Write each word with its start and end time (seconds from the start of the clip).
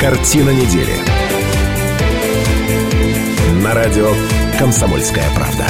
Картина 0.00 0.48
недели. 0.48 0.94
На 3.62 3.74
радио 3.74 4.10
«Комсомольская 4.58 5.26
правда». 5.36 5.66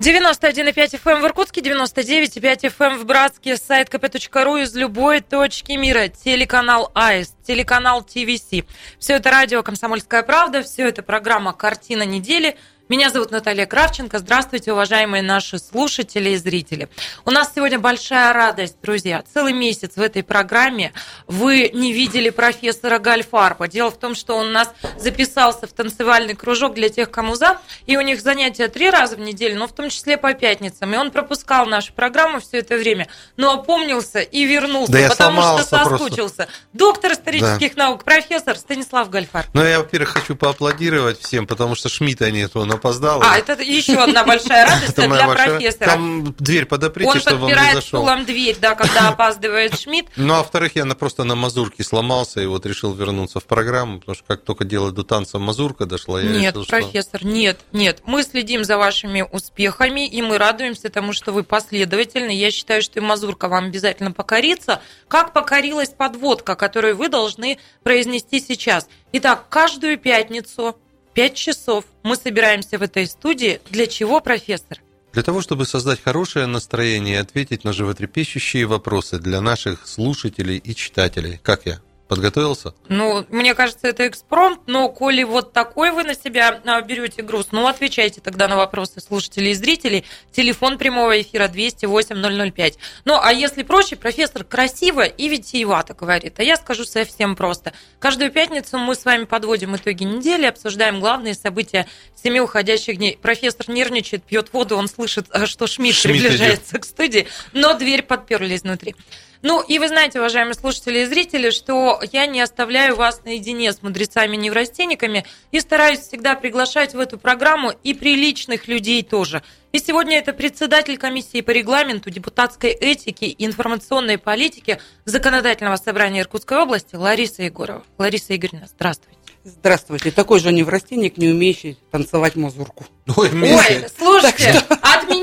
91,5 0.00 1.00
FM 1.00 1.20
в 1.20 1.26
Иркутске, 1.26 1.60
99,5 1.60 2.76
FM 2.76 2.98
в 2.98 3.04
Братске, 3.04 3.56
сайт 3.56 3.88
kp.ru 3.88 4.62
из 4.62 4.74
любой 4.74 5.20
точки 5.20 5.72
мира, 5.72 6.08
телеканал 6.08 6.90
АИС, 6.92 7.36
телеканал 7.46 8.02
ТВС. 8.02 8.64
Все 8.98 9.14
это 9.14 9.30
радио 9.30 9.62
«Комсомольская 9.62 10.24
правда», 10.24 10.64
все 10.64 10.88
это 10.88 11.04
программа 11.04 11.52
«Картина 11.52 12.02
недели», 12.02 12.56
меня 12.88 13.10
зовут 13.10 13.32
Наталья 13.32 13.66
Кравченко. 13.66 14.18
Здравствуйте, 14.18 14.72
уважаемые 14.72 15.20
наши 15.20 15.58
слушатели 15.58 16.30
и 16.30 16.36
зрители. 16.36 16.88
У 17.24 17.32
нас 17.32 17.50
сегодня 17.52 17.80
большая 17.80 18.32
радость, 18.32 18.76
друзья. 18.80 19.24
Целый 19.34 19.52
месяц 19.52 19.96
в 19.96 20.00
этой 20.00 20.22
программе 20.22 20.92
вы 21.26 21.70
не 21.74 21.92
видели 21.92 22.30
профессора 22.30 23.00
Гальфарба. 23.00 23.66
Дело 23.66 23.90
в 23.90 23.98
том, 23.98 24.14
что 24.14 24.36
он 24.36 24.48
у 24.48 24.50
нас 24.50 24.72
записался 24.96 25.66
в 25.66 25.72
танцевальный 25.72 26.34
кружок 26.34 26.74
для 26.74 26.88
тех, 26.88 27.10
кому 27.10 27.34
за, 27.34 27.58
и 27.86 27.96
у 27.96 28.02
них 28.02 28.20
занятия 28.20 28.68
три 28.68 28.88
раза 28.88 29.16
в 29.16 29.20
неделю, 29.20 29.58
но 29.58 29.66
в 29.66 29.72
том 29.72 29.90
числе 29.90 30.16
по 30.16 30.32
пятницам. 30.32 30.94
И 30.94 30.96
он 30.96 31.10
пропускал 31.10 31.66
нашу 31.66 31.92
программу 31.92 32.38
все 32.38 32.58
это 32.58 32.76
время, 32.76 33.08
но 33.36 33.52
опомнился 33.54 34.20
и 34.20 34.44
вернулся, 34.44 34.92
да 34.92 35.08
потому 35.08 35.42
что 35.42 35.64
соскучился. 35.64 36.36
Просто. 36.36 36.48
Доктор 36.72 37.12
исторических 37.14 37.74
да. 37.74 37.86
наук, 37.86 38.04
профессор 38.04 38.56
Станислав 38.56 39.10
Гальфарб. 39.10 39.48
Ну, 39.54 39.64
я, 39.64 39.80
во-первых, 39.80 40.10
хочу 40.10 40.36
поаплодировать 40.36 41.20
всем, 41.20 41.48
потому 41.48 41.74
что 41.74 41.88
Шмидта 41.88 42.30
нету, 42.30 42.60
он 42.60 42.75
опоздал. 42.76 43.22
А, 43.22 43.36
это 43.38 43.60
еще 43.62 43.94
одна 43.94 44.24
большая 44.24 44.66
радость 44.70 44.96
для 44.96 45.28
профессора. 45.28 45.90
Там 45.90 46.34
дверь 46.38 46.66
подоприте, 46.66 47.10
он 47.10 47.20
чтобы 47.20 47.36
он 47.36 47.50
подпирает 47.50 47.84
стулом 47.84 48.24
дверь, 48.24 48.56
да, 48.60 48.74
когда 48.74 49.08
опаздывает 49.08 49.78
Шмидт. 49.78 50.10
Ну, 50.16 50.34
а 50.34 50.38
во-вторых, 50.38 50.76
я 50.76 50.86
просто 50.86 51.24
на 51.24 51.34
мазурке 51.34 51.84
сломался 51.84 52.40
и 52.40 52.46
вот 52.46 52.66
решил 52.66 52.94
вернуться 52.94 53.40
в 53.40 53.44
программу, 53.44 54.00
потому 54.00 54.14
что 54.14 54.24
как 54.26 54.42
только 54.42 54.64
дело 54.64 54.92
до 54.92 55.04
танца 55.04 55.38
мазурка 55.38 55.86
дошла, 55.86 56.20
я 56.20 56.30
Нет, 56.30 56.54
решил, 56.54 56.66
профессор, 56.66 57.20
что... 57.20 57.28
нет, 57.28 57.60
нет. 57.72 58.02
Мы 58.06 58.22
следим 58.22 58.64
за 58.64 58.78
вашими 58.78 59.22
успехами, 59.22 60.06
и 60.06 60.22
мы 60.22 60.38
радуемся 60.38 60.88
тому, 60.88 61.12
что 61.12 61.32
вы 61.32 61.42
последовательны. 61.42 62.30
Я 62.30 62.50
считаю, 62.50 62.82
что 62.82 63.00
и 63.00 63.02
мазурка 63.02 63.48
вам 63.48 63.66
обязательно 63.66 64.12
покорится, 64.12 64.80
как 65.08 65.32
покорилась 65.32 65.90
подводка, 65.90 66.54
которую 66.54 66.96
вы 66.96 67.08
должны 67.08 67.58
произнести 67.82 68.40
сейчас. 68.40 68.88
Итак, 69.12 69.48
каждую 69.48 69.98
пятницу 69.98 70.76
Пять 71.16 71.32
часов 71.32 71.86
мы 72.02 72.14
собираемся 72.14 72.76
в 72.76 72.82
этой 72.82 73.06
студии. 73.06 73.58
Для 73.70 73.86
чего, 73.86 74.20
профессор? 74.20 74.82
Для 75.14 75.22
того, 75.22 75.40
чтобы 75.40 75.64
создать 75.64 76.02
хорошее 76.02 76.44
настроение 76.44 77.14
и 77.14 77.18
ответить 77.18 77.64
на 77.64 77.72
животрепещущие 77.72 78.66
вопросы 78.66 79.18
для 79.18 79.40
наших 79.40 79.86
слушателей 79.86 80.58
и 80.58 80.74
читателей. 80.74 81.40
Как 81.42 81.64
я? 81.64 81.80
Подготовился? 82.08 82.72
Ну, 82.88 83.26
мне 83.30 83.54
кажется, 83.54 83.88
это 83.88 84.06
экспромт, 84.06 84.60
но 84.66 84.88
коли 84.88 85.24
вот 85.24 85.52
такой 85.52 85.90
вы 85.90 86.04
на 86.04 86.14
себя 86.14 86.60
а, 86.64 86.80
берете 86.80 87.22
груз, 87.22 87.48
ну, 87.50 87.66
отвечайте 87.66 88.20
тогда 88.20 88.46
на 88.46 88.56
вопросы 88.56 89.00
слушателей 89.00 89.50
и 89.50 89.54
зрителей. 89.54 90.04
Телефон 90.30 90.78
прямого 90.78 91.20
эфира 91.20 91.48
208 91.48 92.52
005. 92.52 92.78
Ну, 93.04 93.18
а 93.20 93.32
если 93.32 93.64
проще, 93.64 93.96
профессор 93.96 94.44
красиво 94.44 95.02
и 95.04 95.28
витиевато 95.28 95.94
говорит, 95.94 96.38
а 96.38 96.44
я 96.44 96.56
скажу 96.56 96.84
совсем 96.84 97.34
просто. 97.34 97.72
Каждую 97.98 98.30
пятницу 98.30 98.78
мы 98.78 98.94
с 98.94 99.04
вами 99.04 99.24
подводим 99.24 99.74
итоги 99.74 100.04
недели, 100.04 100.46
обсуждаем 100.46 101.00
главные 101.00 101.34
события 101.34 101.86
семи 102.14 102.40
уходящих 102.40 102.98
дней. 102.98 103.18
Профессор 103.20 103.68
нервничает, 103.68 104.22
пьет 104.22 104.52
воду, 104.52 104.76
он 104.76 104.86
слышит, 104.86 105.26
а, 105.30 105.46
что 105.46 105.66
Шмидт, 105.66 105.96
Шмидт 105.96 106.20
приближается 106.20 106.72
идет. 106.72 106.82
к 106.82 106.84
студии, 106.84 107.26
но 107.52 107.74
дверь 107.74 108.02
подперли 108.02 108.54
изнутри. 108.54 108.94
Ну, 109.42 109.62
и 109.62 109.78
вы 109.78 109.88
знаете, 109.88 110.18
уважаемые 110.18 110.54
слушатели 110.54 111.00
и 111.00 111.06
зрители, 111.06 111.50
что 111.50 112.00
я 112.12 112.26
не 112.26 112.40
оставляю 112.40 112.96
вас 112.96 113.22
наедине 113.24 113.72
с 113.72 113.82
мудрецами-неврастенниками 113.82 115.24
и 115.50 115.60
стараюсь 115.60 116.00
всегда 116.00 116.34
приглашать 116.34 116.94
в 116.94 116.98
эту 116.98 117.18
программу 117.18 117.72
и 117.82 117.94
приличных 117.94 118.68
людей 118.68 119.02
тоже. 119.02 119.42
И 119.72 119.78
сегодня 119.78 120.18
это 120.18 120.32
председатель 120.32 120.96
комиссии 120.96 121.42
по 121.42 121.50
регламенту, 121.50 122.10
депутатской 122.10 122.70
этике 122.70 123.26
и 123.26 123.44
информационной 123.44 124.16
политике 124.16 124.80
Законодательного 125.04 125.76
собрания 125.76 126.20
Иркутской 126.20 126.58
области 126.58 126.94
Лариса 126.94 127.42
Егорова. 127.42 127.84
Лариса 127.98 128.34
Игоревна, 128.34 128.66
здравствуйте. 128.68 129.16
Здравствуйте. 129.44 130.10
Такой 130.10 130.40
же 130.40 130.52
неврастенник, 130.52 131.18
не 131.18 131.28
умеющий 131.28 131.78
танцевать 131.92 132.34
мазурку. 132.34 132.84
Ой, 133.16 133.30
Ой 133.32 133.86
слушайте, 133.96 134.54
что... 134.54 134.75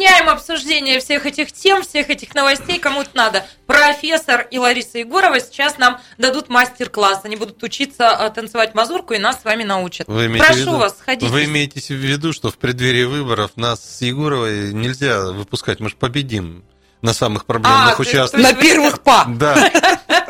отменяем 0.04 0.30
обсуждение 0.30 1.00
всех 1.00 1.26
этих 1.26 1.52
тем, 1.52 1.82
всех 1.82 2.10
этих 2.10 2.36
новостей, 2.36 2.80
кому-то 2.80 3.10
надо. 3.14 3.46
Профессор 3.66 4.48
и 4.52 4.58
Лариса 4.58 5.00
Егорова 5.00 5.40
сейчас 5.40 5.78
нам 5.78 6.00
дадут 6.18 6.50
мастер-класс. 6.50 7.22
Они 7.24 7.36
будут 7.36 7.62
учиться 7.64 8.10
а, 8.10 8.30
танцевать 8.30 8.76
мазурку 8.76 9.14
и 9.14 9.18
нас 9.18 9.42
с 9.42 9.46
вами 9.46 9.64
научат. 9.64 10.08
Вы 10.08 10.30
Прошу 10.38 10.60
виду, 10.60 10.78
вас, 10.78 10.98
сходите. 10.98 11.32
Вы 11.32 11.46
имеете 11.46 11.80
в 11.80 11.98
виду, 11.98 12.34
что 12.34 12.52
в 12.52 12.58
преддверии 12.58 13.06
выборов 13.06 13.52
нас 13.56 13.80
с 13.98 14.02
Егоровой 14.02 14.74
нельзя 14.74 15.32
выпускать, 15.32 15.80
мы 15.80 15.90
же 15.90 15.96
победим 15.96 16.64
на 17.02 17.14
самых 17.14 17.46
проблемных 17.46 18.00
а, 18.00 18.02
участках. 18.02 18.42
На 18.42 18.54
первых 18.54 19.02
па. 19.02 19.26
Да. 19.28 19.70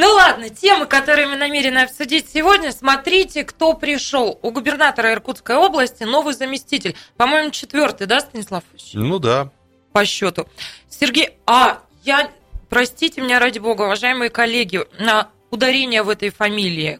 Ну 0.00 0.14
ладно, 0.14 0.48
темы, 0.48 0.86
которые 0.86 1.26
мы 1.26 1.36
намерены 1.36 1.80
обсудить 1.80 2.26
сегодня, 2.32 2.72
смотрите, 2.72 3.44
кто 3.44 3.74
пришел. 3.74 4.38
У 4.40 4.50
губернатора 4.50 5.12
Иркутской 5.12 5.56
области 5.56 6.04
новый 6.04 6.32
заместитель. 6.32 6.96
По-моему, 7.18 7.50
четвертый, 7.50 8.06
да, 8.06 8.20
Станислав? 8.20 8.64
Ну 8.94 9.18
да. 9.18 9.50
По 9.92 10.06
счету. 10.06 10.48
Сергей, 10.88 11.36
а 11.44 11.82
я, 12.02 12.30
простите 12.70 13.20
меня 13.20 13.38
ради 13.40 13.58
бога, 13.58 13.82
уважаемые 13.82 14.30
коллеги, 14.30 14.86
на 14.98 15.28
ударение 15.50 16.02
в 16.02 16.08
этой 16.08 16.30
фамилии 16.30 16.98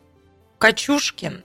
Качушкин. 0.58 1.42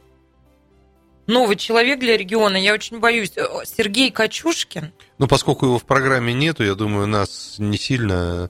Новый 1.26 1.56
человек 1.56 2.00
для 2.00 2.18
региона, 2.18 2.58
я 2.58 2.74
очень 2.74 3.00
боюсь. 3.00 3.32
Сергей 3.64 4.12
Качушкин. 4.12 4.92
Ну, 5.20 5.28
поскольку 5.30 5.68
его 5.68 5.80
в 5.80 5.86
программе 5.86 6.34
нету, 6.34 6.66
я 6.66 6.76
думаю, 6.76 7.08
нас 7.08 7.56
не 7.60 7.78
сильно 7.78 8.50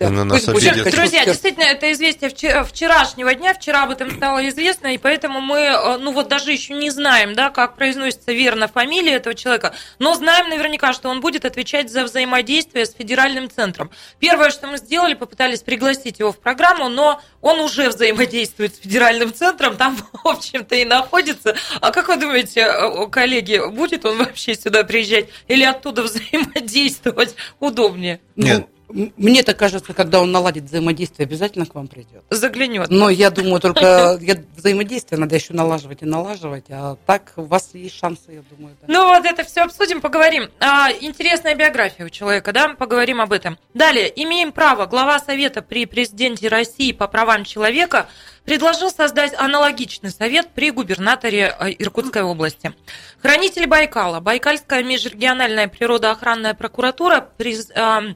на 0.00 0.24
нас 0.24 0.48
обидят. 0.48 0.90
Друзья, 0.90 1.24
действительно, 1.24 1.64
это 1.64 1.92
известие 1.92 2.30
вчерашнего 2.64 3.34
дня, 3.34 3.54
вчера 3.54 3.84
об 3.84 3.90
этом 3.90 4.14
стало 4.16 4.48
известно, 4.48 4.94
и 4.94 4.98
поэтому 4.98 5.40
мы, 5.40 5.58
э, 5.58 5.98
ну 5.98 6.12
вот 6.12 6.28
даже 6.28 6.52
еще 6.52 6.74
не 6.74 6.90
знаем, 6.90 7.34
да, 7.34 7.50
как 7.50 7.76
произносится 7.76 8.32
верно 8.32 8.68
фамилия 8.68 9.14
этого 9.14 9.34
человека, 9.34 9.74
но 9.98 10.14
знаем 10.14 10.48
наверняка, 10.48 10.92
что 10.92 11.08
он 11.08 11.20
будет 11.20 11.44
отвечать 11.44 11.90
за 11.90 12.04
взаимодействие 12.04 12.86
с 12.86 12.92
федеральным 12.92 13.50
центром. 13.50 13.90
Первое, 14.18 14.50
что 14.50 14.66
мы 14.66 14.78
сделали, 14.78 15.14
попытались 15.14 15.60
пригласить 15.60 16.18
его 16.18 16.32
в 16.32 16.38
программу, 16.38 16.88
но 16.88 17.20
он 17.40 17.60
уже 17.60 17.88
взаимодействует 17.88 18.74
с 18.74 18.78
федеральным 18.78 19.32
центром, 19.32 19.76
там, 19.76 19.96
в 20.12 20.28
общем-то, 20.28 20.74
и 20.74 20.84
находится. 20.84 21.56
А 21.80 21.90
как 21.90 22.08
вы 22.08 22.16
думаете, 22.16 22.60
э, 22.60 23.06
коллеги, 23.08 23.60
будет 23.70 24.04
он 24.04 24.18
вообще 24.18 24.54
сюда 24.54 24.84
приезжать 24.84 25.26
или 25.48 25.64
оттуда 25.64 26.02
взаимодействовать 26.02 27.34
удобнее? 27.60 28.20
Нет. 28.36 28.68
Мне 28.88 29.42
так 29.42 29.58
кажется, 29.58 29.94
когда 29.94 30.20
он 30.20 30.30
наладит 30.30 30.64
взаимодействие, 30.64 31.26
обязательно 31.26 31.66
к 31.66 31.74
вам 31.74 31.88
придет. 31.88 32.22
Заглянет. 32.30 32.88
Но 32.90 33.08
я 33.10 33.30
думаю, 33.30 33.60
только 33.60 34.18
взаимодействие 34.56 35.18
надо 35.18 35.34
еще 35.34 35.52
налаживать 35.54 36.02
и 36.02 36.06
налаживать, 36.06 36.66
а 36.70 36.96
так 37.06 37.32
у 37.36 37.42
вас 37.42 37.70
есть 37.74 37.96
шансы, 37.96 38.32
я 38.32 38.42
думаю. 38.50 38.76
Да. 38.80 38.86
Ну 38.92 39.06
вот 39.06 39.24
это 39.24 39.44
все 39.44 39.62
обсудим, 39.62 40.00
поговорим. 40.00 40.50
А, 40.60 40.90
интересная 40.92 41.54
биография 41.54 42.06
у 42.06 42.10
человека, 42.10 42.52
да, 42.52 42.68
поговорим 42.70 43.20
об 43.20 43.32
этом. 43.32 43.58
Далее, 43.72 44.12
имеем 44.22 44.52
право. 44.52 44.86
Глава 44.86 45.18
Совета 45.18 45.62
при 45.62 45.86
президенте 45.86 46.48
России 46.48 46.92
по 46.92 47.08
правам 47.08 47.44
человека 47.44 48.06
предложил 48.44 48.90
создать 48.90 49.34
аналогичный 49.38 50.10
совет 50.10 50.50
при 50.54 50.70
губернаторе 50.70 51.54
э, 51.58 51.70
Иркутской 51.78 52.22
области. 52.22 52.74
Хранитель 53.20 53.66
Байкала, 53.66 54.20
Байкальская 54.20 54.82
межрегиональная 54.82 55.68
природоохранная 55.68 56.54
прокуратура 56.54 57.26
приз, 57.36 57.70
э, 57.70 58.14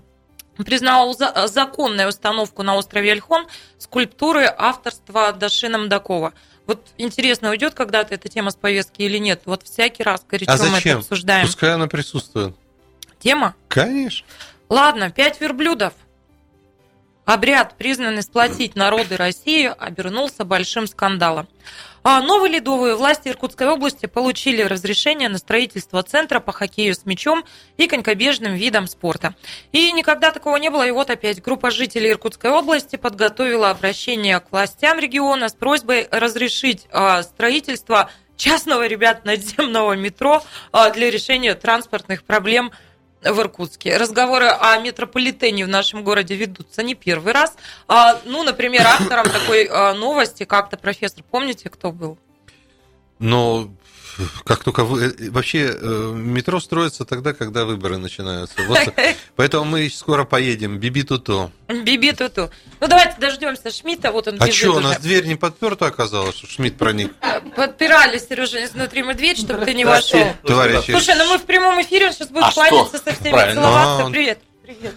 признала 0.65 1.15
законную 1.47 2.09
установку 2.09 2.63
на 2.63 2.77
острове 2.77 3.13
Альхон 3.13 3.47
скульптуры 3.79 4.53
авторства 4.57 5.33
Дашина 5.33 5.79
Мдакова. 5.79 6.35
Вот 6.67 6.87
интересно, 6.99 7.51
уйдет 7.51 7.75
когда-то 7.75 8.15
эта 8.15 8.29
тема 8.29 8.51
с 8.51 8.57
повестки 8.57 9.03
или 9.03 9.19
нет? 9.19 9.43
Вот 9.47 9.63
всякий 9.63 10.03
раз 10.03 10.25
горячо 10.29 10.53
а 10.53 10.57
зачем? 10.57 10.73
мы 10.73 10.79
это 10.79 10.97
обсуждаем. 10.99 11.47
Пускай 11.47 11.73
она 11.73 11.87
присутствует. 11.87 12.55
Тема? 13.19 13.55
Конечно. 13.69 14.27
Ладно, 14.69 15.11
пять 15.11 15.41
верблюдов. 15.41 15.95
Обряд, 17.25 17.77
признанный 17.77 18.23
сплотить 18.23 18.75
народы 18.75 19.17
России, 19.17 19.71
обернулся 19.79 20.45
большим 20.45 20.87
скандалом. 20.87 21.49
А 22.03 22.21
новые 22.21 22.55
ледовые 22.55 22.95
власти 22.95 23.29
Иркутской 23.29 23.69
области 23.69 24.07
получили 24.07 24.63
разрешение 24.63 25.29
на 25.29 25.39
строительство 25.39 26.03
центра 26.03 26.41
по 26.41 26.53
хоккею 26.53 26.95
с 26.95 27.05
мячом 27.05 27.45
и 27.77 27.87
конькобежным 27.87 28.55
видам 28.55 28.87
спорта. 28.87 29.35
И 29.73 29.93
никогда 29.93 30.31
такого 30.31 30.57
не 30.57 30.71
было. 30.71 30.87
И 30.87 30.91
вот 30.91 31.11
опять 31.11 31.43
группа 31.43 31.71
жителей 31.71 32.11
Иркутской 32.11 32.51
области 32.51 32.97
подготовила 32.97 33.71
обращение 33.71 34.41
к 34.41 34.51
властям 34.51 34.99
региона 34.99 35.49
с 35.49 35.55
просьбой 35.55 36.09
разрешить 36.11 36.87
а, 36.91 37.23
строительство 37.23 38.11
частного, 38.39 38.87
ребят, 38.87 39.25
надземного 39.25 39.95
метро 39.95 40.43
а, 40.73 40.91
для 40.91 41.11
решения 41.11 41.55
транспортных 41.55 42.23
проблем 42.25 42.73
в 43.23 43.41
Иркутске. 43.41 43.97
Разговоры 43.97 44.47
о 44.47 44.79
метрополитене 44.79 45.65
в 45.65 45.69
нашем 45.69 46.05
городе 46.05 46.35
ведутся 46.37 46.83
не 46.83 46.95
первый 46.95 47.33
раз. 47.33 47.55
А, 47.87 48.21
ну, 48.25 48.43
например, 48.43 48.83
автором 48.87 49.29
такой 49.31 49.67
а, 49.67 49.95
новости 49.95 50.45
как-то 50.45 50.77
профессор, 50.77 51.25
помните, 51.29 51.69
кто 51.69 51.93
был? 51.93 52.19
Но 53.19 53.69
как 54.45 54.65
только 54.65 54.85
вы... 54.85 55.15
э, 55.19 55.31
Вообще, 55.31 55.71
э, 55.75 56.13
метро 56.15 56.61
строится 56.61 57.05
тогда, 57.05 57.33
когда 57.33 57.65
выборы 57.65 57.97
начинаются. 57.99 58.57
Вот, 58.67 58.79
поэтому 59.37 59.65
мы 59.65 59.89
скоро 59.91 60.25
поедем. 60.25 60.79
Биби-ту-то. 60.79 61.51
Биби 61.69 62.13
Туту. 62.13 62.51
Ну, 62.81 62.89
давайте 62.89 63.17
дождемся 63.21 63.71
Шмидта, 63.71 64.11
вот 64.13 64.29
он 64.29 64.37
А 64.41 64.51
что, 64.51 64.69
у 64.69 64.77
уже. 64.77 64.81
нас 64.81 64.99
дверь 65.01 65.27
не 65.27 65.37
подперта 65.37 65.87
оказалась, 65.87 66.37
что 66.37 66.47
Шмидт 66.47 66.77
проник? 66.79 67.13
Подпирали, 67.57 68.19
Сережа, 68.19 68.65
изнутри 68.65 69.03
мы 69.03 69.15
дверь, 69.15 69.37
чтобы 69.37 69.65
ты 69.65 69.75
не 69.75 69.85
вошел. 69.85 70.21
Товарищи, 70.47 70.91
Слушай, 70.93 71.15
ну 71.17 71.27
мы 71.33 71.39
в 71.39 71.45
прямом 71.45 71.81
эфире, 71.83 72.07
он 72.07 72.13
сейчас 72.13 72.29
будет 72.29 72.45
А 72.45 72.51
что? 72.51 72.61
кланяться 72.69 72.99
со 72.99 73.13
всеми, 73.15 73.31
Правильно. 73.33 73.61
целоваться. 73.63 74.07
А, 74.07 74.11
Привет. 74.11 74.39
Привет. 74.63 74.95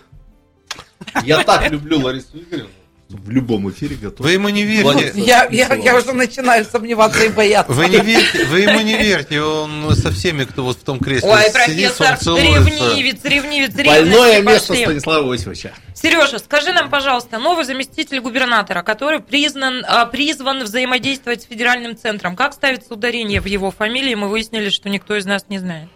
Я 1.24 1.44
так 1.44 1.70
люблю 1.72 2.00
Ларису 2.00 2.28
Игоревну. 2.38 2.70
В 3.14 3.30
любом 3.30 3.70
эфире 3.70 3.96
готов. 3.96 4.26
вы 4.26 4.32
ему 4.32 4.50
не 4.50 4.64
верьте. 4.64 5.12
Я, 5.16 5.48
я, 5.52 5.74
я 5.76 5.98
уже 5.98 6.14
начинаю 6.14 6.66
сомневаться 6.66 7.24
и 7.24 7.30
бояться. 7.30 7.72
Вы 7.72 7.88
не 7.90 8.00
верьте, 8.00 8.46
вы 8.46 8.60
ему 8.62 8.80
не 8.82 8.98
верьте, 8.98 9.42
он 9.42 9.96
со 9.96 10.12
всеми, 10.12 10.46
кто 10.46 10.64
вот 10.64 10.78
в 10.78 10.84
том 10.84 11.00
кресле 11.00 11.30
Ой, 11.30 11.44
сидит, 11.44 11.54
профессор, 11.54 12.18
целуется. 12.18 12.70
ревнивец, 12.70 13.24
ревнивец, 13.24 13.74
Больное 13.74 14.42
место 14.42 14.70
пошли. 14.70 14.86
Станислава 14.86 15.34
Иосифовича. 15.34 15.72
Сережа, 15.94 16.40
скажи 16.40 16.72
нам, 16.74 16.90
пожалуйста, 16.90 17.38
новый 17.38 17.66
заместитель 17.66 18.20
губернатора, 18.22 18.82
который 18.82 19.20
признан, 19.20 19.84
а, 19.88 20.06
призван 20.06 20.64
взаимодействовать 20.64 21.44
с 21.44 21.46
федеральным 21.46 21.98
центром, 21.98 22.36
как 22.36 22.54
ставится 22.54 22.94
ударение 22.94 23.42
в 23.42 23.46
его 23.46 23.72
фамилии, 23.72 24.16
мы 24.16 24.30
выяснили, 24.30 24.70
что 24.70 24.90
никто 24.90 25.16
из 25.16 25.26
нас 25.26 25.46
не 25.50 25.60
знает. 25.60 25.90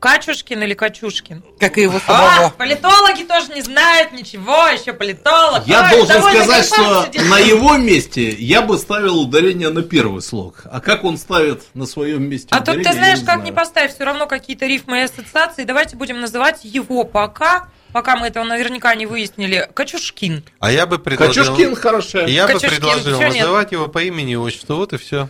Качушкин 0.00 0.62
или 0.62 0.72
Качушкин? 0.74 1.42
Как 1.58 1.76
и 1.76 1.82
его 1.82 2.00
А, 2.06 2.36
самого. 2.36 2.50
политологи 2.50 3.22
тоже 3.24 3.52
не 3.54 3.60
знают 3.60 4.12
ничего, 4.12 4.66
еще 4.68 4.94
политолог. 4.94 5.66
Я 5.66 5.82
Ой, 5.84 5.90
должен 5.98 6.22
сказать, 6.22 6.66
что 6.66 7.04
сидит. 7.06 7.28
на 7.28 7.38
его 7.38 7.76
месте 7.76 8.30
я 8.30 8.62
бы 8.62 8.78
ставил 8.78 9.20
ударение 9.20 9.68
на 9.68 9.82
первый 9.82 10.22
слог. 10.22 10.62
А 10.72 10.80
как 10.80 11.04
он 11.04 11.18
ставит 11.18 11.62
на 11.74 11.84
своем 11.84 12.22
месте 12.28 12.48
А 12.50 12.60
тут 12.62 12.82
ты 12.82 12.92
знаешь, 12.92 13.18
я 13.18 13.26
как 13.26 13.34
знаю. 13.36 13.42
не 13.42 13.52
поставь, 13.52 13.94
все 13.94 14.04
равно 14.04 14.26
какие-то 14.26 14.66
рифмы 14.66 15.00
и 15.00 15.02
ассоциации. 15.02 15.64
Давайте 15.64 15.96
будем 15.96 16.20
называть 16.22 16.60
его 16.64 17.04
пока, 17.04 17.68
пока 17.92 18.16
мы 18.16 18.28
этого 18.28 18.44
наверняка 18.44 18.94
не 18.94 19.04
выяснили, 19.04 19.68
Качушкин. 19.74 20.44
А 20.60 20.72
я 20.72 20.86
бы 20.86 20.98
предложил... 20.98 21.44
Качушкин 21.44 21.76
хорошая. 21.76 22.26
Я 22.26 22.46
бы 22.46 22.54
Качушкин, 22.54 22.70
предложил 22.80 23.18
чё 23.18 23.28
нет? 23.28 23.40
называть 23.42 23.72
его 23.72 23.86
по 23.86 24.02
имени 24.02 24.32
и 24.32 24.36
отчеству, 24.36 24.76
вот 24.76 24.94
и 24.94 24.96
все. 24.96 25.28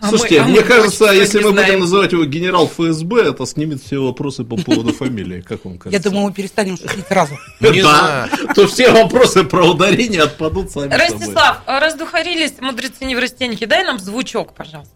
А 0.00 0.08
Слушайте, 0.08 0.38
мы- 0.40 0.44
а 0.44 0.48
мне 0.48 0.60
мы 0.60 0.66
кажется, 0.66 1.04
если 1.12 1.38
не 1.38 1.44
мы 1.44 1.50
будем 1.50 1.64
знаем. 1.64 1.80
называть 1.80 2.12
его 2.12 2.24
генерал 2.24 2.66
ФСБ, 2.66 3.28
это 3.28 3.44
снимет 3.46 3.82
все 3.82 3.98
вопросы 4.02 4.42
по 4.44 4.56
поводу 4.56 4.92
фамилии. 4.94 5.42
Как 5.42 5.64
вам 5.64 5.78
кажется? 5.78 5.90
Я 5.90 5.98
думаю, 6.10 6.28
мы 6.28 6.32
перестанем 6.32 6.76
шутить 6.78 7.06
сразу. 7.06 7.34
Не 7.60 7.82
да, 7.82 8.28
то 8.54 8.66
все 8.66 8.90
вопросы 8.90 9.44
про 9.44 9.64
ударение 9.66 10.22
отпадут 10.22 10.70
сами 10.70 10.90
собой. 10.90 11.06
Ростислав, 11.08 11.60
а 11.66 11.78
раздухарились 11.78 12.54
мудрецы 12.60 13.04
неврастенники, 13.04 13.64
дай 13.66 13.84
нам 13.84 13.98
звучок, 13.98 14.54
пожалуйста. 14.54 14.94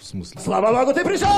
В 0.00 0.04
смысле? 0.06 0.40
Слава 0.42 0.72
Богу, 0.72 0.94
ты 0.98 1.04
пришел! 1.04 1.28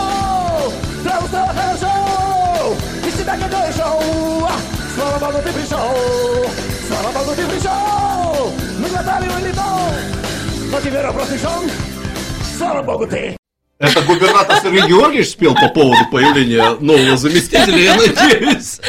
Сразу 1.02 1.26
стало 1.26 1.48
хорошо! 1.52 2.76
Без 3.04 3.14
тебя 3.14 3.36
какое 3.36 3.72
шоу! 3.72 4.48
Слава 4.94 5.18
Богу, 5.18 5.42
ты 5.44 5.52
пришел! 5.52 6.50
Слава 6.86 7.12
Богу, 7.18 7.36
ты 7.36 7.46
пришел! 7.46 8.52
Мы 8.78 8.88
глотали 8.88 9.28
вылетал! 9.28 9.80
Но 10.70 10.80
теперь 10.80 11.02
вопрос 11.04 11.30
решен! 11.32 11.70
Слава 12.62 12.82
Богу, 12.82 13.06
ты! 13.08 13.36
Это 13.78 14.00
губернатор 14.02 14.60
Сергей 14.62 14.86
Георгиевич 14.86 15.30
спел 15.30 15.56
по 15.56 15.68
поводу 15.68 16.06
появления 16.12 16.76
нового 16.78 17.16
заместителя, 17.16 17.76
я 17.76 17.96
надеюсь. 17.96 18.80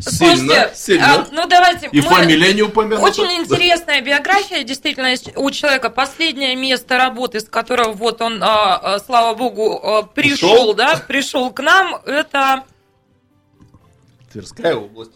Сильно, 0.00 0.02
Слушайте, 0.02 0.54
а, 0.56 0.74
сильно. 0.74 1.26
ну 1.30 1.46
давайте. 1.46 1.88
И 1.92 2.00
мы- 2.00 2.08
фамилия 2.08 2.52
не 2.52 2.62
упомянута. 2.62 3.04
Очень 3.04 3.30
интересная 3.40 4.00
биография, 4.00 4.64
действительно, 4.64 5.14
у 5.36 5.50
человека 5.52 5.88
последнее 5.88 6.56
место 6.56 6.96
работы, 6.98 7.38
с 7.38 7.44
которого 7.48 7.92
вот 7.92 8.20
он, 8.22 8.42
а, 8.42 8.74
а, 8.76 8.98
слава 8.98 9.36
богу, 9.36 9.78
а, 9.80 10.02
пришел, 10.02 10.50
Ушел? 10.52 10.74
да, 10.74 10.96
пришел 11.06 11.52
к 11.52 11.60
нам, 11.62 12.00
это 12.04 12.64
Тверская 14.32 14.74
область. 14.74 15.12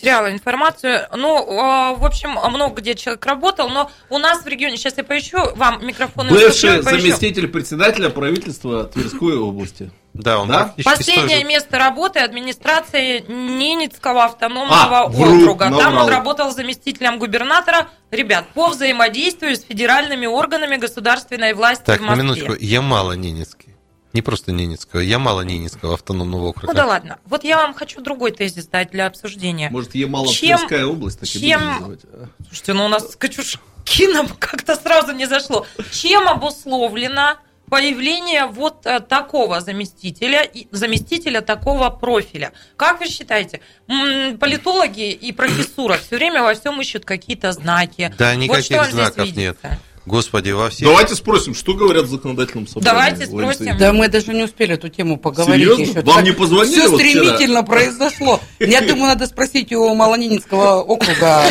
Теряла 0.00 0.32
информацию. 0.32 1.06
Ну, 1.16 1.60
а, 1.60 1.94
в 1.94 2.04
общем, 2.04 2.30
много 2.32 2.80
где 2.80 2.94
человек 2.94 3.24
работал, 3.26 3.68
но 3.68 3.90
у 4.10 4.18
нас 4.18 4.42
в 4.42 4.46
регионе, 4.46 4.76
сейчас 4.76 4.96
я 4.96 5.04
поищу, 5.04 5.38
вам 5.56 5.84
микрофон 5.86 6.28
Бывший 6.28 6.82
поищу. 6.82 6.82
заместитель 6.82 7.48
председателя 7.48 8.10
правительства 8.10 8.84
Тверской 8.84 9.36
области. 9.38 9.90
Да, 10.14 10.38
он 10.40 10.48
Да? 10.48 10.74
Последнее 10.84 11.44
место 11.44 11.78
работы 11.78 12.18
администрации 12.20 13.20
Ненецкого 13.28 14.24
автономного 14.24 15.00
А, 15.02 15.06
вру, 15.08 15.42
округа. 15.42 15.66
Там 15.66 15.74
наврал. 15.74 16.04
он 16.06 16.10
работал 16.10 16.50
заместителем 16.50 17.18
губернатора, 17.18 17.88
ребят, 18.10 18.46
по 18.54 18.68
взаимодействию 18.68 19.54
с 19.54 19.62
федеральными 19.62 20.26
органами 20.26 20.76
государственной 20.76 21.52
власти 21.54 21.84
Так, 21.84 21.98
в 22.00 22.02
на 22.02 22.08
Москве. 22.16 22.22
минуточку. 22.24 22.52
Ямало-Ненецкий. 22.54 23.67
Не 24.14 24.22
просто 24.22 24.52
Ненецкого, 24.52 25.00
Ямало-Ненецкого 25.00 25.94
автономного 25.94 26.46
округа. 26.46 26.68
Ну 26.68 26.72
да 26.74 26.86
ладно. 26.86 27.18
Вот 27.26 27.44
я 27.44 27.58
вам 27.58 27.74
хочу 27.74 28.00
другой 28.00 28.32
тезис 28.32 28.66
дать 28.66 28.90
для 28.90 29.06
обсуждения. 29.06 29.68
Может, 29.70 29.94
Ямало 29.94 30.28
Чем- 30.32 30.56
Тверская 30.56 30.86
область, 30.86 31.20
так 31.20 31.28
и 31.28 31.32
чем- 31.32 31.42
будем 31.60 31.72
называть. 31.80 32.00
Слушайте, 32.46 32.72
ну 32.72 32.84
у 32.86 32.88
нас 32.88 33.12
с 33.12 33.16
Качушкиным 33.16 34.28
как-то 34.38 34.76
сразу 34.76 35.12
не 35.12 35.26
зашло. 35.26 35.66
Чем 35.92 36.26
обусловлено 36.26 37.36
появление 37.68 38.46
вот 38.46 38.86
э, 38.86 39.00
такого 39.00 39.60
заместителя, 39.60 40.42
и- 40.42 40.68
заместителя 40.70 41.42
такого 41.42 41.90
профиля? 41.90 42.52
Как 42.76 43.00
вы 43.00 43.08
считаете, 43.08 43.60
м, 43.88 44.38
политологи 44.38 45.10
и 45.12 45.32
профессура 45.32 45.98
все 45.98 46.16
время 46.16 46.42
во 46.42 46.54
всем 46.54 46.80
ищут 46.80 47.04
какие-то 47.04 47.52
знаки? 47.52 48.10
Да, 48.18 48.30
вот 48.32 48.38
никаких 48.40 48.64
здесь 48.64 48.90
знаков 48.92 49.18
нет. 49.18 49.36
видится? 49.36 49.78
Господи, 50.08 50.50
во 50.50 50.70
всех... 50.70 50.88
Давайте 50.88 51.14
спросим, 51.14 51.54
что 51.54 51.74
говорят 51.74 52.04
в 52.04 52.10
законодательном 52.10 52.66
собрании. 52.66 52.90
Давайте 52.90 53.26
спросим. 53.26 53.76
Да 53.78 53.92
мы 53.92 54.08
даже 54.08 54.32
не 54.32 54.42
успели 54.44 54.74
эту 54.74 54.88
тему 54.88 55.18
поговорить 55.18 55.68
Серьезно? 55.68 55.98
еще. 55.98 56.00
Вам 56.02 56.24
не 56.24 56.32
позвонили 56.32 56.80
Все 56.80 56.88
вот 56.88 57.00
вчера? 57.00 57.10
стремительно 57.22 57.62
произошло. 57.62 58.40
Я 58.58 58.80
думаю, 58.80 59.08
надо 59.08 59.26
спросить 59.26 59.70
у 59.72 59.94
Малонинецкого 59.94 60.82
округа. 60.82 61.42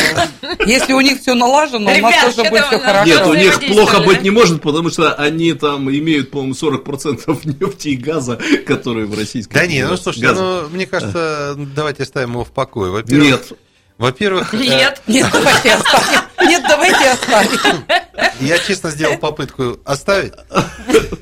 Если 0.66 0.92
у 0.92 1.00
них 1.00 1.20
все 1.20 1.34
налажено, 1.34 1.90
у 1.90 1.94
Ребят, 1.94 2.10
нас 2.10 2.34
тоже 2.34 2.50
будет 2.50 2.66
все 2.66 2.76
у 2.76 2.80
хорошо. 2.80 3.06
Нет, 3.06 3.26
у 3.26 3.34
них 3.34 3.60
плохо 3.68 4.00
быть 4.00 4.22
не 4.22 4.30
может, 4.30 4.60
потому 4.60 4.90
что 4.90 5.14
они 5.14 5.52
там 5.52 5.88
имеют, 5.90 6.30
по-моему, 6.32 6.54
40% 6.54 7.40
нефти 7.60 7.88
и 7.88 7.96
газа, 7.96 8.38
которые 8.66 9.06
в 9.06 9.16
Российской 9.16 9.54
Да 9.54 9.66
не, 9.66 9.86
ну 9.86 9.96
слушайте, 9.96 10.26
Газа. 10.28 10.42
ну, 10.42 10.68
мне 10.70 10.86
кажется, 10.86 11.54
давайте 11.76 12.02
оставим 12.02 12.32
его 12.32 12.44
в 12.44 12.50
покое. 12.50 12.90
Во-первых, 12.90 13.24
Нет. 13.24 13.52
Во-первых, 13.98 14.54
э, 14.54 14.58
Нет. 14.58 15.02
Нет, 15.06 15.26
давайте 15.32 15.74
оставим. 15.74 16.27
Нет, 16.48 16.64
давайте 16.68 17.10
оставим. 17.10 17.84
я 18.40 18.58
честно 18.58 18.90
сделал 18.90 19.18
попытку 19.18 19.78
оставить. 19.84 20.32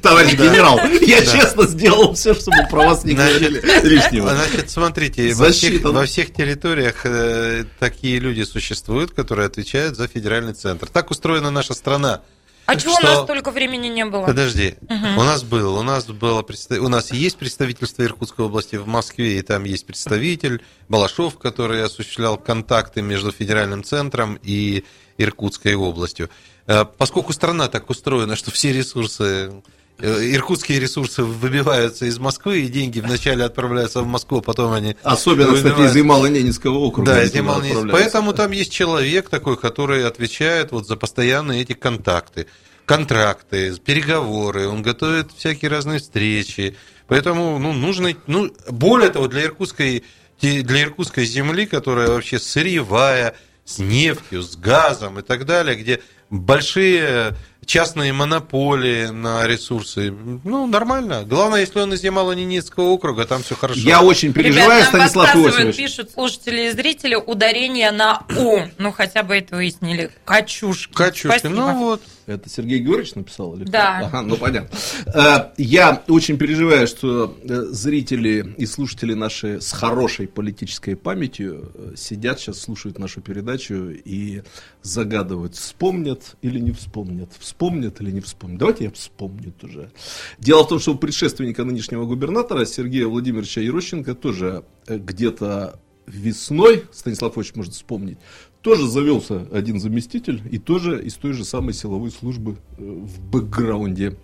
Товарищ 0.02 0.35
генерал, 0.35 0.80
я 1.00 1.25
честно 1.25 1.66
сделал 1.66 2.14
все, 2.14 2.35
чтобы 2.35 2.59
про 2.71 2.87
вас 2.87 3.04
не 3.04 3.14
говорили 3.14 3.61
лишнего. 3.87 4.30
Значит, 4.30 4.71
смотрите, 4.71 5.28
во 5.35 5.50
всех, 5.50 5.71
Засчитано. 5.71 5.99
во 6.00 6.06
всех 6.06 6.33
территориях 6.33 7.04
э, 7.04 7.64
такие 7.78 8.18
люди 8.18 8.42
существуют, 8.42 9.12
которые 9.12 9.47
отвечают 9.47 9.97
за 9.97 10.09
федеральный 10.09 10.54
центр. 10.54 10.87
Так 10.88 11.11
устроена 11.11 11.50
наша 11.50 11.75
страна. 11.75 12.23
А 12.66 12.76
чего 12.76 12.92
у 12.94 12.96
Что- 12.99 13.06
нас 13.06 13.23
столько 13.23 13.50
времени 13.52 13.87
не 13.87 14.04
было? 14.04 14.26
Подожди, 14.26 14.75
Мгм. 14.88 15.18
у 15.18 15.23
нас 15.23 15.42
был, 15.44 15.76
у 15.78 15.82
нас 15.82 16.06
было, 16.06 16.42
представ- 16.42 16.80
у 16.80 16.88
нас 16.88 17.12
есть 17.12 17.37
представительство 17.37 18.02
Иркутской 18.02 18.44
области 18.44 18.76
в 18.76 18.87
Москве, 18.88 19.38
и 19.38 19.42
там 19.42 19.64
есть 19.64 19.87
представитель 19.87 20.61
Балашов, 20.88 21.38
который 21.38 21.85
осуществлял 21.85 22.37
контакты 22.37 23.02
между 23.02 23.30
федеральным 23.32 23.85
центром 23.85 24.38
и 24.42 24.85
Иркутской 25.16 25.75
областью. 25.75 26.28
Э, 26.66 26.85
Поскольку 26.85 27.32
страна 27.32 27.68
так 27.68 27.88
устроена, 27.88 28.35
что 28.37 28.50
все 28.50 28.73
ресурсы 28.73 29.62
Иркутские 29.99 30.79
ресурсы 30.79 31.23
выбиваются 31.23 32.05
из 32.05 32.19
Москвы, 32.19 32.61
и 32.61 32.69
деньги 32.69 33.00
вначале 33.00 33.45
отправляются 33.45 34.03
в 34.03 34.07
Москву, 34.07 34.43
потом 34.43 34.73
они... 34.73 34.95
Особенно, 35.03 35.55
кстати, 35.55 35.81
из. 35.81 35.97
Ямало-Ненецкого 35.97 36.76
округа. 36.76 37.12
Да, 37.12 37.23
из 37.23 37.31
туда 37.31 37.41
Ямал- 37.41 37.57
отправляются. 37.57 37.93
Поэтому 37.93 38.35
там 38.35 38.50
есть 38.50 38.71
человек 38.71 39.31
такой, 39.31 39.57
который 39.57 40.07
отвечает 40.07 40.73
вот 40.73 40.87
за 40.87 40.97
постоянные 40.97 41.62
эти 41.62 41.73
контакты, 41.73 42.47
контракты, 42.85 43.75
переговоры, 43.76 44.69
он 44.69 44.83
готовит 44.83 45.33
всякие 45.35 45.71
разные 45.71 45.99
встречи. 45.99 46.76
Поэтому 47.09 47.59
ну, 47.59 47.73
нужно, 47.73 48.11
ну, 48.26 48.53
более 48.69 49.09
того, 49.09 49.29
для 49.29 49.45
иркутской, 49.45 50.05
для 50.43 50.83
иркутской 50.83 51.25
земли, 51.25 51.65
которая 51.65 52.09
вообще 52.09 52.38
сырьевая, 52.38 53.35
с 53.65 53.79
нефтью, 53.79 54.43
с 54.43 54.57
газом 54.57 55.19
и 55.19 55.23
так 55.23 55.45
далее, 55.45 55.75
где 55.75 56.00
большие 56.31 57.37
частные 57.66 58.12
монополии 58.12 59.06
на 59.06 59.46
ресурсы. 59.46 60.11
Ну, 60.11 60.66
нормально. 60.66 61.25
Главное, 61.25 61.61
если 61.61 61.80
он 61.80 61.92
из 61.92 62.02
Ямало-Ненецкого 62.02 62.85
округа, 62.85 63.26
там 63.26 63.42
все 63.42 63.54
хорошо. 63.56 63.80
Я 63.80 64.02
очень 64.02 64.32
переживаю, 64.32 64.80
Ребят, 64.80 64.92
нам 64.92 65.08
Станислав 65.08 65.37
Иосифович. 65.37 65.76
пишут 65.76 66.11
слушатели 66.12 66.68
и 66.68 66.70
зрители, 66.70 67.16
ударение 67.16 67.90
на 67.90 68.23
«у». 68.37 68.61
Ну, 68.78 68.92
хотя 68.92 69.23
бы 69.23 69.37
это 69.37 69.56
выяснили. 69.56 70.11
Качушки. 70.25 70.94
Качушки. 70.94 71.38
Спасибо. 71.38 71.54
Ну 71.54 71.78
вот. 71.78 72.02
Это 72.26 72.50
Сергей 72.50 72.80
Георгиевич 72.80 73.14
написал? 73.14 73.54
Или 73.54 73.62
кто? 73.62 73.73
Да. 73.73 73.99
Ага, 73.99 74.23
ну 74.23 74.37
понятно. 74.37 74.76
Э, 75.06 75.52
Я 75.56 76.02
очень 76.09 76.37
переживаю, 76.38 76.88
что 76.88 77.37
э, 77.42 77.62
зрители 77.71 78.54
и 78.59 78.66
слушатели 78.66 79.14
наши 79.14 79.61
с 79.61 79.71
хорошей 79.71 80.26
политической 80.26 80.97
памятью 80.97 81.71
э, 81.75 81.92
сидят 81.97 82.40
сейчас, 82.40 82.59
слушают 82.59 82.99
нашу 82.99 83.21
передачу 83.21 83.90
и 83.90 84.42
загадывают, 84.83 85.54
вспомнят 85.54 86.35
или 86.42 86.59
не 86.59 86.73
вспомнят, 86.73 87.30
вспомнят 87.38 88.00
или 88.00 88.11
не 88.11 88.21
вспомнят. 88.21 88.59
Давайте 88.59 88.85
я 88.85 88.90
вспомню 88.90 89.54
уже. 89.62 89.92
Дело 90.38 90.64
в 90.64 90.68
том, 90.68 90.80
что 90.80 90.95
у 90.95 90.97
предшественника 90.97 91.62
нынешнего 91.62 92.06
губернатора 92.06 92.64
Сергея 92.64 93.06
Владимировича 93.06 93.61
Ерощенко 93.61 94.14
тоже 94.16 94.64
где-то 94.88 95.78
весной, 96.06 96.85
Станислав 96.92 97.37
Ильич 97.37 97.54
может 97.54 97.75
вспомнить, 97.75 98.18
тоже 98.66 98.88
завелся 98.88 99.46
один 99.52 99.78
заместитель 99.78 100.42
и 100.50 100.58
тоже 100.58 101.00
из 101.00 101.14
той 101.14 101.35
же 101.35 101.44
самой 101.44 101.73
силовой 101.73 102.11
службы 102.11 102.56
э, 102.76 102.82
в 102.82 103.20
бэкграунде. 103.20 104.16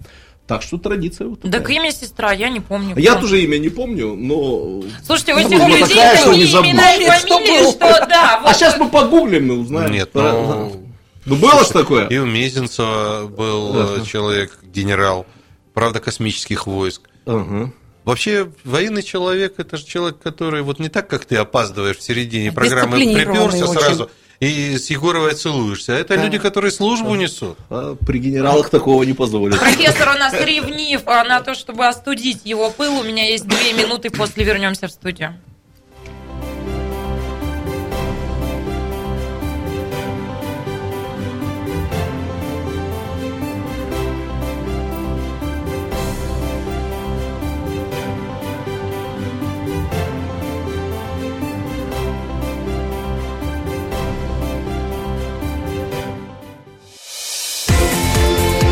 Так 0.48 0.62
что 0.62 0.78
традиция 0.78 1.28
вот 1.28 1.42
такая. 1.42 1.60
Так 1.60 1.70
имя 1.70 1.92
сестра, 1.92 2.32
я 2.32 2.48
не 2.48 2.58
помню. 2.58 2.98
Я 2.98 3.14
тоже 3.14 3.40
имя 3.40 3.58
не 3.58 3.68
помню, 3.68 4.16
но... 4.16 4.82
Слушайте, 5.04 5.34
у 5.34 5.36
этих 5.36 5.52
людей 5.52 5.80
такая, 5.80 6.16
что 6.16 6.32
не 6.32 6.42
имена 6.42 6.92
и 6.96 7.04
фамилии, 7.06 7.70
что 7.70 8.06
да. 8.08 8.38
А 8.38 8.42
вот. 8.42 8.56
сейчас 8.56 8.76
мы 8.80 8.88
погуглим 8.88 9.52
и 9.52 9.54
узнаем. 9.54 9.92
Нет, 9.92 10.10
Да, 10.12 10.32
ну, 10.32 10.70
да. 10.72 10.78
Ну 11.24 11.36
было 11.36 11.62
ж 11.62 11.68
такое? 11.68 12.08
И 12.08 12.18
у 12.18 12.26
Мезенцева 12.26 13.28
был 13.28 13.76
э, 13.76 13.94
Ага. 13.94 14.04
человек, 14.04 14.58
генерал, 14.64 15.24
правда, 15.72 16.00
космических 16.00 16.66
войск. 16.66 17.02
Ага. 17.26 17.72
Вообще, 18.04 18.50
военный 18.64 19.02
человек 19.02 19.54
это 19.58 19.76
же 19.76 19.84
человек, 19.84 20.18
который 20.20 20.62
вот 20.62 20.78
не 20.78 20.88
так, 20.88 21.08
как 21.08 21.24
ты 21.24 21.36
опаздываешь 21.36 21.98
в 21.98 22.02
середине 22.02 22.50
программы, 22.50 22.96
приперся 22.96 23.44
очень. 23.44 23.66
сразу 23.66 24.10
и 24.40 24.76
с 24.76 24.90
Егоровой 24.90 25.34
целуешься. 25.34 25.94
А 25.94 25.98
это 26.00 26.16
люди, 26.16 26.36
которые 26.36 26.72
службу 26.72 27.14
несут. 27.14 27.56
А 27.70 27.94
при 27.94 28.18
генералах 28.18 28.70
такого 28.70 29.04
не 29.04 29.12
позволят. 29.12 29.60
Профессор 29.60 30.08
у 30.08 30.18
нас 30.18 30.34
ревнив 30.34 31.02
а, 31.06 31.22
на 31.22 31.40
то, 31.40 31.54
чтобы 31.54 31.86
остудить 31.86 32.40
его 32.44 32.70
пыл. 32.70 32.98
У 32.98 33.04
меня 33.04 33.24
есть 33.24 33.46
две 33.46 33.72
минуты, 33.72 34.10
после 34.10 34.44
вернемся 34.44 34.88
в 34.88 34.90
студию. 34.90 35.36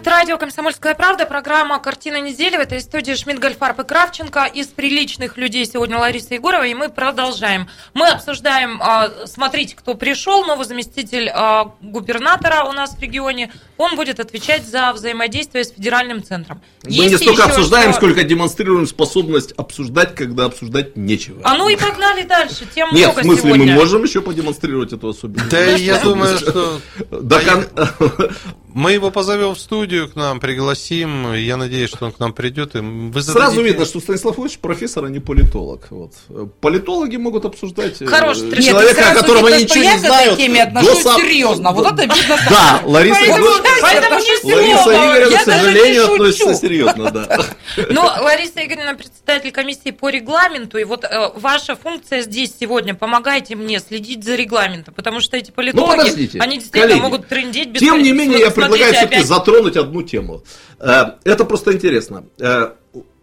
Это 0.00 0.12
радио 0.12 0.38
«Комсомольская 0.38 0.94
правда», 0.94 1.26
программа 1.26 1.78
«Картина 1.78 2.22
недели». 2.22 2.56
В 2.56 2.60
этой 2.60 2.80
студии 2.80 3.12
Шмидт, 3.12 3.38
Гольфарб 3.38 3.80
и 3.80 3.84
Кравченко. 3.84 4.46
Из 4.46 4.68
приличных 4.68 5.36
людей 5.36 5.66
сегодня 5.66 5.98
Лариса 5.98 6.32
Егорова, 6.32 6.62
и 6.66 6.72
мы 6.72 6.88
продолжаем. 6.88 7.68
Мы 7.92 8.08
обсуждаем, 8.08 8.80
а, 8.82 9.10
смотрите, 9.26 9.76
кто 9.76 9.92
пришел, 9.92 10.46
новый 10.46 10.64
заместитель 10.64 11.28
а, 11.28 11.74
губернатора 11.82 12.64
у 12.64 12.72
нас 12.72 12.94
в 12.96 12.98
регионе. 13.02 13.52
Он 13.76 13.94
будет 13.94 14.20
отвечать 14.20 14.66
за 14.66 14.94
взаимодействие 14.94 15.64
с 15.64 15.70
федеральным 15.70 16.24
центром. 16.24 16.62
Мы 16.82 16.92
Есть 16.92 17.10
не 17.10 17.16
столько 17.18 17.44
обсуждаем, 17.44 17.90
что- 17.90 18.00
сколько 18.00 18.22
демонстрируем 18.22 18.86
способность 18.86 19.52
обсуждать, 19.58 20.14
когда 20.14 20.46
обсуждать 20.46 20.96
нечего. 20.96 21.42
А 21.44 21.58
ну 21.58 21.68
и 21.68 21.76
погнали 21.76 22.22
дальше, 22.22 22.64
тем 22.74 22.88
Нет, 22.94 23.10
в 23.10 23.12
много 23.12 23.22
смысле, 23.22 23.42
сегодня. 23.42 23.66
мы 23.74 23.78
можем 23.78 24.02
еще 24.04 24.22
продемонстрировать 24.22 24.94
эту 24.94 25.10
особенность. 25.10 25.50
Да, 25.50 25.60
я 25.62 25.98
думаю, 26.00 26.38
что 26.38 26.80
мы 28.74 28.92
его 28.92 29.10
позовем 29.10 29.54
в 29.54 29.58
студию 29.60 30.08
к 30.08 30.16
нам, 30.16 30.40
пригласим. 30.40 31.32
Я 31.34 31.56
надеюсь, 31.56 31.90
что 31.90 32.06
он 32.06 32.12
к 32.12 32.18
нам 32.18 32.32
придет. 32.32 32.74
И 32.76 32.78
вы 32.80 33.22
Сразу 33.22 33.56
зададите- 33.56 33.62
видно, 33.62 33.84
что 33.84 34.00
Станислав 34.00 34.38
Ильич 34.38 34.58
профессор, 34.58 35.04
а 35.04 35.08
не 35.08 35.20
политолог. 35.20 35.86
Вот. 35.90 36.12
Политологи 36.60 37.16
могут 37.16 37.44
обсуждать 37.44 38.00
э, 38.02 38.06
тренер. 38.06 38.62
человека, 38.62 39.00
Нет, 39.00 39.10
о 39.10 39.14
котором 39.14 39.40
сразу 39.40 39.54
они 39.54 39.64
ничего 39.64 39.82
я 39.84 39.92
не 39.94 39.96
к 39.98 40.00
знают. 40.06 40.36
теме 40.38 40.62
отношусь 40.62 40.96
до 40.96 41.02
сам- 41.02 41.20
серьезно. 41.20 41.72
Вот 41.72 41.86
это 41.86 42.02
видно. 42.02 42.36
Да, 42.48 42.80
Лариса 42.84 43.18
Поэтому- 43.20 43.46
поэтому 43.80 44.14
Лариса. 44.14 44.90
Игоревна, 44.90 45.16
Я 45.34 45.42
к 45.42 45.46
даже 45.46 45.58
сожалению, 45.60 45.94
не 45.94 46.00
шучу. 46.00 46.12
относится 46.14 46.54
серьезно, 46.54 47.10
да. 47.10 47.46
Ну, 47.90 48.00
Лариса 48.02 48.64
Игоревна, 48.64 48.94
председатель 48.94 49.50
комиссии 49.52 49.90
по 49.90 50.08
регламенту, 50.08 50.78
и 50.78 50.84
вот 50.84 51.04
э, 51.04 51.30
ваша 51.36 51.76
функция 51.76 52.22
здесь 52.22 52.52
сегодня, 52.58 52.94
помогайте 52.94 53.54
мне 53.56 53.78
следить 53.80 54.24
за 54.24 54.34
регламентом, 54.34 54.94
потому 54.94 55.20
что 55.20 55.36
эти 55.36 55.50
политологи, 55.50 56.30
Ну, 56.34 56.40
они 56.42 56.58
действительно 56.58 56.96
могут 56.96 57.28
трындеть 57.28 57.68
без 57.70 57.80
Тем 57.80 58.02
не 58.02 58.12
менее, 58.12 58.38
я 58.40 58.50
предлагаю 58.62 58.92
все-таки 58.92 59.14
опять- 59.16 59.26
затронуть 59.26 59.76
одну 59.76 60.02
тему. 60.02 60.42
Э, 60.78 61.02
Это 61.24 61.44
просто 61.44 61.72
интересно. 61.72 62.24
Э, 62.38 62.72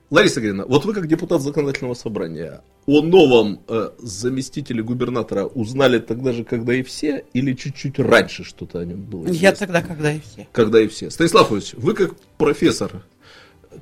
Лариса 0.09 0.39
Игоревна, 0.39 0.65
вот 0.65 0.85
вы 0.85 0.93
как 0.93 1.07
депутат 1.07 1.41
законодательного 1.41 1.93
собрания 1.93 2.61
о 2.85 3.01
новом 3.01 3.59
э, 3.67 3.89
заместителе 3.99 4.81
губернатора 4.81 5.43
узнали 5.45 5.99
тогда 5.99 6.31
же, 6.31 6.45
когда 6.45 6.73
и 6.73 6.81
все, 6.81 7.25
или 7.33 7.51
чуть-чуть 7.53 7.99
раньше 7.99 8.45
что-то 8.45 8.79
о 8.79 8.85
нем 8.85 9.01
было? 9.01 9.25
Я 9.27 9.31
известно? 9.33 9.67
тогда, 9.67 9.81
когда 9.81 10.13
и 10.13 10.21
все. 10.21 10.47
Когда 10.53 10.79
и 10.81 10.87
все. 10.87 11.09
Станислав 11.09 11.51
Ильич, 11.51 11.73
вы 11.73 11.93
как 11.93 12.15
профессор, 12.37 13.03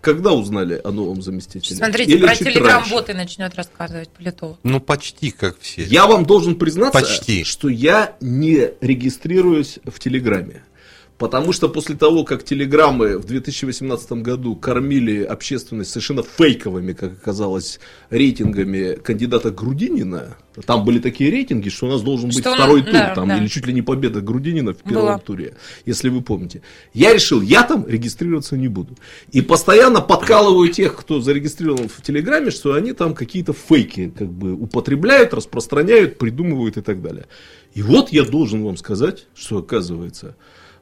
когда 0.02 0.34
узнали 0.34 0.82
о 0.84 0.92
новом 0.92 1.22
заместителе? 1.22 1.76
Смотрите, 1.76 2.14
Или 2.14 2.26
про 2.26 2.36
телеграм-боты 2.36 3.14
начнет 3.14 3.54
рассказывать 3.54 4.10
политолог. 4.10 4.58
Ну, 4.64 4.80
почти 4.80 5.30
как 5.30 5.60
все. 5.60 5.84
Я 5.84 6.08
вам 6.08 6.26
должен 6.26 6.56
признаться, 6.56 7.00
Почти. 7.00 7.44
что 7.44 7.70
я 7.70 8.16
не 8.20 8.72
регистрируюсь 8.82 9.78
в 9.86 10.00
Телеграме. 10.00 10.64
Потому 11.18 11.54
что 11.54 11.70
после 11.70 11.96
того, 11.96 12.26
как 12.26 12.44
телеграммы 12.44 13.18
в 13.18 13.24
2018 13.26 14.12
году 14.22 14.54
кормили 14.58 15.24
общественность 15.24 15.92
совершенно 15.92 16.24
фейковыми, 16.24 16.92
как 16.92 17.14
оказалось, 17.14 17.80
рейтингами 18.10 18.96
кандидата 18.96 19.50
Грудинина, 19.50 20.36
там 20.66 20.84
были 20.84 21.00
такие 21.00 21.32
рейтинги, 21.32 21.70
что 21.70 21.86
у 21.88 21.90
нас 21.90 22.02
должен 22.02 22.30
быть 22.30 22.40
Что 22.40 22.50
он- 22.52 22.56
второй 22.58 22.82
тур, 22.84 22.92
да, 22.92 23.14
там, 23.16 23.30
да. 23.30 23.38
или 23.38 23.48
чуть 23.48 23.66
ли 23.66 23.72
не 23.74 23.82
победа 23.82 24.20
Грудинина 24.20 24.74
в 24.74 24.78
первом 24.80 25.06
Была. 25.06 25.18
туре, 25.20 25.56
если 25.86 26.10
вы 26.10 26.22
помните. 26.22 26.62
Я 26.94 27.14
решил, 27.14 27.40
я 27.42 27.64
там 27.64 27.88
регистрироваться 27.88 28.58
не 28.58 28.68
буду. 28.68 28.98
И 29.32 29.42
постоянно 29.42 30.02
подкалываю 30.02 30.68
тех, 30.70 30.98
кто 30.98 31.22
зарегистрирован 31.22 31.88
в 31.88 32.02
Телеграме, 32.02 32.52
что 32.52 32.74
они 32.74 32.92
там 32.92 33.14
какие-то 33.14 33.54
фейки 33.54 34.12
как 34.18 34.30
бы 34.30 34.52
употребляют, 34.54 35.34
распространяют, 35.34 36.18
придумывают 36.18 36.76
и 36.76 36.82
так 36.82 37.02
далее. 37.02 37.28
И 37.74 37.82
вот 37.82 38.10
я 38.12 38.24
должен 38.24 38.64
вам 38.66 38.76
сказать, 38.76 39.28
что 39.34 39.60
оказывается, 39.60 40.36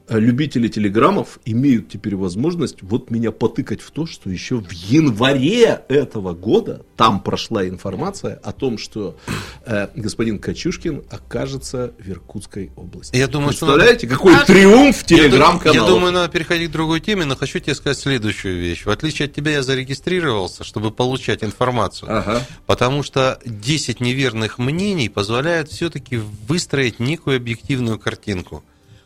любители 0.08 0.68
телеграммов 0.68 1.38
имеют 1.44 1.88
теперь 1.88 2.14
возможность 2.16 2.82
вот 2.82 3.10
меня 3.10 3.32
потыкать 3.32 3.80
в 3.80 3.90
то, 3.90 4.06
что 4.06 4.28
еще 4.28 4.56
в 4.56 4.70
январе 4.70 5.82
этого 5.88 6.34
года 6.34 6.84
там 6.96 7.20
прошла 7.20 7.66
информация 7.66 8.34
о 8.42 8.52
том, 8.52 8.76
что 8.76 9.16
э, 9.64 9.88
господин 9.94 10.38
Качушкин 10.38 11.04
окажется 11.10 11.92
в 11.98 12.08
Иркутской 12.08 12.70
области. 12.76 13.16
Я 13.16 13.28
думаю, 13.28 13.48
Представляете, 13.48 14.06
какой 14.06 14.34
А- 14.36 14.44
триумф 14.44 15.04
Я 15.08 15.16
дум- 15.16 15.30
телеграм-каналов. 15.30 15.88
Я 15.88 15.94
думаю, 15.94 16.12
надо 16.12 16.30
переходить 16.30 16.68
к 16.68 16.72
другой 16.72 17.00
теме, 17.00 17.24
но 17.24 17.34
хочу 17.34 17.58
тебе 17.58 17.74
сказать 17.74 17.98
следующую 17.98 18.58
вещь. 18.60 18.84
В 18.84 18.90
отличие 18.90 19.26
от 19.26 19.34
тебя, 19.34 19.52
я 19.52 19.62
зарегистрировался, 19.62 20.64
чтобы 20.64 20.90
получать 20.90 21.42
информацию. 21.42 22.14
Ага. 22.18 22.42
Потому 22.66 23.02
что 23.02 23.38
10 23.46 24.00
неверных 24.00 24.58
мнений 24.58 25.08
позволяют 25.08 25.70
все-таки 25.70 26.20
выстроить 26.46 27.00
некую 27.00 27.36
объективную 27.38 27.98
картинку. 27.98 28.62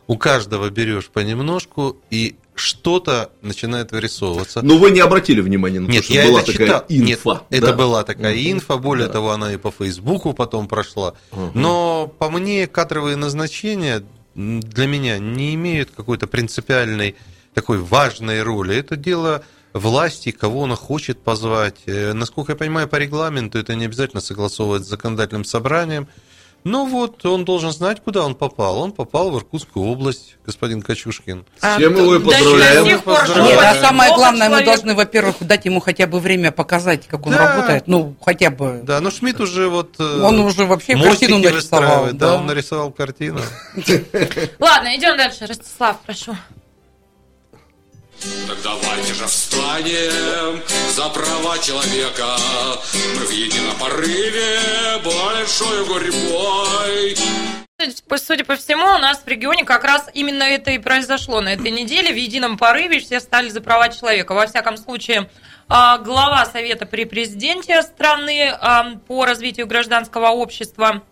У 0.09 0.17
каждого 0.17 0.71
берешь 0.71 1.07
понемножку, 1.09 1.97
и 2.09 2.35
что-то 2.55 3.29
начинает 3.43 3.91
вырисовываться. 3.91 4.63
Но 4.63 4.79
вы 4.79 4.89
не 4.89 5.01
обратили 5.01 5.39
внимания 5.39 5.79
на 5.79 5.87
Нет, 5.87 5.97
то, 5.99 6.03
что 6.05 6.13
я 6.15 6.25
была 6.25 6.39
это 6.41 6.51
такая 6.51 6.67
читал. 6.67 6.85
инфа. 6.89 7.29
Нет, 7.29 7.43
это 7.51 7.67
да? 7.67 7.73
была 7.73 8.03
такая 8.03 8.33
Мгм. 8.33 8.51
инфа, 8.53 8.77
более 8.77 9.05
Да. 9.05 9.13
того, 9.13 9.29
она 9.29 9.53
и 9.53 9.57
по 9.57 9.69
Фейсбуку 9.69 10.33
потом 10.33 10.67
прошла. 10.67 11.13
Мгм. 11.31 11.51
Но 11.53 12.07
по 12.17 12.31
мне 12.31 12.65
кадровые 12.65 13.17
назначения 13.17 14.03
для 14.33 14.87
меня 14.87 15.19
не 15.19 15.53
имеют 15.53 15.91
какой-то 15.95 16.25
принципиальной 16.25 17.15
такой 17.53 17.77
важной 17.77 18.41
роли. 18.41 18.75
Это 18.77 18.95
дело 18.95 19.43
власти, 19.73 20.31
кого 20.31 20.63
она 20.63 20.75
хочет 20.75 21.19
позвать. 21.21 21.75
Э, 21.85 22.13
Насколько 22.13 22.53
я 22.53 22.55
понимаю, 22.55 22.87
по 22.87 22.95
регламенту 22.95 23.59
это 23.59 23.75
не 23.75 23.85
обязательно 23.85 24.21
согласовывать 24.21 24.85
с 24.85 24.89
законодательным 24.89 25.45
собранием. 25.45 26.07
Ну 26.65 26.85
вот, 26.85 27.25
он 27.25 27.45
должен 27.45 27.71
знать, 27.71 28.01
куда 28.03 28.25
он 28.25 28.35
попал. 28.35 28.79
Он 28.79 28.91
попал 28.91 29.31
в 29.31 29.37
Иркутскую 29.37 29.85
область, 29.85 30.35
господин 30.45 30.81
Качушкин. 30.81 31.45
А, 31.61 31.77
Всем 31.77 31.95
его 31.95 32.15
и 32.15 32.19
да, 32.19 32.25
поздравляем. 32.25 32.83
до 32.83 32.89
сих 32.89 33.03
пор 33.03 33.19
Поздравляем. 33.19 33.55
Нет, 33.61 33.65
а 33.65 33.75
самое 33.81 34.13
главное, 34.13 34.49
мы 34.49 34.63
должны, 34.65 34.93
во-первых, 34.93 35.35
дать 35.39 35.65
ему 35.65 35.79
хотя 35.79 36.05
бы 36.05 36.19
время 36.19 36.51
показать, 36.51 37.07
как 37.07 37.25
он 37.25 37.33
Да. 37.33 37.47
работает. 37.55 37.83
Ну, 37.87 38.15
хотя 38.23 38.49
бы. 38.49 38.81
Да, 38.83 38.99
ну 38.99 39.09
Шмидт 39.09 39.39
уже 39.39 39.69
вот... 39.69 39.95
э, 39.99 40.21
Он 40.21 40.39
уже 40.39 40.65
вообще 40.65 40.95
картину 41.01 41.39
нарисовал. 41.39 42.07
Да, 42.07 42.11
Да. 42.13 42.35
он 42.35 42.45
нарисовал 42.45 42.91
картину. 42.91 43.39
Ладно, 44.59 44.95
идем 44.97 45.17
дальше. 45.17 45.45
Ростислав, 45.45 45.99
прошу. 46.05 46.35
Так 48.47 48.57
давайте 48.63 49.13
же 49.13 49.25
встанем 49.27 50.61
за 50.91 51.07
права 51.09 51.57
человека. 51.59 52.35
Мы 53.15 53.25
в 53.25 53.31
едином 53.31 53.77
порыве 53.77 54.59
большой 55.03 55.85
гурьбой. 55.85 57.15
Судя 58.17 58.43
по 58.43 58.57
всему, 58.57 58.83
у 58.83 58.97
нас 58.97 59.19
в 59.19 59.27
регионе 59.27 59.63
как 59.63 59.85
раз 59.85 60.09
именно 60.13 60.43
это 60.43 60.71
и 60.71 60.79
произошло 60.79 61.39
на 61.39 61.53
этой 61.53 61.71
неделе. 61.71 62.11
В 62.11 62.17
едином 62.17 62.57
порыве 62.57 62.99
все 62.99 63.21
стали 63.21 63.47
за 63.47 63.61
права 63.61 63.87
человека. 63.87 64.33
Во 64.33 64.47
всяком 64.47 64.75
случае, 64.75 65.29
а, 65.69 65.97
глава 65.97 66.45
Совета 66.45 66.85
при 66.85 67.05
президенте 67.05 67.81
страны 67.83 68.49
а, 68.49 68.95
по 69.07 69.25
развитию 69.25 69.65
гражданского 69.65 70.27
общества 70.27 71.03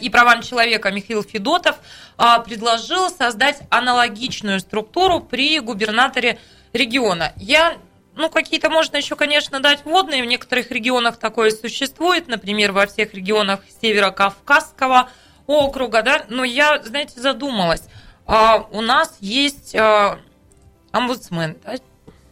и 0.00 0.10
правам 0.10 0.42
человека 0.42 0.90
Михаил 0.90 1.22
Федотов 1.22 1.76
а, 2.16 2.38
предложил 2.40 3.08
создать 3.08 3.60
аналогичную 3.70 4.60
структуру 4.60 5.20
при 5.20 5.58
губернаторе 5.60 6.38
региона. 6.72 7.32
Я, 7.36 7.78
ну, 8.14 8.28
какие-то 8.28 8.70
можно 8.70 8.96
еще, 8.96 9.16
конечно, 9.16 9.60
дать 9.60 9.84
вводные. 9.84 10.22
В 10.22 10.26
некоторых 10.26 10.70
регионах 10.70 11.16
такое 11.16 11.50
существует, 11.50 12.28
например, 12.28 12.72
во 12.72 12.86
всех 12.86 13.14
регионах 13.14 13.60
Северо-Кавказского 13.80 15.08
округа, 15.46 16.02
да, 16.02 16.24
но 16.28 16.44
я, 16.44 16.82
знаете, 16.82 17.20
задумалась. 17.20 17.82
А, 18.26 18.66
У 18.70 18.80
нас 18.80 19.16
есть 19.20 19.74
а, 19.74 20.18
омбудсмен, 20.92 21.56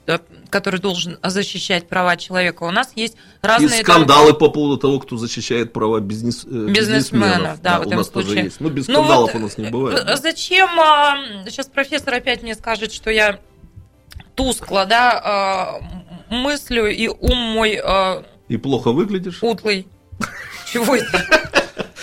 да, 0.07 0.21
который 0.51 0.81
должен 0.81 1.19
защищать 1.23 1.89
права 1.89 2.17
человека. 2.17 2.65
У 2.65 2.71
нас 2.71 2.91
есть 2.97 3.15
И 3.15 3.19
разные... 3.47 3.83
там- 3.83 3.97
скандалы 3.97 4.35
по 4.35 4.49
поводу 4.51 4.77
того, 4.77 4.99
кто 5.01 5.17
защищает 5.17 5.73
права 5.73 6.01
бизнес, 6.01 6.45
э, 6.45 6.67
Бизнесменов, 6.69 7.63
да, 7.63 7.79
в 7.79 7.81
у 7.81 7.85
этом 7.87 7.99
нас 7.99 8.09
тоже 8.09 8.27
случае. 8.27 8.45
есть. 8.45 8.61
Ну, 8.61 8.69
без 8.69 8.89
Ну 8.89 8.95
скандалов 8.95 9.33
вот, 9.33 9.41
у 9.41 9.43
нас 9.45 9.57
не 9.59 9.67
э, 9.67 9.71
бывает. 9.71 10.05
да. 10.05 10.17
Зачем 10.17 10.69
сейчас 11.47 11.67
профессор 11.67 12.15
опять 12.15 12.43
мне 12.43 12.55
скажет, 12.55 12.93
что 12.93 13.11
я 13.11 13.39
тускло, 14.35 14.87
да, 14.87 15.21
а, 15.23 15.81
мыслю 16.29 16.87
и 16.87 17.09
ум 17.09 17.37
мой 17.37 17.81
а, 17.83 18.25
И 18.49 18.57
плохо 18.57 18.93
выглядишь. 18.93 19.43
утлый. 19.43 19.87
Чего 20.73 20.97
это? 20.97 21.25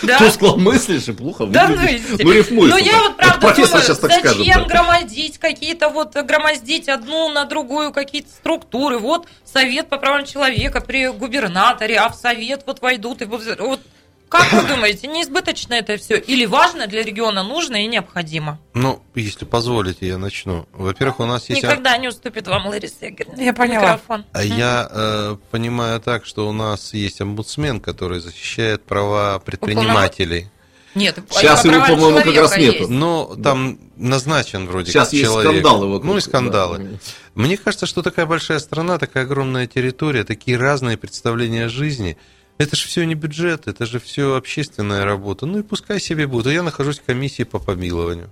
Да? 0.02 0.18
Тускло 0.18 0.56
мыслишь 0.56 1.08
и 1.08 1.12
плохо 1.12 1.46
Да, 1.46 1.68
ну, 1.68 1.76
выглядишь. 1.76 2.20
и- 2.20 2.24
Ну, 2.24 2.32
рифмуешь. 2.32 2.70
Ну, 2.70 2.78
вот 2.78 2.86
я 2.86 2.98
вот 2.98 3.16
правда 3.16 3.40
профессор 3.40 3.66
думаю, 3.70 3.84
сейчас 3.84 3.98
так 3.98 4.10
зачем 4.12 4.30
скажет. 4.30 4.46
да. 4.46 4.64
громоздить 4.64 5.38
какие-то 5.38 5.88
вот, 5.88 6.14
громоздить 6.14 6.88
одну 6.88 7.28
на 7.30 7.44
другую 7.44 7.92
какие-то 7.92 8.28
структуры. 8.30 8.98
Вот 8.98 9.26
Совет 9.44 9.88
по 9.88 9.98
правам 9.98 10.24
человека 10.24 10.80
при 10.80 11.08
губернаторе, 11.08 11.98
а 11.98 12.08
в 12.10 12.14
Совет 12.14 12.62
вот 12.66 12.80
войдут 12.80 13.22
и 13.22 13.24
вот, 13.24 13.42
вот 13.58 13.80
как 14.28 14.52
вы 14.52 14.68
думаете, 14.68 15.06
неизбыточно 15.06 15.74
это 15.74 15.96
все? 15.96 16.16
Или 16.18 16.46
важно 16.46 16.86
для 16.86 17.02
региона, 17.02 17.42
нужно 17.42 17.84
и 17.84 17.86
необходимо? 17.86 18.58
Ну, 18.74 19.02
если 19.14 19.44
позволите, 19.44 20.06
я 20.06 20.18
начну. 20.18 20.66
Во-первых, 20.72 21.20
у 21.20 21.24
нас 21.26 21.48
есть... 21.48 21.62
Никогда 21.62 21.96
не 21.98 22.08
уступит 22.08 22.46
вам 22.46 22.66
Лариса 22.66 23.08
Игоревна. 23.08 23.40
Я 23.42 23.52
поняла. 23.52 23.82
Микрофон. 23.82 24.24
А 24.32 24.42
я 24.42 24.88
э, 24.90 25.36
понимаю 25.50 26.00
так, 26.00 26.26
что 26.26 26.48
у 26.48 26.52
нас 26.52 26.94
есть 26.94 27.20
омбудсмен, 27.20 27.80
который 27.80 28.20
защищает 28.20 28.84
права 28.84 29.38
предпринимателей. 29.38 30.48
Нет, 30.94 31.18
Сейчас 31.30 31.62
по 31.62 31.68
его, 31.68 31.86
по-моему, 31.86 32.18
как 32.22 32.34
раз 32.34 32.56
нету. 32.56 32.78
есть. 32.78 32.90
Но 32.90 33.36
там 33.42 33.78
назначен 33.96 34.66
вроде 34.66 34.90
Сейчас 34.90 35.08
как 35.08 35.12
есть 35.12 35.24
человек. 35.26 35.50
скандалы 35.52 35.86
вокруг. 35.86 36.04
Ну 36.04 36.16
и 36.16 36.20
скандалы. 36.20 36.78
да. 36.78 36.98
Мне 37.34 37.56
кажется, 37.56 37.86
что 37.86 38.02
такая 38.02 38.26
большая 38.26 38.58
страна, 38.58 38.98
такая 38.98 39.24
огромная 39.24 39.66
территория, 39.66 40.24
такие 40.24 40.56
разные 40.56 40.96
представления 40.96 41.66
о 41.66 41.68
жизни. 41.68 42.16
Это 42.58 42.76
же 42.76 42.86
все 42.88 43.04
не 43.04 43.14
бюджет, 43.14 43.68
это 43.68 43.86
же 43.86 44.00
все 44.00 44.34
общественная 44.34 45.04
работа. 45.04 45.46
Ну 45.46 45.60
и 45.60 45.62
пускай 45.62 46.00
себе 46.00 46.26
будут. 46.26 46.52
Я 46.52 46.62
нахожусь 46.62 46.98
в 46.98 47.04
комиссии 47.04 47.44
по 47.44 47.58
помилованию. 47.58 48.30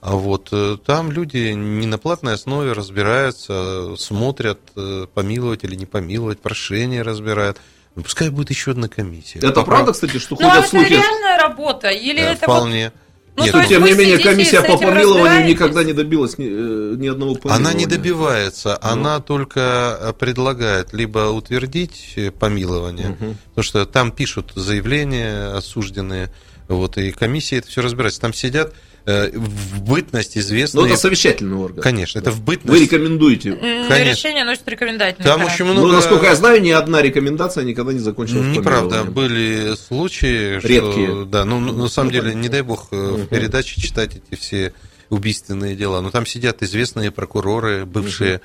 А 0.00 0.12
вот 0.12 0.48
э, 0.52 0.76
там 0.86 1.10
люди 1.10 1.50
не 1.52 1.86
на 1.86 1.98
платной 1.98 2.34
основе 2.34 2.72
разбираются, 2.72 3.96
смотрят, 3.96 4.60
э, 4.76 5.06
помиловать 5.12 5.64
или 5.64 5.74
не 5.74 5.86
помиловать, 5.86 6.38
прошения 6.40 7.02
разбирают. 7.02 7.58
Ну, 7.96 8.04
пускай 8.04 8.30
будет 8.30 8.50
еще 8.50 8.70
одна 8.70 8.86
комиссия. 8.86 9.40
Это 9.40 9.52
По 9.54 9.64
правда, 9.64 9.92
кстати, 9.92 10.18
что 10.18 10.36
Ну, 10.38 10.46
а 10.46 10.50
ходят 10.50 10.66
это 10.66 10.70
слухи? 10.70 10.92
реальная 10.92 11.38
работа? 11.38 11.88
Или 11.88 12.20
Э, 12.20 12.26
это 12.32 12.46
вот 12.46 12.58
Вполне. 12.58 12.92
Ну, 13.38 13.44
Нет, 13.44 13.52
то 13.52 13.58
ну, 13.60 13.68
Тем 13.68 13.84
не 13.84 13.92
менее, 13.92 14.18
комиссия 14.18 14.62
по 14.62 14.76
помилованию 14.76 15.46
никогда 15.46 15.84
не 15.84 15.92
добилась 15.92 16.38
ни, 16.38 16.46
э, 16.46 16.96
ни 16.96 17.06
одного 17.06 17.36
помилования. 17.36 17.68
Она 17.68 17.78
не 17.78 17.86
добивается, 17.86 18.78
Ну. 18.82 18.88
она 18.90 19.20
только 19.20 19.96
э, 20.00 20.12
предлагает 20.18 20.92
либо 20.92 21.28
утвердить 21.30 22.18
помилование, 22.40 23.10
Мгм. 23.10 23.36
потому 23.50 23.62
что 23.62 23.86
там 23.86 24.10
пишут 24.10 24.52
заявления 24.56 25.56
осужденные, 25.56 26.32
вот, 26.68 26.98
и 26.98 27.10
комиссия 27.12 27.56
это 27.58 27.68
все 27.68 27.80
разбирается. 27.82 28.20
Там 28.20 28.32
сидят 28.34 28.74
э, 29.06 29.30
в 29.34 29.80
бытность 29.82 30.36
Но 30.36 30.40
известные... 30.42 30.82
Ну, 30.84 30.88
это 30.90 30.96
совещательный 31.00 31.56
орган. 31.56 31.82
Конечно, 31.82 32.18
это 32.18 32.30
в 32.30 32.36
Вы 32.40 32.42
бытность... 32.56 32.82
рекомендуете. 32.82 33.50
М, 33.50 33.88
Конечно. 33.88 34.10
Решение 34.10 34.44
носит 34.44 34.68
рекомендательный 34.68 35.24
Там 35.24 35.40
характер. 35.40 35.62
очень 35.64 35.72
много... 35.72 35.86
Ну, 35.88 35.92
насколько 35.94 36.26
я 36.26 36.34
знаю, 36.36 36.60
ни 36.62 36.70
одна 36.70 37.00
рекомендация 37.02 37.64
никогда 37.64 37.92
не 37.92 37.98
закончилась 38.00 38.54
Неправда, 38.56 39.04
были 39.04 39.74
случаи, 39.76 40.58
что- 40.58 40.68
Редкие. 40.68 41.24
да, 41.24 41.44
ну, 41.44 41.58
ну, 41.58 41.72
на 41.72 41.88
самом 41.88 42.10
деле, 42.12 42.34
не 42.34 42.48
дай 42.48 42.62
бог 42.62 42.88
э, 42.92 42.96
в 42.96 43.26
передаче 43.26 43.80
читать 43.80 44.16
эти 44.16 44.38
все 44.38 44.72
убийственные 45.10 45.74
дела. 45.74 46.00
Но 46.02 46.10
там 46.10 46.26
сидят 46.26 46.62
известные 46.62 47.10
прокуроры, 47.10 47.86
бывшие, 47.86 48.42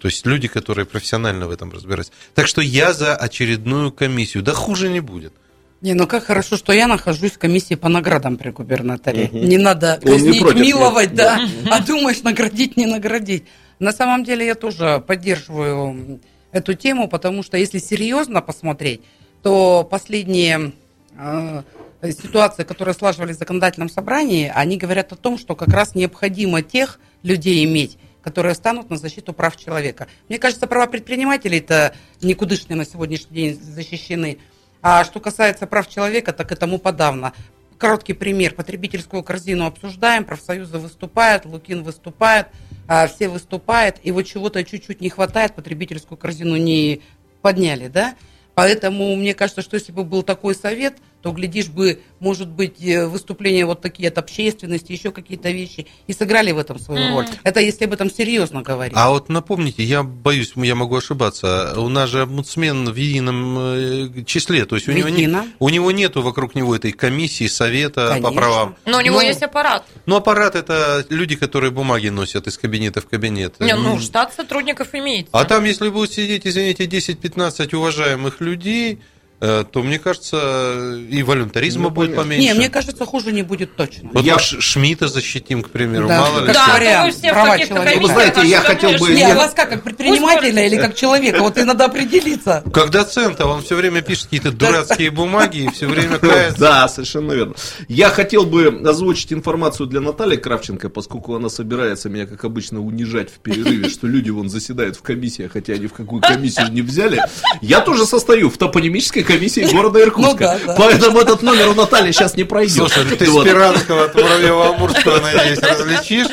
то 0.00 0.08
есть 0.08 0.24
люди, 0.26 0.48
которые 0.48 0.86
профессионально 0.86 1.46
в 1.46 1.50
этом 1.50 1.70
разбираются. 1.70 2.12
Так 2.34 2.46
что 2.46 2.62
я 2.62 2.92
за 2.94 3.14
очередную 3.14 3.92
комиссию. 3.92 4.42
Да 4.42 4.54
хуже 4.54 4.88
не 4.88 5.00
будет. 5.00 5.34
Не, 5.80 5.94
ну 5.94 6.06
как 6.06 6.24
хорошо, 6.24 6.56
что 6.56 6.72
я 6.72 6.86
нахожусь 6.86 7.32
в 7.32 7.38
комиссии 7.38 7.74
по 7.74 7.88
наградам 7.88 8.36
при 8.36 8.50
губернаторе. 8.50 9.28
Мгм. 9.30 9.48
Не 9.48 9.58
надо 9.58 10.00
Он 10.04 10.10
не 10.10 10.16
казнить, 10.16 10.40
против, 10.40 10.60
миловать, 10.60 11.10
нет. 11.10 11.16
да. 11.16 11.40
А 11.70 11.80
думаешь, 11.80 12.22
наградить, 12.22 12.76
не 12.76 12.86
наградить. 12.86 13.44
На 13.78 13.92
самом 13.92 14.24
деле 14.24 14.46
я 14.46 14.54
тоже 14.54 15.02
поддерживаю 15.06 16.20
эту 16.50 16.74
тему, 16.74 17.08
потому 17.08 17.42
что 17.42 17.58
если 17.58 17.78
серьезно 17.78 18.40
посмотреть, 18.40 19.02
то 19.42 19.86
последние 19.88 20.72
э, 21.18 21.62
ситуации, 22.02 22.64
которые 22.64 22.94
слаживались 22.94 23.36
в 23.36 23.38
законодательном 23.38 23.90
собрании, 23.90 24.50
они 24.54 24.78
говорят 24.78 25.12
о 25.12 25.16
том, 25.16 25.38
что 25.38 25.54
как 25.54 25.68
раз 25.68 25.94
необходимо 25.94 26.62
тех 26.62 26.98
людей 27.22 27.64
иметь, 27.64 27.98
которые 28.22 28.54
станут 28.54 28.90
на 28.90 28.96
защиту 28.96 29.32
прав 29.32 29.56
человека. 29.56 30.06
Мне 30.28 30.38
кажется, 30.38 30.66
права 30.66 30.86
предпринимателей 30.86 31.58
это 31.58 31.94
никудышные 32.22 32.76
на 32.76 32.86
сегодняшний 32.86 33.36
день 33.36 33.60
защищены. 33.60 34.38
А 34.88 35.02
что 35.02 35.18
касается 35.18 35.66
прав 35.66 35.88
человека, 35.88 36.32
так 36.32 36.52
и 36.52 36.54
тому 36.54 36.78
подавно. 36.78 37.32
Короткий 37.76 38.12
пример. 38.12 38.54
Потребительскую 38.54 39.24
корзину 39.24 39.66
обсуждаем, 39.66 40.24
профсоюзы 40.24 40.78
выступают, 40.78 41.44
Лукин 41.44 41.82
выступает, 41.82 42.46
а, 42.86 43.08
все 43.08 43.28
выступают, 43.28 43.96
и 44.04 44.12
вот 44.12 44.22
чего-то 44.22 44.62
чуть-чуть 44.62 45.00
не 45.00 45.08
хватает, 45.08 45.56
потребительскую 45.56 46.16
корзину 46.16 46.54
не 46.54 47.02
подняли, 47.42 47.88
да? 47.88 48.14
Поэтому 48.54 49.16
мне 49.16 49.34
кажется, 49.34 49.60
что 49.60 49.74
если 49.74 49.90
бы 49.90 50.04
был 50.04 50.22
такой 50.22 50.54
совет, 50.54 50.98
то, 51.22 51.32
глядишь 51.32 51.68
бы, 51.68 52.00
может 52.20 52.48
быть, 52.48 52.82
э, 52.82 53.06
выступления 53.06 53.66
вот 53.66 53.80
такие 53.80 54.08
от 54.08 54.18
общественности, 54.18 54.92
еще 54.92 55.10
какие-то 55.10 55.50
вещи, 55.50 55.86
и 56.06 56.12
сыграли 56.12 56.52
в 56.52 56.58
этом 56.58 56.78
свою 56.78 57.14
роль. 57.14 57.26
Это 57.42 57.60
если 57.60 57.84
об 57.84 57.92
этом 57.92 58.10
серьезно 58.10 58.62
говорить. 58.62 58.96
А 58.96 59.10
вот 59.10 59.28
напомните, 59.28 59.82
я 59.82 60.02
боюсь, 60.02 60.52
я 60.56 60.74
могу 60.74 60.96
ошибаться, 60.96 61.74
у 61.78 61.88
нас 61.88 62.10
же 62.10 62.22
омбудсмен 62.22 62.90
в 62.90 62.96
едином 62.96 63.56
э, 63.58 64.24
числе, 64.24 64.66
то 64.66 64.76
есть 64.76 64.88
у 64.88 64.92
него, 64.92 65.08
не, 65.08 65.28
у 65.58 65.68
него 65.68 65.90
нету 65.90 66.22
вокруг 66.22 66.54
него 66.54 66.76
этой 66.76 66.92
комиссии, 66.92 67.46
совета 67.46 68.08
по 68.08 68.14
Конечно. 68.14 68.32
правам. 68.32 68.76
Но 68.84 68.98
у 68.98 69.00
него 69.00 69.16
Ну, 69.16 69.26
есть 69.26 69.42
аппарат. 69.42 69.84
Ну, 70.06 70.16
аппарат 70.16 70.54
это 70.54 71.04
люди, 71.08 71.36
которые 71.36 71.70
бумаги 71.70 72.08
носят 72.08 72.46
из 72.46 72.58
кабинета 72.58 73.00
в 73.00 73.08
кабинет. 73.08 73.58
Не, 73.60 73.74
ну, 73.74 73.98
штат 73.98 74.34
сотрудников 74.34 74.94
имеется. 74.94 75.30
А 75.32 75.44
там, 75.44 75.64
если 75.64 75.88
будут 75.88 76.12
сидеть, 76.12 76.46
извините, 76.46 76.84
10-15 76.84 77.74
уважаемых 77.74 78.40
людей, 78.40 79.00
то, 79.38 79.82
мне 79.82 79.98
кажется, 79.98 80.96
и 81.10 81.22
волюнтаризма 81.22 81.84
Ну, 81.84 81.90
будет 81.90 82.16
поменьше. 82.16 82.46
Не, 82.46 82.54
мне 82.54 82.70
кажется, 82.70 83.04
хуже 83.04 83.32
не 83.32 83.42
будет 83.42 83.76
точно. 83.76 84.10
Вот 84.12 84.24
Я- 84.24 84.38
Шмидта 84.38 85.08
защитим, 85.08 85.62
к 85.62 85.70
примеру, 85.70 86.08
Да, 86.08 86.20
мало 86.20 86.40
ли. 86.40 86.46
да, 86.46 86.54
что. 86.54 86.66
то 86.66 86.72
вариант, 86.78 87.20
права 87.22 87.58
человека. 87.58 88.00
Вы 88.00 88.08
знаете, 88.08 88.46
я 88.46 88.60
хотел 88.60 88.92
бы- 88.98 89.10
Не, 89.10 89.34
вас 89.34 89.52
как, 89.54 89.68
как 89.70 89.82
предпринимателя 89.82 90.66
или 90.66 90.76
как 90.76 90.94
человека? 90.94 91.40
Вот 91.40 91.58
и 91.58 91.62
надо 91.64 91.84
определиться. 91.84 92.62
Как 92.72 92.90
доцент, 92.90 93.40
а 93.40 93.46
он 93.46 93.62
все 93.62 93.74
время 93.76 94.02
пишет 94.02 94.24
какие-то 94.24 94.52
дурацкие 94.52 95.10
бумаги 95.10 95.64
и 95.64 95.70
все 95.70 95.86
время 95.86 96.18
кается. 96.18 96.58
Да, 96.60 96.88
совершенно 96.88 97.32
верно. 97.32 97.54
Я 97.88 98.08
хотел 98.10 98.44
бы 98.46 98.68
озвучить 98.86 99.32
информацию 99.32 99.86
для 99.86 100.00
Натальи 100.00 100.36
Кравченко, 100.36 100.88
поскольку 100.88 101.34
она 101.34 101.48
собирается 101.48 102.08
меня, 102.08 102.26
как 102.26 102.44
обычно, 102.44 102.80
унижать 102.80 103.30
в 103.30 103.38
перерыве, 103.38 103.88
что 103.88 104.06
люди 104.06 104.30
вон 104.30 104.48
заседают 104.48 104.96
в 104.96 105.02
комиссиях, 105.02 105.52
хотя 105.52 105.74
они 105.74 105.86
в 105.86 105.92
какую 105.92 106.20
комиссию 106.22 106.68
не 106.72 106.82
взяли. 106.82 107.20
Я 107.60 107.80
тоже 107.80 108.06
состою 108.06 108.50
в 108.50 108.56
топонимической 108.58 109.22
комиссии 109.26 109.60
города 109.72 110.00
Иркутска. 110.02 110.58
Ну 110.60 110.66
да, 110.66 110.74
да. 110.74 110.74
Поэтому 110.78 111.18
этот 111.20 111.42
номер 111.42 111.68
у 111.68 111.74
Натальи 111.74 112.12
сейчас 112.12 112.34
не 112.34 112.44
пройдет. 112.44 112.74
Слушай, 112.92 113.04
ты 113.16 113.30
Вот. 113.30 113.46
Спиранского 113.46 114.04
от 114.04 114.14
Муравьева-Амурского, 114.14 115.20
надеюсь, 115.20 115.58
различишь? 115.58 116.26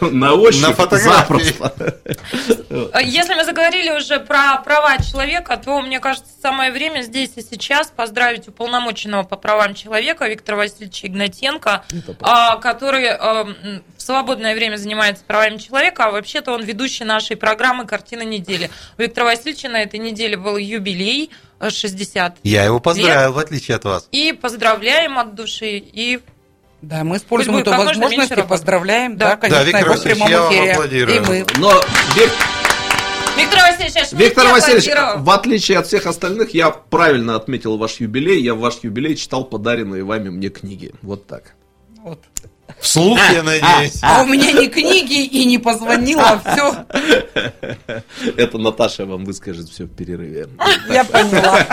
На 0.00 0.32
ощупь 0.34 0.62
На 0.62 0.72
фотографии. 0.74 1.52
запросто. 1.54 2.00
А 2.92 3.02
Если 3.02 3.34
мы 3.34 3.44
заговорили 3.44 3.90
уже 3.90 4.18
про 4.20 4.56
права 4.64 4.96
человека, 4.98 5.56
то, 5.62 5.80
мне 5.82 6.00
кажется, 6.00 6.30
самое 6.40 6.72
время 6.72 7.02
здесь 7.02 7.32
и 7.36 7.42
сейчас 7.42 7.92
поздравить 7.94 8.48
уполномоченного 8.48 9.24
по 9.24 9.36
правам 9.36 9.74
человека 9.74 10.26
Виктора 10.26 10.56
Васильевича 10.58 11.06
Игнатенко, 11.06 11.84
а, 12.20 12.56
который 12.56 13.04
м, 13.06 13.82
в 13.96 14.02
свободное 14.02 14.54
время 14.54 14.76
занимается 14.76 15.22
правами 15.26 15.58
человека, 15.58 16.06
а 16.06 16.10
вообще-то 16.10 16.52
он 16.52 16.62
ведущий 16.62 17.04
нашей 17.04 17.36
программы 17.36 17.84
«Картина 17.86 18.22
недели». 18.22 18.70
У 18.98 19.02
Виктора 19.02 19.26
Васильевича 19.26 19.68
на 19.68 19.82
этой 19.82 19.98
неделе 20.00 20.36
был 20.36 20.56
юбилей 20.56 21.30
э, 21.30 21.49
60 21.68 22.38
Я 22.42 22.64
его 22.64 22.80
поздравил, 22.80 23.32
в 23.34 23.38
отличие 23.38 23.76
от 23.76 23.84
вас. 23.84 24.08
и 24.12 24.32
поздравляем 24.32 25.18
от 25.18 25.34
души. 25.34 25.76
И 25.76 26.20
Да, 26.80 27.04
мы 27.04 27.18
используем 27.18 27.58
эту 27.58 27.70
возможность 27.72 28.30
и 28.32 28.42
поздравляем, 28.42 29.16
Да. 29.18 29.30
да, 29.30 29.36
конечно, 29.36 29.62
Виктор 29.64 29.80
его 29.82 29.92
в 29.92 29.96
Васильевич, 29.98 30.24
прямом 30.24 30.30
я 30.32 30.40
вам 30.42 30.52
эфире. 30.54 30.72
аплодирую. 30.72 31.16
И 31.16 31.20
мы. 31.20 31.46
Но 31.58 31.72
Вик- 32.16 32.32
Виктор 33.36 33.58
Васильевич, 33.60 34.12
Виктор 34.12 34.46
Васильевич, 34.48 34.86
в 35.18 35.30
отличие 35.30 35.78
от 35.78 35.86
всех 35.86 36.06
остальных, 36.06 36.54
я 36.54 36.70
правильно 36.70 37.36
отметил 37.36 37.76
ваш 37.76 38.00
юбилей. 38.00 38.40
Я 38.42 38.54
в 38.54 38.58
ваш 38.60 38.78
юбилей 38.82 39.14
читал 39.16 39.44
подаренные 39.44 40.04
вами 40.04 40.30
мне 40.30 40.48
книги. 40.48 40.92
Вот 41.02 41.26
так. 41.26 41.54
Вот. 42.02 42.18
Вслух, 42.80 43.18
я 43.32 43.42
надеюсь. 43.42 43.98
А 44.02 44.22
у 44.22 44.26
меня 44.26 44.52
ни 44.52 44.66
книги 44.66 45.24
и 45.24 45.44
не 45.44 45.58
позвонила, 45.58 46.40
все, 46.40 46.86
Это 48.36 48.58
Наташа 48.58 49.06
вам 49.06 49.24
выскажет 49.24 49.68
все 49.68 49.84
в 49.84 49.90
перерыве. 49.90 50.48
я 50.88 51.04
поняла. 51.04 51.66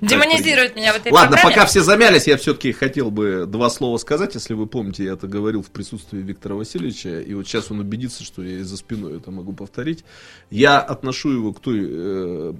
Демонизирует 0.00 0.76
меня 0.76 0.92
в 0.92 0.96
этой 0.96 1.12
Ладно, 1.12 1.38
пока 1.42 1.66
все 1.66 1.82
замялись, 1.82 2.26
я 2.26 2.36
все-таки 2.36 2.72
хотел 2.72 3.10
бы 3.10 3.46
два 3.46 3.70
слова 3.70 3.98
сказать. 3.98 4.34
Если 4.34 4.54
вы 4.54 4.66
помните, 4.66 5.04
я 5.04 5.12
это 5.12 5.26
говорил 5.26 5.62
в 5.62 5.70
присутствии 5.70 6.18
Виктора 6.18 6.54
Васильевича, 6.54 7.20
и 7.20 7.34
вот 7.34 7.46
сейчас 7.46 7.70
он 7.70 7.80
убедится, 7.80 8.24
что 8.24 8.42
я 8.42 8.58
и 8.58 8.62
за 8.62 8.76
спиной 8.76 9.18
это 9.18 9.30
могу 9.30 9.52
повторить. 9.52 10.04
Я 10.50 10.78
отношу 10.80 11.30
его 11.30 11.52
к 11.52 11.60
той, 11.60 11.80
э, 11.82 12.52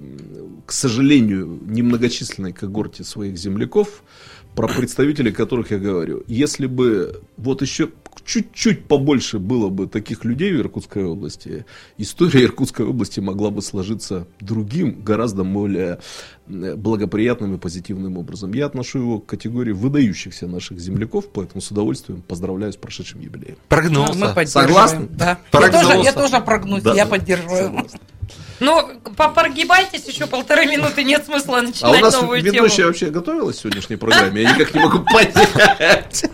к 0.65 0.71
сожалению, 0.71 1.59
немногочисленной 1.65 2.53
когорте 2.53 3.03
своих 3.03 3.37
земляков, 3.37 4.03
про 4.55 4.67
представителей 4.67 5.31
которых 5.31 5.71
я 5.71 5.79
говорю. 5.79 6.23
Если 6.27 6.67
бы 6.67 7.21
вот 7.37 7.61
еще 7.61 7.89
чуть-чуть 8.25 8.85
побольше 8.85 9.39
было 9.39 9.69
бы 9.69 9.87
таких 9.87 10.23
людей 10.23 10.53
в 10.53 10.59
Иркутской 10.59 11.03
области, 11.03 11.65
история 11.97 12.43
Иркутской 12.45 12.85
области 12.85 13.19
могла 13.19 13.49
бы 13.49 13.61
сложиться 13.61 14.27
другим, 14.39 15.01
гораздо 15.03 15.43
более 15.43 15.99
э, 16.47 16.75
благоприятным 16.75 17.55
и 17.55 17.57
позитивным 17.57 18.17
образом. 18.17 18.53
Я 18.53 18.67
отношу 18.67 18.99
его 18.99 19.19
к 19.19 19.25
категории 19.25 19.71
выдающихся 19.71 20.47
наших 20.47 20.79
земляков, 20.79 21.29
поэтому 21.33 21.61
с 21.61 21.71
удовольствием 21.71 22.21
поздравляю 22.21 22.71
с 22.71 22.77
прошедшим 22.77 23.19
юбилеем. 23.21 23.57
Прогнулся. 23.67 24.13
поддерживаем. 24.13 24.47
Согласны? 24.47 25.07
Да. 25.11 25.29
Я 25.29 25.37
Прогнулся. 25.51 25.87
тоже, 25.89 26.03
я 26.03 26.13
тоже 26.13 26.39
прогнусь, 26.41 26.83
Да. 26.83 26.93
я 26.93 27.05
поддерживаю. 27.05 27.85
Ну, 28.59 28.81
прогибайтесь 29.35 30.05
еще 30.05 30.25
полторы 30.25 30.65
минуты, 30.65 31.03
нет 31.03 31.25
смысла 31.25 31.57
А 31.57 31.59
у 31.59 31.63
начинать 31.63 32.01
нас 32.01 32.13
новую 32.13 32.41
ведущая 32.41 32.75
тему. 32.75 32.87
вообще 32.87 33.09
готовилась 33.09 33.57
к 33.57 33.61
сегодняшней 33.61 33.95
программе? 33.97 34.43
Я 34.43 34.53
никак 34.53 34.73
не 34.73 34.79
могу 34.79 34.99
понять. 34.99 36.25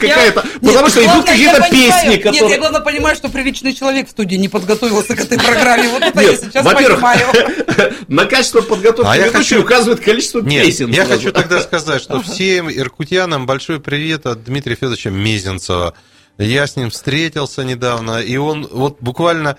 Какая-то... 0.00 0.44
Потому 0.60 0.88
что 0.88 1.04
идут 1.04 1.24
какие-то 1.26 1.60
песни, 1.70 2.08
Нет, 2.10 2.24
я 2.24 2.32
которые... 2.32 2.58
главное 2.58 2.80
понимаю, 2.80 3.16
что 3.16 3.28
приличный 3.28 3.74
человек 3.74 4.08
в 4.08 4.10
студии 4.10 4.36
не 4.36 4.48
подготовился 4.48 5.16
к 5.16 5.20
этой 5.20 5.38
программе. 5.38 5.88
Вот 5.88 6.02
это 6.02 6.20
я 6.20 6.36
сейчас 6.36 6.64
во-первых, 6.64 7.00
понимаю. 7.00 7.94
на 8.08 8.26
качество 8.26 8.60
подготовки 8.60 9.18
А 9.18 9.30
хочу- 9.30 9.60
указывает 9.60 10.00
количество 10.00 10.40
Нет, 10.40 10.66
песен. 10.66 10.90
я 10.90 11.04
хочу 11.04 11.32
тогда 11.32 11.60
сказать, 11.62 12.02
что 12.02 12.22
всем 12.22 12.70
иркутянам 12.70 13.46
большой 13.46 13.80
привет 13.80 14.26
от 14.26 14.44
Дмитрия 14.44 14.76
Федоровича 14.76 15.10
Мезенцева. 15.10 15.94
Я 16.38 16.66
с 16.66 16.76
ним 16.76 16.90
встретился 16.90 17.62
недавно, 17.64 18.20
и 18.20 18.36
он 18.36 18.66
вот 18.70 18.98
буквально 19.00 19.58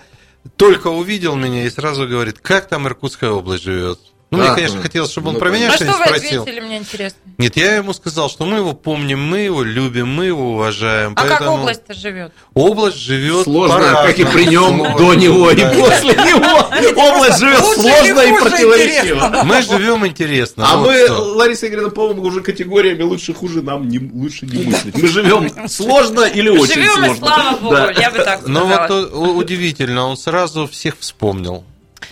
только 0.56 0.88
увидел 0.88 1.36
меня 1.36 1.64
и 1.64 1.70
сразу 1.70 2.06
говорит, 2.06 2.38
как 2.38 2.68
там 2.68 2.86
Иркутская 2.86 3.30
область 3.30 3.64
живет. 3.64 3.98
Ну, 4.34 4.42
мне, 4.42 4.50
А, 4.50 4.54
конечно, 4.54 4.76
ну, 4.76 4.82
хотелось, 4.82 5.10
чтобы 5.10 5.28
он 5.28 5.34
ну, 5.34 5.40
про 5.40 5.50
меня 5.50 5.68
А 5.68 5.72
что 5.72 5.84
что-нибудь 5.84 5.98
вы 6.00 6.06
спросил. 6.06 6.42
ответили, 6.42 6.60
мне 6.64 6.76
интересно? 6.78 7.18
Нет, 7.38 7.56
я 7.56 7.76
ему 7.76 7.92
сказал, 7.92 8.28
что 8.28 8.44
мы 8.46 8.58
его 8.58 8.72
помним, 8.72 9.20
мы 9.22 9.38
его 9.40 9.62
любим, 9.62 10.08
мы 10.08 10.26
его 10.26 10.52
уважаем. 10.52 11.12
А 11.16 11.22
как 11.22 11.38
поэтому 11.38 11.56
область-то 11.62 11.94
живет? 11.94 12.32
Область 12.54 12.96
живет 12.98 13.44
Сложно, 13.44 13.76
по-разному. 13.76 14.06
как 14.06 14.18
и 14.18 14.24
при 14.24 14.44
нем, 14.46 14.96
до 14.96 15.14
него 15.14 15.50
и 15.50 15.56
да. 15.56 15.70
после 15.70 16.14
него. 16.14 17.08
Область 17.14 17.38
живет 17.38 17.60
лучше 17.62 17.80
сложно 17.80 18.20
и 18.20 18.30
хуже, 18.30 18.40
противоречиво. 18.50 19.42
Мы 19.44 19.62
живем 19.62 20.06
интересно. 20.06 20.64
А 20.68 20.76
вот 20.76 20.86
мы. 20.88 21.06
Лариса 21.34 21.66
Игоревна, 21.68 21.90
по-моему, 21.90 22.22
уже 22.22 22.40
категориями 22.40 23.02
лучше-хуже 23.02 23.62
нам 23.62 23.88
не, 23.88 23.98
лучше 23.98 24.46
не 24.46 24.64
мыслить. 24.64 24.96
Мы 24.96 25.08
живем 25.08 25.68
сложно 25.68 26.20
или 26.22 26.48
очень 26.48 26.74
Живем 26.74 26.90
и 27.04 27.06
сложно. 27.08 27.16
слава 27.26 27.56
богу, 27.58 27.74
Да. 27.74 27.90
я 27.92 28.10
бы 28.10 28.18
так 28.18 28.46
Но 28.46 28.60
сказала. 28.66 28.88
вот 28.88 29.12
э, 29.12 29.16
удивительно, 29.38 30.06
он 30.06 30.16
сразу 30.16 30.66
всех 30.66 30.94
вспомнил. 30.98 31.64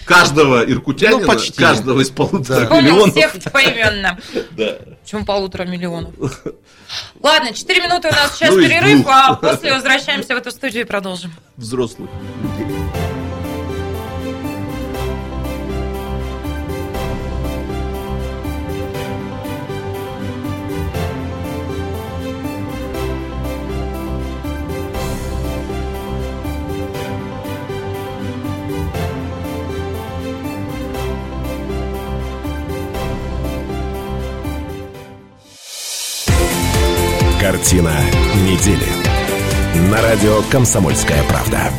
Каждого 0.05 0.63
иркутянина, 0.65 1.21
Ну, 1.21 1.27
почти. 1.27 1.53
каждого 1.59 2.01
из 2.01 2.11
полутора 2.11 2.61
Да. 2.61 2.67
Помнил 2.67 2.93
миллионов. 3.07 3.15
всех 3.15 3.53
поименно. 3.53 4.19
Да. 4.53 4.77
Почему 5.03 5.25
полутора 5.25 5.65
миллионов? 5.65 6.13
Ладно, 7.21 7.53
4 7.55 7.81
минуты 7.83 8.09
у 8.09 8.13
нас 8.13 8.35
сейчас 8.37 8.51
Ну 8.51 8.61
перерыв, 8.63 9.07
а 9.07 9.35
после 9.37 9.73
возвращаемся 9.75 10.35
в 10.35 10.39
эту 10.39 10.51
студию 10.51 10.83
и 10.83 10.87
продолжим. 10.87 11.33
Взрослых 11.57 12.11
Картина 37.63 37.95
недели. 38.45 39.89
На 39.89 40.03
радио 40.03 40.43
«Комсомольская 40.51 41.23
правда». 41.29 41.71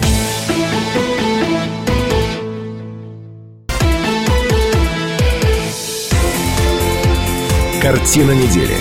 Картина 7.81 8.31
недели. 8.31 8.77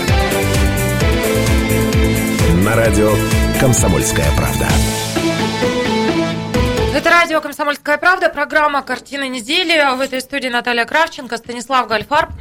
На 2.63 2.73
радио 2.77 3.11
«Комсомольская 3.59 4.31
правда». 4.37 4.67
Это 6.95 7.09
радио 7.09 7.41
«Комсомольская 7.41 7.97
правда», 7.97 8.29
программа 8.29 8.81
«Картина 8.81 9.27
недели». 9.27 9.93
В 9.97 9.99
этой 9.99 10.21
студии 10.21 10.47
Наталья 10.47 10.85
Кравченко, 10.85 11.35
Станислав 11.35 11.89
Гальфарб, 11.89 12.31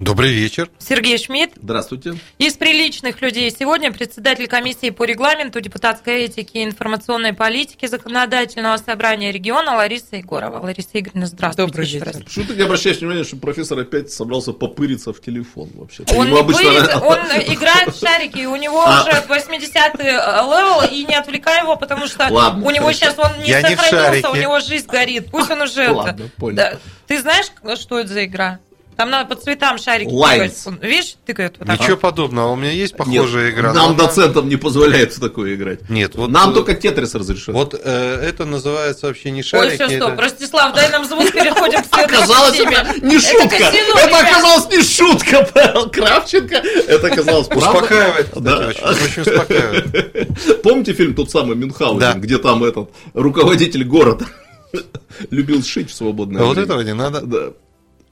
Добрый 0.00 0.32
вечер. 0.32 0.68
Сергей 0.80 1.16
Шмидт. 1.18 1.52
Здравствуйте. 1.62 2.14
Из 2.38 2.54
приличных 2.54 3.22
людей 3.22 3.48
сегодня 3.56 3.92
председатель 3.92 4.48
комиссии 4.48 4.90
по 4.90 5.04
регламенту, 5.04 5.60
депутатской 5.60 6.24
этике 6.24 6.60
и 6.60 6.64
информационной 6.64 7.32
политике 7.32 7.86
Законодательного 7.86 8.76
собрания 8.76 9.30
региона 9.30 9.76
Лариса 9.76 10.16
Егорова. 10.16 10.58
Лариса 10.58 10.88
Игоревна, 10.94 11.26
здравствуйте 11.26 11.68
Добрый 11.70 11.86
еще 11.86 12.00
раз. 12.00 12.16
вечер. 12.16 12.24
Почему 12.26 12.44
ты 12.46 12.54
не 12.56 12.62
обращаешь 12.62 12.98
внимания, 12.98 13.22
что 13.22 13.36
профессор 13.36 13.78
опять 13.78 14.10
собрался 14.10 14.52
попыриться 14.52 15.12
в 15.12 15.20
телефон 15.20 15.70
вообще? 15.74 16.02
Он, 16.12 16.28
не 16.28 16.42
пырится, 16.42 16.98
он 16.98 17.18
играет 17.54 17.94
в 17.94 17.98
шарики, 18.00 18.38
и 18.38 18.46
у 18.46 18.56
него 18.56 18.82
А. 18.84 19.02
уже 19.02 19.12
80-й 19.12 20.02
level, 20.02 20.90
и 20.92 21.04
не 21.04 21.14
отвлекай 21.14 21.60
его, 21.62 21.76
потому 21.76 22.08
что 22.08 22.26
Ладно, 22.30 22.66
у 22.66 22.70
него 22.70 22.86
хорошо. 22.86 22.98
сейчас 22.98 23.14
он 23.18 23.38
не 23.44 23.48
Я 23.48 23.62
не 23.62 23.76
в 23.76 23.80
сохранился, 23.80 24.28
у 24.28 24.32
шарике. 24.32 24.42
него 24.42 24.58
жизнь 24.60 24.86
горит. 24.88 25.30
Пусть 25.30 25.50
он 25.52 25.62
уже 25.62 25.88
Ладно, 25.92 26.20
это... 26.24 26.30
понял. 26.36 26.56
Да. 26.56 26.78
Ты 27.06 27.20
знаешь, 27.20 27.46
что 27.78 28.00
это 28.00 28.12
за 28.12 28.24
игра? 28.24 28.58
Там 28.96 29.10
надо 29.10 29.34
по 29.34 29.40
цветам 29.40 29.78
шарики 29.78 30.08
Lines. 30.10 30.64
тыкать. 30.64 30.82
Видишь, 30.82 31.16
тыкает 31.26 31.56
вот 31.58 31.66
так. 31.66 31.80
Ничего 31.80 31.96
подобного. 31.96 32.52
У 32.52 32.56
меня 32.56 32.70
есть 32.70 32.92
Нет, 32.98 32.98
похожая 32.98 33.50
игра. 33.50 33.72
Нам 33.72 33.76
но 33.76 33.84
она- 33.94 34.06
доцентам 34.08 34.48
не 34.48 34.56
позволяют 34.56 35.12
в 35.12 35.20
такое 35.20 35.54
играть. 35.54 35.88
Нет, 35.90 36.14
вот 36.14 36.30
Нам 36.30 36.54
только 36.54 36.74
тетрис 36.74 37.14
разрешен. 37.14 37.54
Вот 37.54 37.74
э, 37.74 38.20
это 38.22 38.44
называется 38.44 39.06
вообще 39.08 39.30
не 39.30 39.38
Ой, 39.40 39.42
шарики. 39.42 39.74
все, 39.84 39.96
стоп. 39.96 40.12
это- 40.12 40.22
Ростислав, 40.22 40.74
дай 40.74 40.90
нам 40.90 41.04
звук, 41.04 41.30
переходим 41.32 41.82
к 41.82 41.86
следующей 41.86 42.14
Оказалось, 42.16 42.56
теме. 42.56 42.76
это 42.76 43.06
не 43.06 43.18
шутка. 43.18 43.48
казино, 43.48 43.98
это 43.98 44.18
оказалось 44.18 44.68
не 44.70 44.82
шутка, 44.82 45.48
Павел 45.52 45.90
Кравченко. 45.90 46.56
Это 46.88 47.06
оказалось 47.08 47.46
правда. 47.48 47.68
Успокаивает, 47.70 48.28
Да. 48.36 48.68
очень, 48.68 48.82
очень 48.84 49.22
успокаивает. 49.22 50.62
Помните 50.62 50.92
фильм 50.92 51.14
тот 51.14 51.30
самый 51.30 51.56
Мюнхгаузен, 51.56 51.98
Да. 51.98 52.12
где 52.14 52.38
там 52.38 52.62
этот 52.64 52.90
руководитель 53.14 53.84
города 53.84 54.26
любил 55.30 55.62
шить 55.62 55.90
в 55.90 55.94
свободное 55.94 56.42
А 56.42 56.44
вот 56.44 56.52
время? 56.56 56.64
этого 56.66 56.80
не 56.82 56.94
надо. 56.94 57.20
Да. 57.22 57.38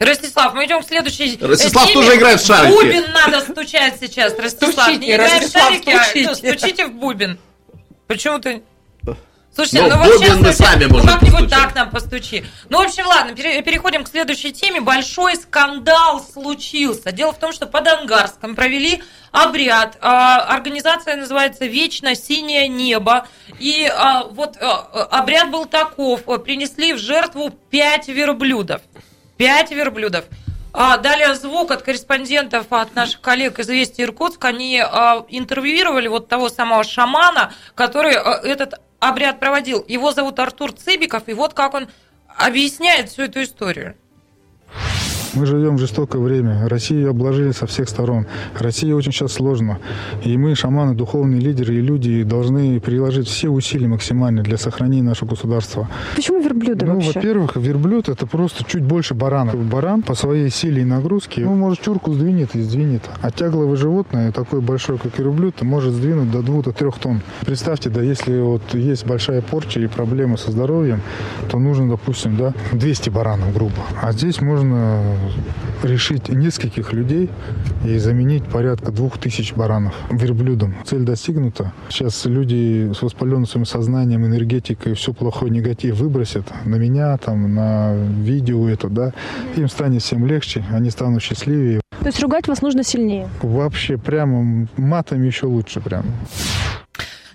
Ростислав, 0.04 0.54
мы 0.54 0.64
идем 0.66 0.82
к 0.82 0.86
следующей 0.86 1.38
Ростислав 1.40 1.84
теме. 1.88 1.94
тоже 1.94 2.16
играет 2.16 2.40
в 2.40 2.46
шарики. 2.46 2.72
Бубен 2.72 3.04
надо 3.12 3.40
стучать 3.40 3.94
сейчас. 4.00 4.38
Ростислав, 4.38 4.72
Стучите, 4.72 4.98
не 4.98 5.12
играй 5.14 5.40
в 5.46 5.50
шарики, 5.50 5.90
а 5.90 6.04
стучите. 6.04 6.28
ну, 6.28 6.34
стучите 6.34 6.86
в 6.86 6.92
бубен. 6.94 7.38
Почему 8.06 8.38
ты... 8.38 8.62
Слушайте, 9.54 9.82
Но 9.82 9.88
ну 9.88 9.96
в 9.96 10.08
вообще, 10.08 10.34
мы 10.36 10.52
сами 10.54 10.84
ну 10.84 10.94
можем 10.94 11.08
как-нибудь 11.08 11.40
постучать. 11.40 11.62
так 11.62 11.74
нам 11.74 11.90
постучи. 11.90 12.44
Ну, 12.70 12.78
в 12.78 12.86
общем, 12.86 13.06
ладно, 13.06 13.34
пере- 13.34 13.60
переходим 13.60 14.02
к 14.02 14.08
следующей 14.08 14.50
теме. 14.50 14.80
Большой 14.80 15.36
скандал 15.36 16.24
случился. 16.24 17.12
Дело 17.12 17.32
в 17.34 17.38
том, 17.38 17.52
что 17.52 17.66
под 17.66 17.86
Ангарском 17.86 18.54
провели 18.54 19.02
обряд. 19.30 19.98
А, 20.00 20.38
Организация 20.54 21.16
называется 21.16 21.66
«Вечно 21.66 22.14
синее 22.14 22.66
небо». 22.66 23.26
И 23.58 23.84
а, 23.94 24.24
вот 24.24 24.56
а, 24.58 25.04
обряд 25.10 25.50
был 25.50 25.66
таков. 25.66 26.22
Принесли 26.44 26.94
в 26.94 26.98
жертву 26.98 27.50
пять 27.68 28.08
верблюдов. 28.08 28.80
Пять 29.42 29.72
верблюдов. 29.72 30.26
А, 30.72 30.98
далее 30.98 31.34
звук 31.34 31.72
от 31.72 31.82
корреспондентов, 31.82 32.68
от 32.70 32.94
наших 32.94 33.20
коллег 33.20 33.58
из 33.58 33.66
«Известия 33.66 34.04
Иркутск». 34.04 34.44
Они 34.44 34.78
а, 34.78 35.26
интервьюировали 35.28 36.06
вот 36.06 36.28
того 36.28 36.48
самого 36.48 36.84
шамана, 36.84 37.52
который 37.74 38.14
а, 38.14 38.40
этот 38.44 38.74
обряд 39.00 39.40
проводил. 39.40 39.84
Его 39.88 40.12
зовут 40.12 40.38
Артур 40.38 40.72
Цыбиков, 40.72 41.24
и 41.26 41.32
вот 41.32 41.54
как 41.54 41.74
он 41.74 41.88
объясняет 42.28 43.08
всю 43.08 43.22
эту 43.22 43.42
историю. 43.42 43.96
Мы 45.34 45.46
живем 45.46 45.76
в 45.76 45.78
жестокое 45.78 46.20
время. 46.20 46.68
Россию 46.68 47.10
обложили 47.10 47.52
со 47.52 47.66
всех 47.66 47.88
сторон. 47.88 48.26
России 48.58 48.92
очень 48.92 49.12
сейчас 49.12 49.32
сложно. 49.32 49.78
И 50.24 50.36
мы, 50.36 50.54
шаманы, 50.54 50.94
духовные 50.94 51.40
лидеры 51.40 51.74
и 51.74 51.80
люди, 51.80 52.22
должны 52.22 52.78
приложить 52.80 53.28
все 53.28 53.48
усилия 53.48 53.88
максимально 53.88 54.42
для 54.42 54.58
сохранения 54.58 55.02
нашего 55.02 55.30
государства. 55.30 55.88
Почему 56.14 56.42
верблюды 56.42 56.84
ну, 56.84 56.94
вообще? 56.94 57.12
во-первых, 57.14 57.56
верблюд 57.56 58.10
это 58.10 58.26
просто 58.26 58.64
чуть 58.64 58.82
больше 58.82 59.14
барана. 59.14 59.52
Баран 59.52 60.02
по 60.02 60.14
своей 60.14 60.50
силе 60.50 60.82
и 60.82 60.84
нагрузке, 60.84 61.42
ну, 61.42 61.54
может, 61.54 61.80
чурку 61.80 62.12
сдвинет 62.12 62.54
и 62.54 62.60
сдвинет. 62.60 63.02
А 63.22 63.30
тягловое 63.30 63.76
животное, 63.76 64.32
такое 64.32 64.60
большое, 64.60 64.98
как 64.98 65.18
верблюд, 65.18 65.62
может 65.62 65.94
сдвинуть 65.94 66.30
до 66.30 66.40
2-3 66.40 66.94
тонн. 67.00 67.22
Представьте, 67.46 67.88
да, 67.88 68.02
если 68.02 68.38
вот 68.38 68.62
есть 68.74 69.06
большая 69.06 69.40
порча 69.40 69.80
и 69.80 69.86
проблемы 69.86 70.36
со 70.36 70.50
здоровьем, 70.50 71.00
то 71.50 71.58
нужно, 71.58 71.88
допустим, 71.88 72.36
да, 72.36 72.52
200 72.72 73.08
баранов, 73.10 73.54
грубо. 73.54 73.76
А 74.00 74.12
здесь 74.12 74.40
можно 74.40 75.00
решить 75.82 76.28
нескольких 76.28 76.92
людей 76.92 77.30
и 77.84 77.98
заменить 77.98 78.44
порядка 78.44 78.92
двух 78.92 79.18
тысяч 79.18 79.52
баранов 79.54 79.94
верблюдом. 80.10 80.74
Цель 80.84 81.02
достигнута. 81.02 81.72
Сейчас 81.88 82.24
люди 82.24 82.92
с 82.92 83.02
воспаленным 83.02 83.46
своим 83.46 83.66
сознанием, 83.66 84.24
энергетикой, 84.24 84.94
все 84.94 85.12
плохое, 85.12 85.50
негатив 85.50 85.96
выбросят 85.96 86.46
на 86.64 86.76
меня, 86.76 87.16
там, 87.18 87.54
на 87.54 87.94
видео 87.94 88.68
это, 88.68 88.88
да. 88.88 89.12
Им 89.56 89.68
станет 89.68 90.02
всем 90.02 90.26
легче, 90.26 90.64
они 90.70 90.90
станут 90.90 91.22
счастливее. 91.22 91.80
То 92.00 92.06
есть 92.06 92.20
ругать 92.20 92.48
вас 92.48 92.62
нужно 92.62 92.82
сильнее. 92.82 93.28
Вообще 93.42 93.96
прямо 93.96 94.66
матами 94.76 95.26
еще 95.26 95.46
лучше 95.46 95.80
прямо. 95.80 96.06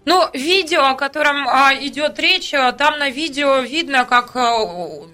Ну, 0.08 0.26
видео, 0.32 0.86
о 0.86 0.96
котором 0.96 1.50
а, 1.50 1.74
идет 1.74 2.18
речь, 2.18 2.54
а, 2.54 2.72
там 2.72 2.98
на 2.98 3.10
видео 3.10 3.60
видно, 3.60 4.06
как 4.06 4.38
а, 4.38 4.58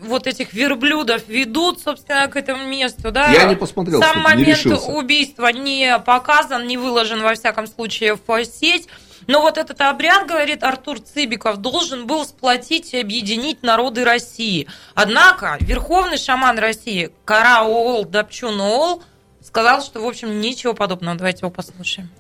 вот 0.01 0.27
этих 0.27 0.53
верблюдов 0.53 1.27
ведут, 1.27 1.81
собственно, 1.81 2.27
к 2.27 2.35
этому 2.35 2.67
месту, 2.67 3.11
да? 3.11 3.31
Я 3.31 3.45
не 3.45 3.55
посмотрел, 3.55 3.99
Сам 3.99 4.19
кстати, 4.19 4.37
не 4.37 4.43
момент 4.43 4.57
решился. 4.59 4.91
убийства 4.91 5.47
не 5.47 5.97
показан, 5.97 6.67
не 6.67 6.77
выложен, 6.77 7.23
во 7.23 7.33
всяком 7.33 7.65
случае, 7.65 8.19
в 8.23 8.45
сеть. 8.45 8.87
Но 9.25 9.41
вот 9.41 9.57
этот 9.57 9.81
обряд, 9.81 10.27
говорит 10.27 10.63
Артур 10.63 10.99
Цыбиков, 10.99 11.57
должен 11.57 12.05
был 12.05 12.23
сплотить 12.23 12.93
и 12.93 12.99
объединить 12.99 13.63
народы 13.63 14.05
России. 14.05 14.67
Однако 14.93 15.57
верховный 15.59 16.19
шаман 16.19 16.59
России 16.59 17.09
Караол 17.25 18.05
Дапчуноол 18.05 19.01
сказал, 19.41 19.81
что, 19.81 20.01
в 20.01 20.05
общем, 20.05 20.39
ничего 20.39 20.75
подобного. 20.75 21.17
Давайте 21.17 21.39
его 21.39 21.49
послушаем. 21.49 22.11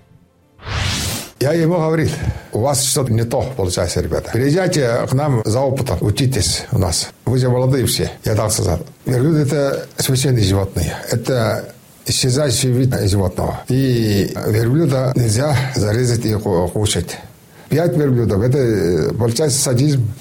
Я 1.43 1.51
ему 1.51 1.73
говорил, 1.75 2.09
у 2.53 2.61
вас 2.61 2.81
что-то 2.85 3.11
не 3.11 3.25
то 3.25 3.41
получается, 3.57 3.99
ребята. 3.99 4.29
Приезжайте 4.31 5.05
к 5.09 5.13
нам 5.13 5.41
за 5.43 5.59
опытом, 5.59 5.97
учитесь 5.99 6.63
у 6.71 6.77
нас. 6.77 7.09
Вы 7.25 7.37
же 7.37 7.49
молодые 7.49 7.85
все, 7.85 8.09
я 8.23 8.33
так 8.33 8.49
сказал. 8.49 8.79
Верблюд– 9.05 9.35
это 9.47 9.85
священные 9.97 10.45
животные. 10.45 10.95
Это 11.11 11.73
исчезающий 12.05 12.71
вид 12.71 12.95
животного. 13.09 13.59
И 13.67 14.33
верблюда 14.47 15.11
нельзя 15.17 15.53
зарезать 15.75 16.23
и 16.23 16.33
ку- 16.35 16.69
кушать. 16.69 17.17
Пять 17.67 17.97
верблюдов– 17.97 18.41
это 18.43 19.13
получается 19.13 19.59
садизм. 19.59 20.13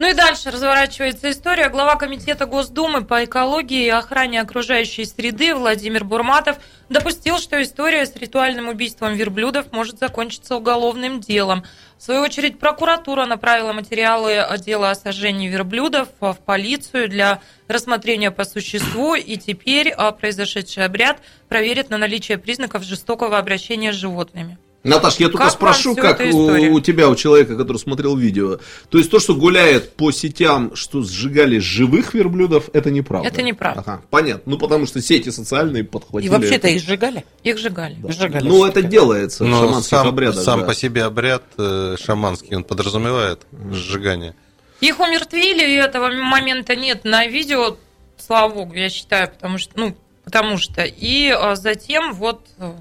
Ну 0.00 0.10
и 0.10 0.12
дальше 0.12 0.50
разворачивается 0.50 1.30
история. 1.30 1.68
Глава 1.68 1.94
Комитета 1.94 2.46
Госдумы 2.46 3.04
по 3.04 3.24
экологии 3.24 3.84
и 3.84 3.90
охране 3.90 4.40
окружающей 4.40 5.04
среды 5.04 5.54
Владимир 5.54 6.04
Бурматов 6.04 6.58
допустил, 6.88 7.38
что 7.38 7.62
история 7.62 8.04
с 8.04 8.16
ритуальным 8.16 8.66
убийством 8.66 9.14
верблюдов 9.14 9.70
может 9.70 10.00
закончиться 10.00 10.56
уголовным 10.56 11.20
делом. 11.20 11.62
В 11.96 12.02
свою 12.02 12.22
очередь, 12.22 12.58
прокуратура 12.58 13.24
направила 13.24 13.72
материалы 13.72 14.44
дела 14.58 14.90
о 14.90 14.94
сожжении 14.96 15.46
верблюдов 15.48 16.08
в 16.18 16.38
полицию 16.44 17.08
для 17.08 17.40
рассмотрения 17.68 18.32
по 18.32 18.42
существу, 18.44 19.14
и 19.14 19.36
теперь 19.36 19.90
а, 19.90 20.10
произошедший 20.10 20.86
обряд 20.86 21.20
проверят 21.48 21.90
на 21.90 21.98
наличие 21.98 22.38
признаков 22.38 22.82
жестокого 22.82 23.38
обращения 23.38 23.92
с 23.92 23.96
животными. 23.96 24.58
Наташ, 24.84 25.16
я 25.16 25.28
только 25.28 25.44
Как 25.44 25.52
спрошу, 25.52 25.96
как 25.96 26.20
у, 26.20 26.74
у 26.74 26.80
тебя, 26.80 27.08
у 27.08 27.16
человека, 27.16 27.56
который 27.56 27.78
смотрел 27.78 28.16
видео. 28.16 28.58
То 28.90 28.98
есть 28.98 29.10
то, 29.10 29.18
что 29.18 29.34
гуляет 29.34 29.92
по 29.94 30.12
сетям, 30.12 30.76
что 30.76 31.02
сжигали 31.02 31.58
живых 31.58 32.12
верблюдов, 32.12 32.68
это 32.74 32.90
неправда. 32.90 33.26
Это 33.26 33.40
неправда. 33.40 33.80
Ага, 33.80 34.02
понятно. 34.10 34.52
Ну, 34.52 34.58
потому 34.58 34.84
что 34.86 35.00
сети 35.00 35.30
социальные 35.30 35.84
И 35.84 35.86
подхватили. 35.86 36.30
вообще-то 36.30 36.68
это. 36.68 36.68
их 36.68 36.82
сжигали? 36.82 37.24
Их 37.42 37.58
сжигали. 37.58 37.96
Сжигали. 38.06 38.46
Ну, 38.46 38.66
это 38.66 38.82
делается 38.82 39.44
в 39.44 39.48
Но 39.48 39.60
шаманских 39.60 39.88
сам, 39.90 40.08
обрядах. 40.08 40.44
сам 40.44 40.60
да. 40.60 40.66
по 40.66 40.74
себе 40.74 41.04
обряд 41.04 41.42
э, 41.56 41.96
шаманский, 41.98 42.54
он 42.54 42.64
подразумевает 42.64 43.40
сжигание. 43.72 44.34
Их 44.80 45.00
умертвили, 45.00 45.64
и 45.66 45.76
этого 45.76 46.10
момента 46.10 46.76
нет 46.76 47.04
на 47.04 47.26
видео, 47.26 47.78
слава 48.18 48.52
богу, 48.52 48.74
я 48.74 48.90
считаю, 48.90 49.30
потому 49.30 49.56
что, 49.56 49.72
ну, 49.76 49.96
потому 50.24 50.58
что. 50.58 50.84
И 50.84 51.30
а, 51.30 51.56
затем 51.56 52.12
вот 52.12 52.46
э, 52.58 52.72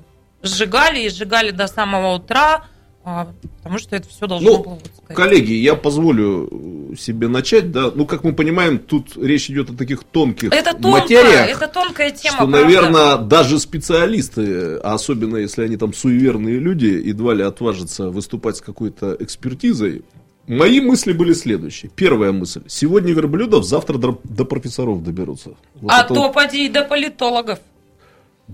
сжигали 0.44 1.00
и 1.06 1.10
сжигали 1.10 1.52
до 1.52 1.68
самого 1.68 2.16
утра, 2.16 2.66
а, 3.06 3.28
потому 3.58 3.80
что 3.80 3.96
это 3.96 4.08
все 4.08 4.28
должно 4.28 4.50
Ну, 4.50 4.64
было 4.64 4.74
вот 4.76 4.86
сказать. 4.96 5.16
Коллеги, 5.18 5.54
я 5.54 5.76
позволю 5.76 6.48
э, 6.92 6.96
себе 6.96 7.28
начать, 7.28 7.72
да. 7.72 7.92
Ну, 7.94 8.06
как 8.06 8.24
мы 8.24 8.34
понимаем, 8.34 8.80
тут 8.80 9.18
речь 9.18 9.50
идет 9.50 9.70
о 9.72 9.74
таких 9.76 10.04
тонких 10.06 10.54
Это 10.54 10.72
тонко, 10.74 10.88
материях. 11.02 11.50
это 11.50 11.68
тонкая 11.68 12.12
тема. 12.12 12.36
что, 12.38 12.48
правда. 12.48 12.62
наверное, 12.62 13.18
даже 13.18 13.60
специалисты, 13.60 14.78
а 14.78 14.94
особенно 14.94 15.38
если 15.38 15.64
они 15.64 15.76
там 15.78 15.94
суеверные 15.94 16.60
люди, 16.60 16.86
едва 16.86 17.34
ли 17.34 17.44
отважатся 17.44 18.10
выступать 18.10 18.58
с 18.58 18.62
какой-то 18.62 19.18
экспертизой. 19.20 20.04
Мои 20.48 20.82
мысли 20.82 21.14
были 21.14 21.32
следующие. 21.34 21.90
Первая 21.96 22.32
мысль. 22.34 22.64
Сегодня 22.68 23.14
верблюдов, 23.14 23.64
завтра 23.66 23.98
до, 23.98 24.44
профессоров 24.46 25.02
доберутся. 25.04 25.52
Вот 25.76 25.92
А 25.92 26.04
то 26.04 26.14
вот- 26.16 26.34
поди 26.34 26.66
и 26.66 26.70
до 26.70 26.84
политологов. 26.84 27.60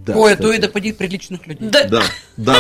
Да, 0.05 0.15
Ой, 0.15 0.33
а 0.33 0.35
то 0.37 0.51
и 0.51 0.57
допадит 0.57 0.97
приличных 0.97 1.45
людей. 1.47 1.69
Да, 1.69 1.83
Да, 1.85 2.03
да. 2.37 2.57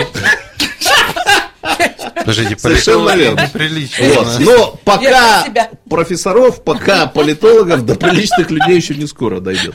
Подождите, 2.15 2.57
Совершенно 2.57 3.15
верно. 3.15 3.49
Вот. 3.53 4.39
Но 4.39 4.79
пока 4.83 5.45
профессоров, 5.89 6.63
пока 6.63 7.07
политологов, 7.07 7.85
до 7.85 7.95
приличных 7.95 8.51
людей 8.51 8.75
еще 8.75 8.95
не 8.95 9.07
скоро 9.07 9.39
дойдет. 9.39 9.73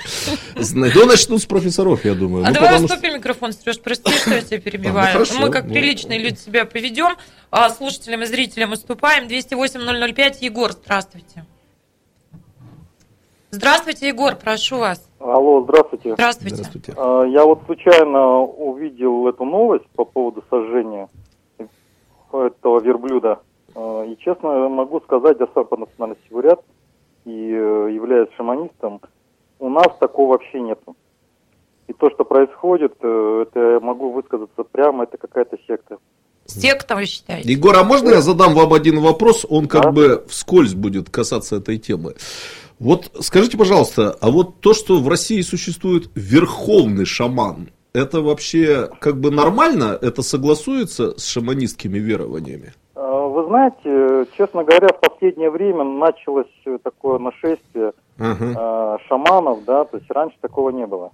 Зна- 0.57 0.89
Ну, 0.95 1.07
начнут 1.07 1.43
с 1.43 1.47
профессоров, 1.47 2.05
я 2.05 2.15
думаю. 2.15 2.45
А 2.45 2.49
Ну, 2.49 2.55
давай 2.55 2.71
потому 2.81 2.89
что- 2.89 3.11
микрофон, 3.11 3.53
Сереж, 3.53 3.81
прости, 3.81 4.13
что 4.13 4.35
я 4.35 4.43
тебя 4.43 4.61
перебиваю. 4.61 4.99
А, 4.99 5.07
ну, 5.07 5.13
хорошо. 5.13 5.35
Мы 5.41 5.51
как 5.51 5.65
Ну, 5.65 5.73
приличные 5.73 6.19
люди 6.19 6.39
себя 6.39 6.65
поведем, 6.65 7.17
а 7.51 7.71
слушателям 7.71 8.23
и 8.23 8.27
зрителям 8.27 8.73
уступаем. 8.73 9.27
208-005. 9.27 10.43
Егор, 10.43 10.73
здравствуйте. 10.73 11.45
Здравствуйте, 13.51 14.09
Егор, 14.09 14.37
прошу 14.37 14.79
вас. 14.79 15.01
Алло, 15.25 15.63
здравствуйте. 15.63 16.13
Здравствуйте. 16.15 16.57
Здравствуйте. 16.57 16.95
А, 16.99 17.23
Я 17.25 17.45
вот 17.47 17.63
случайно 17.65 18.41
увидел 18.41 19.27
эту 19.27 19.45
новость 19.45 19.87
по 19.97 20.05
поводу 20.05 20.45
сожжения 20.51 21.09
этого 22.31 22.81
верблюда. 22.81 23.39
А, 23.75 24.05
И 24.05 24.17
честно 24.19 24.69
могу 24.69 25.01
сказать, 25.01 25.39
я 25.41 25.47
сам 25.55 25.65
по 25.65 25.77
национальности 25.79 26.27
бурят 26.31 26.61
и 27.25 27.31
э, 27.31 27.89
являюсь 27.95 28.29
шаманистом, 28.37 29.01
у 29.59 29.71
нас 29.71 29.87
такого 29.99 30.33
вообще 30.33 30.61
нету. 30.61 30.95
И 31.89 31.95
то, 31.95 32.11
что 32.11 32.25
происходит, 32.27 32.93
э, 33.01 33.45
это 33.49 33.61
я 33.61 33.81
могу 33.81 34.11
высказаться 34.13 34.63
прямо, 34.65 35.05
это 35.05 35.17
какая-то 35.17 35.57
секта. 35.67 35.97
Секта, 36.45 36.95
вы 36.97 37.07
считаете? 37.07 37.51
Егор, 37.51 37.75
а 37.79 37.83
можно 37.83 38.11
я 38.11 38.21
задам 38.21 38.53
вам 38.53 38.75
один 38.75 39.01
вопрос? 39.01 39.47
Он 39.49 39.69
как 39.69 39.85
Да. 39.85 39.91
бы 39.93 40.25
вскользь 40.29 40.75
будет 40.75 41.09
касаться 41.09 41.57
этой 41.57 41.79
темы. 41.79 42.15
Вот 42.85 43.11
скажите, 43.21 43.57
пожалуйста, 43.57 44.15
а 44.21 44.31
вот 44.31 44.61
то, 44.61 44.75
что 44.75 45.01
в 45.01 45.09
России 45.09 45.41
существует 45.41 46.11
верховный 46.15 47.07
шаман, 47.07 47.71
это 47.95 48.21
вообще 48.21 48.91
как 49.01 49.17
бы 49.17 49.31
нормально? 49.31 49.99
Это 50.03 50.21
согласуется 50.21 51.19
с 51.19 51.27
шаманистскими 51.27 51.97
верованиями? 51.97 52.75
А, 52.95 53.27
Вы 53.27 53.47
знаете, 53.47 54.31
честно 54.37 54.65
говоря, 54.65 54.89
в 54.89 55.01
последнее 55.01 55.51
время 55.51 55.85
началось 55.85 56.47
такое 56.83 57.19
нашествие 57.19 57.95
э, 58.19 58.97
шаманов, 59.09 59.65
да, 59.65 59.87
то 59.87 59.97
есть 59.97 60.11
раньше 60.11 60.37
такого 60.43 60.69
не 60.69 60.87
было. 60.87 61.11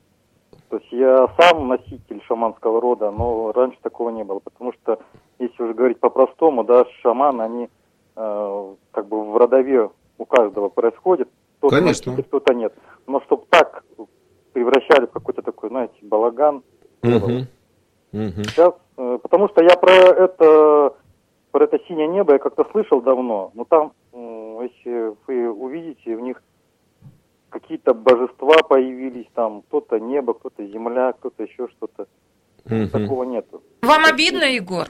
То 0.70 0.78
есть 0.78 0.90
я 0.90 1.28
сам 1.38 1.68
носитель 1.68 2.20
шаманского 2.26 2.80
рода, 2.80 3.12
но 3.12 3.52
раньше 3.52 3.78
такого 3.80 4.10
не 4.10 4.24
было, 4.24 4.40
потому 4.40 4.72
что, 4.72 4.98
если 5.38 5.62
уже 5.62 5.74
говорить 5.74 6.00
по-простому, 6.00 6.64
да, 6.64 6.84
шаманы, 7.00 7.42
они 7.42 7.68
э, 8.16 8.74
как 8.90 9.06
бы 9.06 9.30
в 9.30 9.36
родове 9.36 9.88
у 10.18 10.24
каждого 10.24 10.68
происходит. 10.68 11.28
Кто-то 11.60 11.76
Конечно. 11.76 12.12
носитель, 12.12 12.28
кто-то 12.28 12.54
нет. 12.54 12.72
Но 13.06 13.20
чтобы 13.20 13.44
так 13.50 13.84
превращали 14.54 15.04
в 15.04 15.10
какой-то 15.10 15.42
такой, 15.42 15.68
знаете, 15.68 15.94
балаган. 16.00 16.62
Мгм. 17.02 17.46
Сейчас, 18.12 18.74
э, 18.96 19.18
потому 19.22 19.48
что 19.50 19.62
я 19.62 19.76
про 19.76 19.92
это, 19.92 20.94
про 21.52 21.64
это 21.64 21.78
синее 21.86 22.08
небо 22.08 22.32
я 22.32 22.38
как-то 22.38 22.66
слышал 22.72 23.02
давно. 23.02 23.50
Но 23.54 23.64
там, 23.64 23.92
если 24.12 25.14
вы 25.26 25.50
увидите, 25.50 26.16
у 26.16 26.20
них 26.20 26.42
какие-то 27.50 27.92
божества 27.92 28.56
появились, 28.66 29.26
там 29.34 29.62
кто-то 29.68 30.00
небо, 30.00 30.32
кто-то 30.32 30.66
земля, 30.66 31.12
кто-то 31.12 31.42
еще 31.42 31.68
что-то. 31.68 32.06
Мгм. 32.64 32.88
Такого 32.88 33.24
нету. 33.24 33.62
Вам 33.82 34.04
обидно, 34.06 34.44
Егор? 34.44 34.88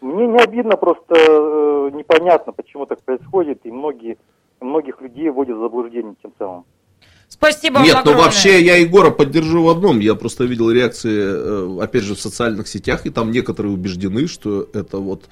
Мне 0.00 0.26
не 0.28 0.38
обидно, 0.38 0.76
просто 0.76 1.14
э, 1.14 1.90
непонятно, 1.94 2.52
почему 2.52 2.86
так 2.86 3.00
происходит, 3.02 3.60
и 3.64 3.72
многие, 3.72 4.18
многих 4.60 5.00
людей 5.00 5.30
вводят 5.30 5.56
в 5.56 5.60
заблуждение 5.60 6.14
тем 6.22 6.32
самым. 6.38 6.64
Спасибо 7.28 7.80
Нет, 7.80 7.94
вам 7.94 8.04
ну 8.04 8.10
огромное. 8.12 8.24
вообще 8.24 8.62
я 8.62 8.76
Егора 8.76 9.10
поддержу 9.10 9.64
в 9.64 9.68
одном. 9.68 9.98
Я 9.98 10.14
просто 10.14 10.44
видел 10.44 10.70
реакции, 10.70 11.78
э, 11.78 11.82
опять 11.82 12.04
же, 12.04 12.14
в 12.14 12.20
социальных 12.20 12.68
сетях, 12.68 13.04
и 13.04 13.10
там 13.10 13.32
некоторые 13.32 13.72
убеждены, 13.72 14.28
что 14.28 14.68
это 14.72 14.98
вот 14.98 15.24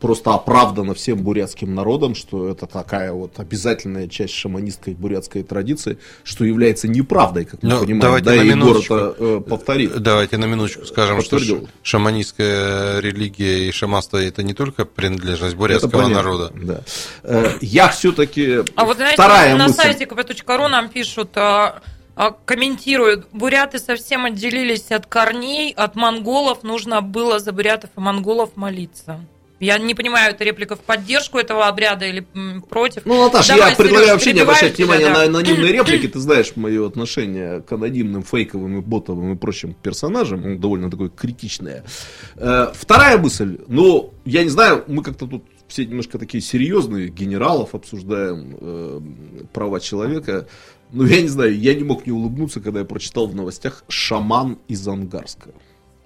просто 0.00 0.32
оправдано 0.34 0.94
всем 0.94 1.18
бурятским 1.18 1.74
народом, 1.74 2.14
что 2.14 2.48
это 2.48 2.66
такая 2.66 3.12
вот 3.12 3.38
обязательная 3.38 4.08
часть 4.08 4.34
шаманистской 4.34 4.94
бурятской 4.94 5.42
традиции, 5.42 5.98
что 6.24 6.44
является 6.44 6.88
неправдой, 6.88 7.44
как 7.44 7.62
мы 7.62 7.68
Ну, 7.70 7.78
понимаем. 7.80 8.00
давайте 8.00 8.24
да, 8.30 8.34
на 8.36 8.42
минуточку. 8.42 8.94
это 8.94 9.16
э, 9.18 9.40
повторит. 9.48 9.98
Давайте 10.02 10.36
на 10.38 10.46
минуточку 10.46 10.84
скажем, 10.86 11.20
что 11.22 11.36
Подтвердил. 11.36 11.66
ш- 11.66 11.72
шаманистская 11.82 13.00
религия 13.00 13.68
и 13.68 13.72
шаманство 13.72 14.16
это 14.22 14.42
не 14.42 14.54
только 14.54 14.84
принадлежность 14.84 15.56
бурятского 15.56 16.08
народа. 16.08 16.52
Да. 16.54 16.80
Э, 17.22 17.52
Я 17.60 17.88
все-таки 17.88 18.58
А 18.76 18.84
вот 18.84 18.96
знаете, 18.96 19.14
вторая 19.14 19.56
на 19.56 19.64
мысль. 19.68 19.76
сайте 19.76 20.04
kp.ru 20.04 20.68
нам 20.68 20.88
пишут, 20.88 21.30
а, 21.36 21.80
а, 22.16 22.30
комментируют, 22.44 23.28
буряты 23.32 23.78
совсем 23.78 24.24
отделились 24.24 24.90
от 24.90 25.06
корней, 25.06 25.72
от 25.72 25.94
монголов, 25.96 26.62
нужно 26.62 27.00
было 27.02 27.38
за 27.38 27.52
бурятов 27.52 27.90
и 27.96 28.00
монголов 28.00 28.50
молиться. 28.56 29.20
Я 29.60 29.78
не 29.78 29.94
понимаю, 29.94 30.32
это 30.32 30.42
реплика 30.42 30.74
в 30.74 30.80
поддержку 30.80 31.38
этого 31.38 31.68
обряда 31.68 32.06
или 32.06 32.26
против. 32.68 33.04
Ну, 33.04 33.24
Наташ, 33.24 33.46
Давай, 33.46 33.70
я 33.70 33.76
предлагаю 33.76 34.06
Серёж, 34.06 34.12
вообще 34.14 34.32
не 34.32 34.40
обращать 34.40 34.74
тебя, 34.74 34.86
внимания 34.86 35.04
да. 35.04 35.18
на 35.18 35.22
анонимные 35.24 35.72
реплики. 35.72 36.08
Ты 36.08 36.18
знаешь 36.18 36.56
мое 36.56 36.86
отношение 36.86 37.60
к 37.60 37.70
анонимным, 37.70 38.22
фейковым 38.22 38.78
и 38.78 38.80
ботовым 38.80 39.34
и 39.34 39.36
прочим 39.36 39.74
персонажам. 39.74 40.44
Он 40.44 40.58
довольно 40.58 40.90
такое 40.90 41.10
критичное. 41.10 41.84
Э, 42.36 42.72
Вторая 42.74 43.18
мысль. 43.18 43.58
Ну, 43.68 44.14
я 44.24 44.42
не 44.44 44.48
знаю, 44.48 44.84
мы 44.86 45.02
как-то 45.02 45.26
тут 45.26 45.44
все 45.68 45.84
немножко 45.84 46.18
такие 46.18 46.40
серьезные, 46.40 47.08
генералов 47.08 47.74
обсуждаем, 47.74 48.56
э, 48.60 49.00
права 49.52 49.78
человека. 49.78 50.48
Ну, 50.90 51.04
я 51.04 51.20
не 51.20 51.28
знаю, 51.28 51.56
я 51.58 51.74
не 51.74 51.84
мог 51.84 52.06
не 52.06 52.12
улыбнуться, 52.12 52.60
когда 52.60 52.80
я 52.80 52.86
прочитал 52.86 53.26
в 53.26 53.34
новостях 53.34 53.84
«Шаман 53.88 54.58
из 54.68 54.88
Ангарска». 54.88 55.50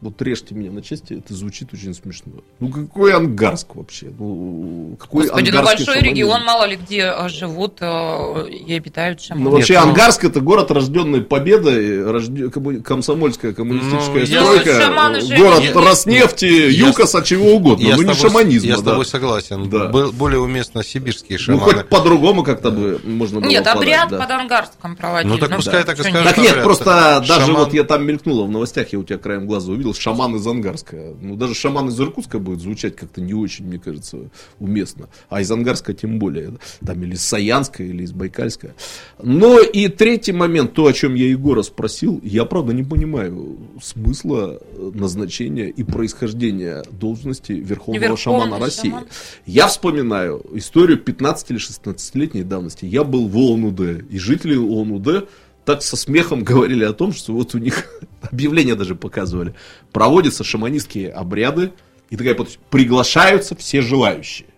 Вот 0.04 0.20
режьте 0.20 0.54
меня 0.54 0.70
на 0.70 0.82
части, 0.82 1.14
это 1.14 1.32
звучит 1.32 1.72
очень 1.72 1.94
смешно. 1.94 2.32
Ну 2.60 2.68
какой 2.68 3.14
Ангарск 3.14 3.74
вообще? 3.74 4.12
Ну, 4.18 4.96
какой 5.00 5.22
Господи, 5.28 5.50
ну 5.50 5.62
большой 5.64 5.86
шаманизм? 5.86 6.06
регион, 6.10 6.44
мало 6.44 6.66
ли 6.66 6.76
где 6.76 7.04
а, 7.04 7.26
живут 7.30 7.78
а, 7.80 8.44
и 8.44 8.74
обитают 8.74 9.22
шаманы. 9.22 9.44
Ну, 9.46 9.50
вообще, 9.52 9.72
Нет, 9.72 9.82
ну- 9.82 9.88
Ангарск 9.88 10.24
это 10.24 10.40
город, 10.42 10.70
рожденный 10.70 11.22
победой, 11.22 12.02
рожден- 12.04 12.50
комму- 12.50 12.82
комсомольская, 12.82 13.54
коммунистическая 13.54 14.12
Ну, 14.12 14.18
я- 14.26 14.60
стройка, 14.60 15.20
Ну, 15.22 15.36
город 15.38 15.60
не- 15.62 15.72
Роснефти, 15.72 16.44
Я 16.44 16.88
ЮКОСа, 16.88 17.22
чего 17.22 17.52
угодно, 17.54 17.82
Я 17.86 17.96
ну 17.96 18.02
с 18.02 18.06
не 18.06 18.14
шаманизма, 18.14 18.68
Я 18.68 18.76
с 18.76 18.82
да. 18.82 18.90
тобой 18.90 19.06
согласен. 19.06 19.70
Да. 19.70 19.86
Был- 19.88 20.12
более 20.12 20.40
уместно 20.40 20.84
сибирские 20.84 21.38
Ну, 21.38 21.44
шаманы. 21.58 21.62
хоть 21.62 21.88
по-другому 21.88 22.42
как-то 22.42 22.70
бы 22.70 23.00
можно 23.04 23.40
было 23.40 23.48
Нет, 23.48 23.64
подать, 23.64 23.76
обряд 23.76 24.08
да. 24.10 24.18
под 24.20 24.30
Ангарском 24.30 24.96
проводили. 24.96 25.32
Ну, 25.32 25.38
так 25.38 25.56
пускай 25.56 25.82
так 25.82 25.98
и 25.98 26.02
скажут. 26.02 26.24
Так 26.24 26.36
нет. 26.36 26.62
просто 26.62 27.24
даже 27.26 27.54
вот 27.54 27.72
я 27.72 27.84
там 27.84 28.04
мелькнула 28.06 28.44
в 28.44 28.50
новостях, 28.50 28.92
я 28.92 28.98
у 28.98 29.02
тебя 29.02 29.16
краем 29.16 29.46
глаза 29.46 29.72
увидел, 29.72 29.93
шаман 29.96 30.36
из 30.36 30.46
Ангарска. 30.46 31.14
Ну, 31.20 31.36
даже 31.36 31.54
шаман 31.54 31.88
из 31.88 32.00
Иркутска 32.00 32.38
будет 32.38 32.60
звучать 32.60 32.96
как-то 32.96 33.20
не 33.20 33.34
очень, 33.34 33.66
мне 33.66 33.78
кажется, 33.78 34.30
уместно. 34.58 35.08
А 35.28 35.40
из 35.40 35.50
Ангарска 35.50 35.94
тем 35.94 36.18
более. 36.18 36.54
Там 36.84 37.02
или 37.02 37.14
из 37.14 37.22
Саянска, 37.22 37.82
или 37.82 38.02
из 38.02 38.12
Байкальска. 38.12 38.74
Но 39.22 39.60
и 39.60 39.88
третий 39.88 40.32
момент, 40.32 40.74
то, 40.74 40.86
о 40.86 40.92
чем 40.92 41.14
я 41.14 41.28
Егора 41.28 41.62
спросил, 41.62 42.20
я, 42.22 42.44
правда, 42.44 42.72
не 42.72 42.82
понимаю 42.82 43.58
смысла 43.82 44.60
э, 44.60 44.90
назначения 44.94 45.68
и 45.68 45.82
происхождения 45.82 46.82
должности 46.90 47.52
Верховного 47.52 48.02
Верховный 48.02 48.46
шамана 48.46 48.58
России. 48.58 48.90
шаман. 48.90 49.06
Я 49.46 49.68
вспоминаю 49.68 50.44
историю 50.54 50.98
15 50.98 51.50
или 51.50 51.58
16-летней 51.58 52.42
давности. 52.42 52.84
Я 52.84 53.04
был 53.04 53.28
в 53.28 53.36
ООН-УД, 53.36 54.10
и 54.10 54.18
жители 54.18 54.56
ООН-УД 54.56 55.28
так 55.64 55.82
со 55.82 55.96
смехом 55.96 56.44
говорили 56.44 56.84
о 56.84 56.92
том, 56.92 57.12
что 57.12 57.32
вот 57.32 57.54
у 57.54 57.58
них 57.58 57.88
объявления 58.22 58.74
даже 58.74 58.94
показывали. 58.94 59.54
Проводятся 59.92 60.44
шаманистские 60.44 61.10
обряды, 61.10 61.72
и 62.10 62.16
такая 62.16 62.34
подпись, 62.34 62.58
приглашаются 62.70 63.56
все 63.56 63.80
желающие. 63.80 64.48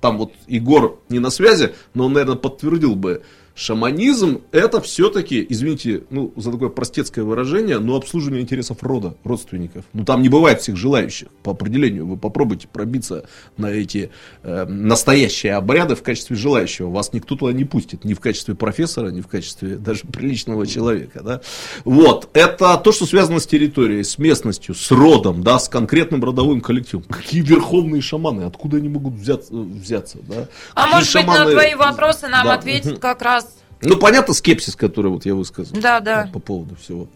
Там 0.00 0.18
вот 0.18 0.32
Егор 0.46 1.00
не 1.08 1.18
на 1.18 1.30
связи, 1.30 1.74
но 1.94 2.06
он, 2.06 2.12
наверное, 2.12 2.36
подтвердил 2.36 2.94
бы, 2.94 3.22
шаманизм 3.58 4.42
это 4.52 4.80
все-таки, 4.80 5.44
извините, 5.48 6.04
ну, 6.10 6.32
за 6.36 6.52
такое 6.52 6.68
простецкое 6.68 7.24
выражение, 7.24 7.80
но 7.80 7.96
обслуживание 7.96 8.40
интересов 8.40 8.82
рода, 8.82 9.16
родственников. 9.24 9.84
Ну, 9.92 10.04
там 10.04 10.22
не 10.22 10.28
бывает 10.28 10.60
всех 10.60 10.76
желающих, 10.76 11.28
по 11.42 11.50
определению. 11.50 12.06
Вы 12.06 12.16
попробуйте 12.16 12.68
пробиться 12.68 13.24
на 13.56 13.66
эти 13.66 14.10
э, 14.44 14.64
настоящие 14.66 15.54
обряды 15.54 15.96
в 15.96 16.02
качестве 16.04 16.36
желающего. 16.36 16.88
Вас 16.88 17.12
никто 17.12 17.34
туда 17.34 17.52
не 17.52 17.64
пустит, 17.64 18.04
ни 18.04 18.14
в 18.14 18.20
качестве 18.20 18.54
профессора, 18.54 19.08
ни 19.08 19.22
в 19.22 19.26
качестве 19.26 19.74
даже 19.76 20.02
приличного 20.04 20.64
человека, 20.64 21.22
да. 21.24 21.40
Вот, 21.84 22.28
это 22.34 22.76
то, 22.76 22.92
что 22.92 23.06
связано 23.06 23.40
с 23.40 23.46
территорией, 23.46 24.04
с 24.04 24.18
местностью, 24.18 24.76
с 24.76 24.88
родом, 24.92 25.42
да, 25.42 25.58
с 25.58 25.68
конкретным 25.68 26.22
родовым 26.22 26.60
коллективом. 26.60 27.04
Какие 27.08 27.42
верховные 27.42 28.02
шаманы, 28.02 28.42
откуда 28.42 28.76
они 28.76 28.88
могут 28.88 29.14
взяться, 29.14 29.52
взяться 29.52 30.18
да? 30.22 30.46
А 30.74 30.82
Какие 30.82 30.94
может 30.94 31.14
быть, 31.14 31.26
на 31.26 31.32
шаманы- 31.32 31.52
твои 31.52 31.74
вопросы 31.74 32.28
нам 32.28 32.46
Да. 32.46 32.54
ответит 32.54 33.00
как 33.00 33.20
раз... 33.22 33.47
ну, 33.82 33.96
понятно, 33.98 34.34
скепсис, 34.34 34.74
который 34.76 35.10
вот 35.10 35.24
я 35.24 35.34
высказал. 35.34 35.76
Да, 35.80 36.00
да. 36.00 36.28
По 36.32 36.40
поводу 36.40 36.74
всего. 36.76 37.06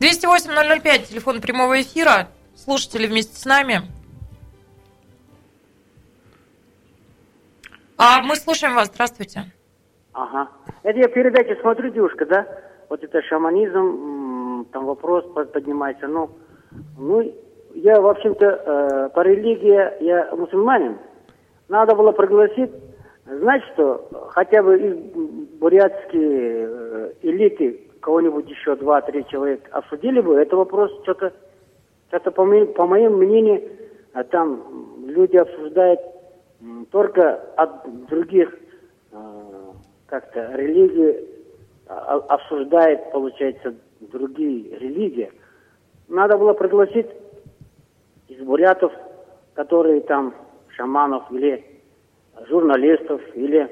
208-005, 0.00 1.08
телефон 1.08 1.40
прямого 1.40 1.80
эфира. 1.80 2.28
Слушатели 2.54 3.06
вместе 3.06 3.36
с 3.36 3.44
нами. 3.44 3.82
А 7.98 8.22
мы 8.22 8.36
слушаем 8.36 8.74
вас. 8.74 8.88
Здравствуйте. 8.88 9.44
Ага. 10.12 10.48
Это 10.82 10.98
я 10.98 11.08
передачу 11.08 11.60
смотрю, 11.60 11.90
девушка, 11.90 12.24
да? 12.26 12.46
Вот 12.88 13.04
это 13.04 13.20
шаманизм, 13.22 14.64
там 14.72 14.86
вопрос 14.86 15.24
под- 15.34 15.52
поднимается. 15.52 16.08
Ну, 16.08 16.30
ну 16.98 17.20
я, 17.74 18.00
в 18.00 18.06
общем-то, 18.06 18.46
э, 18.46 19.08
по 19.14 19.20
религии 19.20 20.02
я 20.04 20.34
мусульманин. 20.34 20.98
Надо 21.68 21.94
было 21.94 22.12
пригласить, 22.12 22.70
знаете 23.38 23.64
что, 23.74 24.08
хотя 24.30 24.62
бы 24.62 24.76
из 24.78 24.96
бурятской 25.58 26.20
э, 26.20 27.12
элиты 27.22 27.80
кого-нибудь 28.00 28.48
еще 28.48 28.74
два-три 28.76 29.24
человека 29.28 29.70
обсудили 29.72 30.20
бы, 30.20 30.34
это 30.36 30.56
вопрос 30.56 30.90
что-то, 31.02 31.32
что-то 32.08 32.30
по, 32.32 32.44
моим- 32.44 32.72
по 32.72 32.86
моему 32.86 33.18
мнению, 33.18 33.62
а 34.14 34.24
там 34.24 35.04
люди 35.06 35.36
обсуждают 35.36 36.00
только 36.90 37.36
от 37.56 38.06
других 38.06 38.52
э, 39.12 39.16
как-то 40.06 40.52
религии 40.54 41.28
а- 41.86 42.16
а- 42.16 42.34
обсуждает, 42.34 43.12
получается, 43.12 43.74
другие 44.00 44.76
религии. 44.78 45.30
Надо 46.08 46.36
было 46.36 46.52
пригласить 46.52 47.06
из 48.28 48.42
бурятов, 48.42 48.92
которые 49.54 50.00
там 50.00 50.34
шаманов 50.68 51.30
или 51.30 51.64
журналистов 52.48 53.20
или 53.34 53.68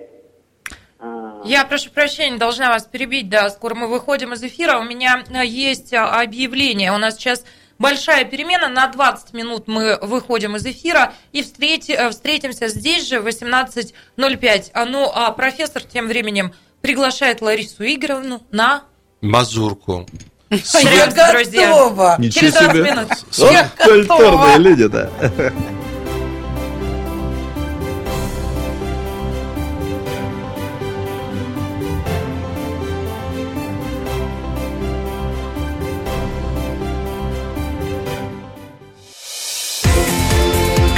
а, 0.98 1.40
Я 1.44 1.64
прошу 1.64 1.90
прощения, 1.90 2.38
должна 2.38 2.70
вас 2.70 2.84
перебить, 2.86 3.28
да, 3.28 3.48
скоро 3.50 3.74
мы 3.74 3.88
выходим 3.88 4.32
из 4.32 4.42
эфира. 4.42 4.78
У 4.78 4.84
меня 4.84 5.22
а, 5.32 5.44
есть 5.44 5.92
а, 5.94 6.20
объявление. 6.20 6.92
У 6.92 6.98
нас 6.98 7.14
сейчас 7.16 7.44
большая 7.78 8.24
перемена. 8.24 8.68
На 8.68 8.88
20 8.88 9.32
минут 9.34 9.68
мы 9.68 9.98
выходим 10.02 10.56
из 10.56 10.66
эфира 10.66 11.12
и 11.32 11.42
встрети- 11.42 11.94
э, 11.94 12.10
встретимся 12.10 12.68
здесь 12.68 13.06
же 13.08 13.20
в 13.20 13.26
18.05. 13.26 14.70
А, 14.74 14.84
Ну, 14.84 15.08
а 15.12 15.30
профессор 15.32 15.82
тем 15.82 16.08
временем 16.08 16.52
приглашает 16.80 17.40
Ларису 17.42 17.84
Игоревну 17.84 18.42
на... 18.50 18.82
Мазурку. 19.20 20.06
Друзья. 20.50 21.06
готова. 21.68 22.16
Ничего 22.18 22.40
Через 22.40 22.54
40 22.54 22.70
себе. 22.72 22.82
минут. 22.82 23.08
Я 23.52 23.70
готова. 23.76 24.56
люди, 24.58 24.86
да. 24.86 25.10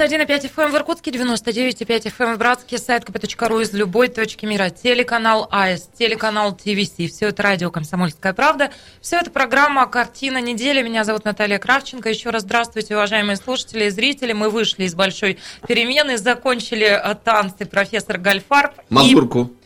91,5 0.00 0.50
FM 0.54 0.70
в 0.70 0.76
Иркутске, 0.76 1.10
99,5 1.10 2.12
FM 2.16 2.34
в 2.34 2.38
Братске, 2.38 2.78
сайт 2.78 3.04
kp.ru 3.04 3.60
из 3.60 3.74
любой 3.74 4.08
точки 4.08 4.46
мира, 4.46 4.70
телеканал 4.70 5.46
АИС, 5.50 5.90
телеканал 5.98 6.52
ТВС, 6.56 7.12
все 7.12 7.28
это 7.28 7.42
радио 7.42 7.70
«Комсомольская 7.70 8.32
правда», 8.32 8.70
все 9.02 9.18
это 9.18 9.30
программа 9.30 9.86
«Картина 9.86 10.40
недели». 10.40 10.82
Меня 10.82 11.04
зовут 11.04 11.26
Наталья 11.26 11.58
Кравченко. 11.58 12.08
Еще 12.08 12.30
раз 12.30 12.42
здравствуйте, 12.42 12.94
уважаемые 12.96 13.36
слушатели 13.36 13.84
и 13.84 13.90
зрители. 13.90 14.32
Мы 14.32 14.48
вышли 14.48 14.84
из 14.84 14.94
большой 14.94 15.38
перемены, 15.68 16.16
закончили 16.16 16.86
э, 16.86 17.14
танцы 17.22 17.66
профессор 17.66 18.16
Гальфарб. 18.16 18.72
и- 19.04 19.59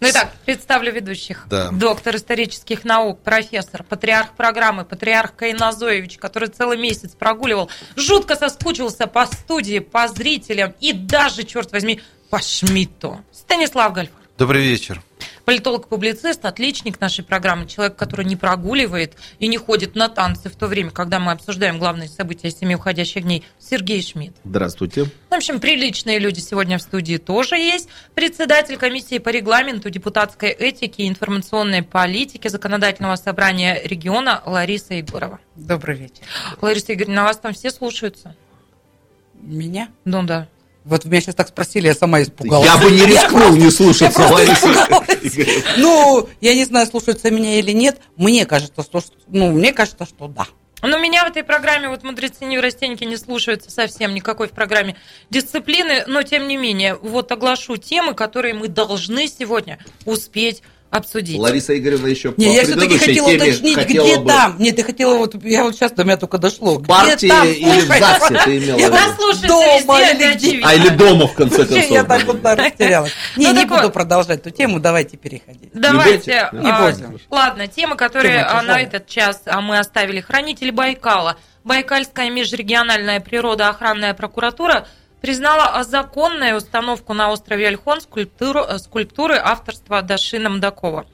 Ну 0.00 0.08
итак, 0.08 0.32
представлю 0.46 0.92
ведущих. 0.92 1.46
Да. 1.50 1.70
Доктор 1.70 2.16
исторических 2.16 2.84
наук, 2.84 3.20
профессор, 3.22 3.82
патриарх 3.82 4.32
программы, 4.32 4.86
патриарх 4.86 5.36
Кайназоевич, 5.36 6.16
который 6.16 6.48
целый 6.48 6.78
месяц 6.78 7.10
прогуливал, 7.10 7.70
жутко 7.96 8.34
соскучился 8.34 9.06
по 9.06 9.26
студии, 9.26 9.78
по 9.78 10.08
зрителям 10.08 10.74
и 10.80 10.94
даже, 10.94 11.44
черт 11.44 11.70
возьми, 11.72 12.00
по 12.30 12.40
Шмидту. 12.40 13.22
Станислав 13.30 13.92
Гальфар. 13.92 14.22
Добрый 14.38 14.62
вечер. 14.62 15.02
Политолог-публицист, 15.44 16.44
отличник 16.44 17.00
нашей 17.00 17.24
программы, 17.24 17.66
человек, 17.66 17.96
который 17.96 18.24
не 18.24 18.36
прогуливает 18.36 19.16
и 19.38 19.48
не 19.48 19.56
ходит 19.56 19.94
на 19.94 20.08
танцы 20.08 20.48
в 20.48 20.56
то 20.56 20.66
время, 20.66 20.90
когда 20.90 21.18
мы 21.18 21.32
обсуждаем 21.32 21.78
главные 21.78 22.08
события 22.08 22.50
семи 22.50 22.76
уходящих 22.76 23.24
дней, 23.24 23.44
Сергей 23.58 24.02
Шмидт. 24.02 24.36
Здравствуйте. 24.44 25.06
В 25.28 25.34
общем, 25.34 25.60
приличные 25.60 26.18
люди 26.18 26.40
сегодня 26.40 26.78
в 26.78 26.82
студии 26.82 27.16
тоже 27.16 27.56
есть. 27.56 27.88
Председатель 28.14 28.76
комиссии 28.76 29.18
по 29.18 29.28
регламенту, 29.30 29.90
депутатской 29.90 30.50
этике 30.50 31.04
и 31.04 31.08
информационной 31.08 31.82
политики 31.82 32.48
Законодательного 32.48 33.16
собрания 33.16 33.80
региона 33.84 34.42
Лариса 34.44 34.94
Егорова. 34.94 35.40
Добрый 35.56 35.96
вечер. 35.96 36.24
Лариса 36.60 36.94
Игоревна, 36.94 37.24
вас 37.24 37.38
там 37.38 37.52
все 37.52 37.70
слушаются? 37.70 38.34
Меня? 39.34 39.88
Ну 40.04 40.22
да. 40.22 40.48
Вот 40.90 41.04
меня 41.04 41.20
сейчас 41.20 41.36
так 41.36 41.46
спросили, 41.46 41.86
я 41.86 41.94
сама 41.94 42.20
испугалась. 42.20 42.66
Я 42.66 42.76
бы 42.76 42.90
не 42.90 43.06
рискнул 43.06 43.54
не 43.54 43.70
слушаться. 43.70 44.22
Игоревны. 45.22 45.62
Ну, 45.76 46.28
я 46.40 46.54
не 46.54 46.64
знаю, 46.64 46.88
слушаются 46.88 47.30
меня 47.30 47.60
или 47.60 47.70
нет. 47.70 48.00
Мне 48.16 48.44
кажется, 48.44 48.82
что, 48.82 49.00
ну, 49.28 49.52
мне 49.52 49.72
кажется, 49.72 50.04
что 50.04 50.26
да. 50.26 50.48
Но 50.82 50.98
меня 50.98 51.24
в 51.24 51.28
этой 51.28 51.44
программе, 51.44 51.88
вот 51.88 52.02
мудрецы 52.02 52.44
неврастенники 52.44 53.04
не 53.04 53.16
слушаются 53.16 53.70
совсем 53.70 54.14
никакой 54.14 54.48
в 54.48 54.50
программе 54.50 54.96
дисциплины, 55.28 56.02
но 56.08 56.24
тем 56.24 56.48
не 56.48 56.56
менее, 56.56 56.96
вот 56.96 57.30
оглашу 57.30 57.76
темы, 57.76 58.14
которые 58.14 58.54
мы 58.54 58.66
должны 58.66 59.28
сегодня 59.28 59.78
успеть 60.06 60.64
обсудить. 60.90 61.38
Лариса 61.38 61.78
Игоревна 61.78 62.08
еще 62.08 62.34
Не, 62.36 62.46
по 62.46 62.50
я 62.50 62.62
все-таки 62.64 62.98
хотела 62.98 63.30
теме 63.30 63.44
уточнить, 63.44 63.74
хотела 63.76 64.04
где 64.06 64.18
бы 64.18 64.28
там. 64.28 64.56
Нет, 64.58 64.78
я 64.78 64.84
хотела 64.84 65.16
вот, 65.16 65.44
я 65.44 65.64
вот 65.64 65.74
сейчас 65.74 65.92
до 65.92 66.04
меня 66.04 66.16
только 66.16 66.38
дошло. 66.38 66.76
Где 66.78 66.86
партии 66.86 67.28
там? 67.28 67.46
или 67.46 67.80
в 67.80 67.86
ЗАГСе 67.86 68.40
ты 68.44 68.58
имела 68.58 68.76
в 68.76 68.80
я 68.80 69.14
слушается 69.16 69.46
Дома 69.86 70.00
или 70.00 70.34
где? 70.34 70.60
А 70.64 70.74
или 70.74 70.88
дома, 70.88 71.26
в 71.28 71.34
конце 71.34 71.56
концов. 71.64 71.90
Я 71.90 72.04
так 72.04 72.24
вот 72.24 72.44
растерялась. 72.44 73.12
Не, 73.36 73.46
Ну, 73.46 73.54
не 73.54 73.64
вот. 73.66 73.78
буду 73.80 73.90
продолжать 73.90 74.40
эту 74.40 74.50
тему, 74.50 74.80
давайте 74.80 75.16
переходить. 75.16 75.70
Давайте. 75.72 76.48
Не 76.52 76.58
Не 76.60 76.70
а, 76.70 76.90
будем. 76.90 77.18
ладно, 77.30 77.66
темы, 77.68 77.96
которые 77.96 78.40
Тема 78.44 78.58
а, 78.58 78.62
на 78.62 78.80
этот 78.80 79.06
час 79.06 79.42
а, 79.46 79.60
мы 79.60 79.78
оставили. 79.78 80.20
Хранитель 80.20 80.72
Байкала. 80.72 81.36
Байкальская 81.62 82.30
межрегиональная 82.30 83.20
природоохранная 83.20 84.14
прокуратура 84.14 84.86
признала 85.20 85.82
законной 85.84 86.56
установку 86.56 87.12
на 87.12 87.30
острове 87.30 87.68
Ольхон 87.68 88.00
скульптуру, 88.00 88.60
э, 88.60 88.78
скульптуры 88.78 89.36
авторства 89.36 90.02
Дашина 90.02 90.50
Мдакова. 90.50 91.06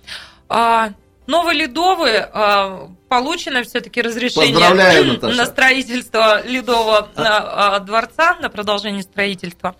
А, 0.49 0.91
Новый 1.27 1.57
Ледовый 1.57 2.19
а, 2.19 2.89
получено 3.09 3.65
все-таки 3.65 4.01
разрешение 4.01 5.19
на 5.35 5.45
строительство 5.45 6.47
Ледового 6.47 7.09
а, 7.17 7.77
а, 7.77 7.81
дворца, 7.81 8.37
на 8.41 8.49
продолжение 8.49 9.03
строительства. 9.03 9.77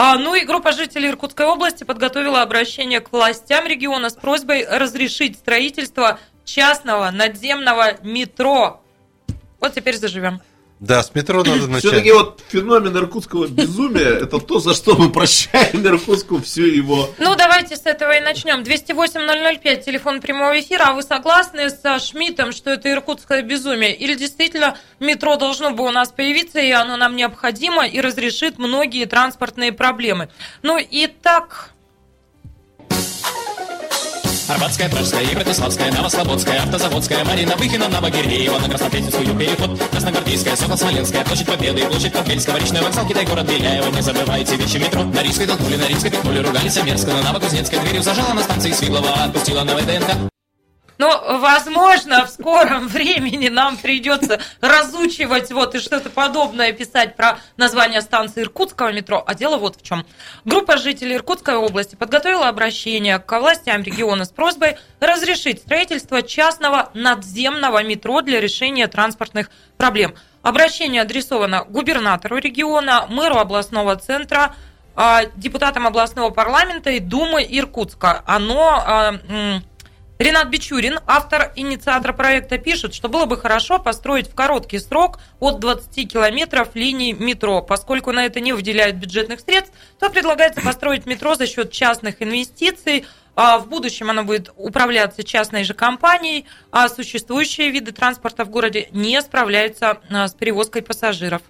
Ну 0.00 0.36
и 0.36 0.44
группа 0.44 0.70
жителей 0.70 1.08
Иркутской 1.08 1.44
области 1.44 1.82
подготовила 1.82 2.42
обращение 2.42 3.00
к 3.00 3.10
властям 3.10 3.66
региона 3.66 4.10
с 4.10 4.14
просьбой 4.14 4.64
разрешить 4.64 5.36
строительство 5.36 6.20
частного 6.44 7.10
надземного 7.10 8.00
метро. 8.04 8.80
Вот 9.58 9.74
теперь 9.74 9.96
заживем. 9.96 10.40
Да, 10.80 11.02
с 11.02 11.12
метро 11.14 11.42
надо 11.42 11.66
начать. 11.66 11.90
Все-таки 11.90 12.12
вот 12.12 12.40
феномен 12.48 12.96
иркутского 12.96 13.48
безумия 13.48 14.10
это 14.10 14.38
то, 14.38 14.60
за 14.60 14.74
что 14.74 14.96
мы 14.96 15.10
прощаем 15.10 15.84
Иркутску 15.84 16.40
всю 16.40 16.64
его. 16.64 17.10
Ну, 17.18 17.34
давайте 17.34 17.76
с 17.76 17.84
этого 17.84 18.16
и 18.16 18.20
начнем. 18.20 18.62
208-005, 18.62 19.82
телефон 19.84 20.20
прямого 20.20 20.58
эфира. 20.60 20.84
А 20.88 20.92
вы 20.92 21.02
согласны 21.02 21.68
со 21.70 21.98
Шмидтом, 21.98 22.52
что 22.52 22.70
это 22.70 22.90
иркутское 22.90 23.42
безумие? 23.42 23.94
Или 23.94 24.14
действительно 24.14 24.76
метро 25.00 25.36
должно 25.36 25.72
бы 25.72 25.84
у 25.84 25.90
нас 25.90 26.10
появиться, 26.10 26.60
и 26.60 26.70
оно 26.70 26.96
нам 26.96 27.16
необходимо, 27.16 27.86
и 27.86 28.00
разрешит 28.00 28.58
многие 28.58 29.06
транспортные 29.06 29.72
проблемы? 29.72 30.28
Ну, 30.62 30.78
и 30.78 31.06
так... 31.06 31.72
Арбатская, 34.48 34.88
Пражская, 34.88 35.34
Братиславская, 35.34 35.92
Новослободская, 35.92 36.62
Автозаводская, 36.62 37.24
Марина 37.24 37.54
Выхина, 37.56 37.88
Новогиреева, 37.88 38.58
на 38.58 38.68
Краснопресненскую 38.68 39.34
переход, 39.36 39.78
Красногвардейская, 39.90 40.56
Сокол-Смоленская, 40.56 41.24
площадь 41.24 41.46
Победы, 41.46 41.84
площадь 41.86 42.12
Подвельская, 42.14 42.58
Речной 42.58 42.80
вокзал, 42.80 43.06
Китай, 43.06 43.26
город 43.26 43.46
Беляева, 43.46 43.94
не 43.94 44.00
забывайте 44.00 44.56
вещи 44.56 44.78
метро. 44.78 45.04
На 45.04 45.22
Рижской 45.22 45.46
толкнули, 45.46 45.76
на 45.76 45.86
Римской 45.86 46.10
пикнули, 46.10 46.38
ругались 46.38 46.82
мерзко, 46.82 47.12
на 47.12 47.22
Новокузнецкой 47.22 47.80
дверью 47.80 48.02
зажала 48.02 48.32
на 48.32 48.42
станции 48.42 48.72
Свиглова, 48.72 49.24
отпустила 49.24 49.64
на 49.64 49.76
ВДНК. 49.76 50.37
Но, 50.98 51.38
возможно, 51.38 52.26
в 52.26 52.30
скором 52.30 52.88
времени 52.88 53.48
нам 53.48 53.76
придется 53.76 54.40
разучивать 54.60 55.52
вот 55.52 55.76
и 55.76 55.78
что-то 55.78 56.10
подобное 56.10 56.72
писать 56.72 57.14
про 57.14 57.38
название 57.56 58.02
станции 58.02 58.42
Иркутского 58.42 58.92
метро. 58.92 59.22
А 59.24 59.34
дело 59.34 59.56
вот 59.56 59.76
в 59.76 59.82
чем. 59.82 60.04
Группа 60.44 60.76
жителей 60.76 61.14
Иркутской 61.14 61.54
области 61.54 61.94
подготовила 61.94 62.48
обращение 62.48 63.20
к 63.20 63.38
властям 63.38 63.82
региона 63.82 64.24
с 64.24 64.30
просьбой 64.30 64.76
разрешить 64.98 65.60
строительство 65.60 66.20
частного 66.22 66.90
надземного 66.94 67.84
метро 67.84 68.20
для 68.20 68.40
решения 68.40 68.88
транспортных 68.88 69.50
проблем. 69.76 70.14
Обращение 70.42 71.02
адресовано 71.02 71.64
губернатору 71.64 72.38
региона, 72.38 73.06
мэру 73.08 73.36
областного 73.36 73.94
центра, 73.96 74.54
а, 74.96 75.26
депутатам 75.36 75.86
областного 75.86 76.30
парламента 76.30 76.90
и 76.90 76.98
Думы 76.98 77.46
Иркутска. 77.48 78.22
Оно 78.26 78.82
а, 78.84 79.14
Ренат 80.18 80.48
Бичурин, 80.50 80.98
автор, 81.06 81.52
инициатор 81.54 82.12
проекта, 82.12 82.58
пишет, 82.58 82.92
что 82.92 83.08
было 83.08 83.26
бы 83.26 83.36
хорошо 83.36 83.78
построить 83.78 84.26
в 84.26 84.34
короткий 84.34 84.80
срок 84.80 85.20
от 85.38 85.60
20 85.60 86.12
километров 86.12 86.70
линий 86.74 87.12
метро. 87.12 87.62
Поскольку 87.62 88.10
на 88.10 88.26
это 88.26 88.40
не 88.40 88.52
выделяют 88.52 88.96
бюджетных 88.96 89.38
средств, 89.38 89.72
то 90.00 90.10
предлагается 90.10 90.60
построить 90.60 91.06
метро 91.06 91.36
за 91.36 91.46
счет 91.46 91.70
частных 91.70 92.20
инвестиций. 92.20 93.06
А 93.36 93.58
В 93.58 93.68
будущем 93.68 94.10
оно 94.10 94.24
будет 94.24 94.50
управляться 94.56 95.22
частной 95.22 95.62
же 95.62 95.72
компанией, 95.72 96.46
а 96.72 96.88
существующие 96.88 97.70
виды 97.70 97.92
транспорта 97.92 98.44
в 98.44 98.50
городе 98.50 98.88
не 98.90 99.22
справляются 99.22 99.98
а, 100.10 100.26
с 100.26 100.34
перевозкой 100.34 100.82
пассажиров. 100.82 101.42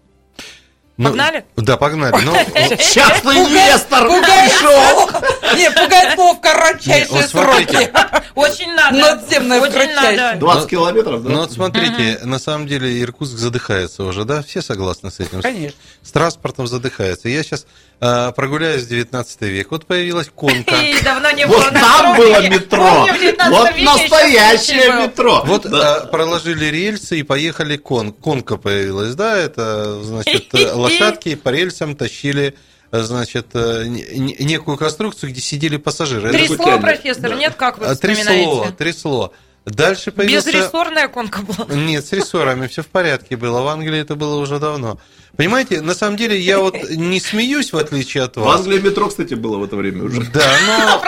Ну, 0.98 1.10
Погнали? 1.10 1.44
Да, 1.56 1.76
погнали. 1.76 2.16
Ну, 2.24 2.32
Частный 2.76 3.38
инвестор 3.38 4.08
Пугает 4.08 4.50
пришел. 4.50 5.56
Не, 5.56 5.70
пугает 5.70 6.14
слово 6.16 6.34
в 6.34 6.40
кратчайшие 6.40 7.06
Не, 7.06 7.20
вот 7.20 7.30
смотрите. 7.30 7.72
сроки. 7.72 7.92
Очень 8.34 8.74
надо. 8.74 8.98
Надземное 8.98 9.60
Очень 9.60 9.94
надо. 9.94 10.40
20 10.40 10.68
километров, 10.70 11.22
да? 11.22 11.30
ну 11.30 11.36
вот 11.38 11.52
смотрите, 11.52 12.18
на 12.24 12.40
самом 12.40 12.66
деле 12.66 13.00
Иркутск 13.00 13.38
задыхается 13.38 14.02
уже, 14.02 14.24
да? 14.24 14.42
Все 14.42 14.60
согласны 14.60 15.12
с 15.12 15.20
этим? 15.20 15.40
Конечно. 15.40 15.78
С 16.02 16.10
транспортом 16.10 16.66
задыхается. 16.66 17.28
Я 17.28 17.44
сейчас 17.44 17.66
прогуляюсь 18.00 18.84
в 18.84 18.88
19 18.88 19.40
век. 19.42 19.70
Вот 19.70 19.86
появилась 19.86 20.28
конка. 20.34 20.76
И 20.82 21.00
давно 21.02 21.30
не 21.32 21.46
было 21.46 21.56
Вот 21.58 21.72
на 21.72 21.80
там 21.80 22.16
было 22.16 22.48
метро. 22.48 22.94
Помню, 23.06 23.14
в 23.14 23.20
19 23.20 23.50
Вот 23.50 23.78
настоящее 23.78 25.06
метро. 25.06 25.42
Вот 25.44 25.62
Да. 25.68 25.96
а, 25.96 26.06
проложили 26.06 26.66
рельсы 26.66 27.18
и 27.20 27.22
поехали 27.22 27.76
кон. 27.76 28.12
Конка 28.12 28.56
появилась, 28.56 29.14
да? 29.14 29.36
Это, 29.36 30.00
значит, 30.02 30.46
лошадки 30.74 31.34
по 31.34 31.48
рельсам 31.50 31.96
тащили 31.96 32.54
значит, 32.90 33.48
э, 33.52 33.84
не- 33.86 34.02
не- 34.18 34.36
некую 34.44 34.78
конструкцию, 34.78 35.30
где 35.30 35.42
сидели 35.42 35.76
пассажиры. 35.76 36.30
Трясло, 36.32 36.78
профессор, 36.78 37.30
Да. 37.30 37.36
нет, 37.36 37.54
как 37.54 37.76
вы 37.78 37.84
А, 37.86 37.94
Трясло, 37.94 38.22
вспоминаете? 38.22 38.72
трясло. 38.78 39.32
Дальше 39.70 40.12
появился... 40.12 40.50
Безрессорная 40.50 41.08
конка 41.08 41.40
была. 41.42 41.66
Нет, 41.74 42.06
с 42.06 42.12
рессорами 42.12 42.66
все 42.66 42.82
в 42.82 42.86
порядке 42.86 43.36
было. 43.36 43.60
В 43.62 43.68
Англии 43.68 44.00
это 44.00 44.14
было 44.16 44.36
уже 44.36 44.58
давно. 44.58 44.98
Понимаете, 45.36 45.80
на 45.80 45.94
самом 45.94 46.16
деле 46.16 46.38
я 46.38 46.58
вот 46.58 46.74
не 46.90 47.20
смеюсь, 47.20 47.72
в 47.72 47.78
отличие 47.78 48.24
от 48.24 48.36
В 48.36 48.40
вас. 48.40 48.60
Англии 48.60 48.78
метро, 48.80 49.08
кстати, 49.08 49.34
было 49.34 49.58
в 49.58 49.64
это 49.64 49.76
время 49.76 50.04
уже. 50.04 50.22
Да, 50.32 50.44
но... 50.66 51.02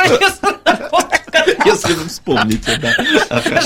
Если 1.65 1.93
вы 1.93 2.09
вспомните, 2.09 2.79
да. 2.81 2.95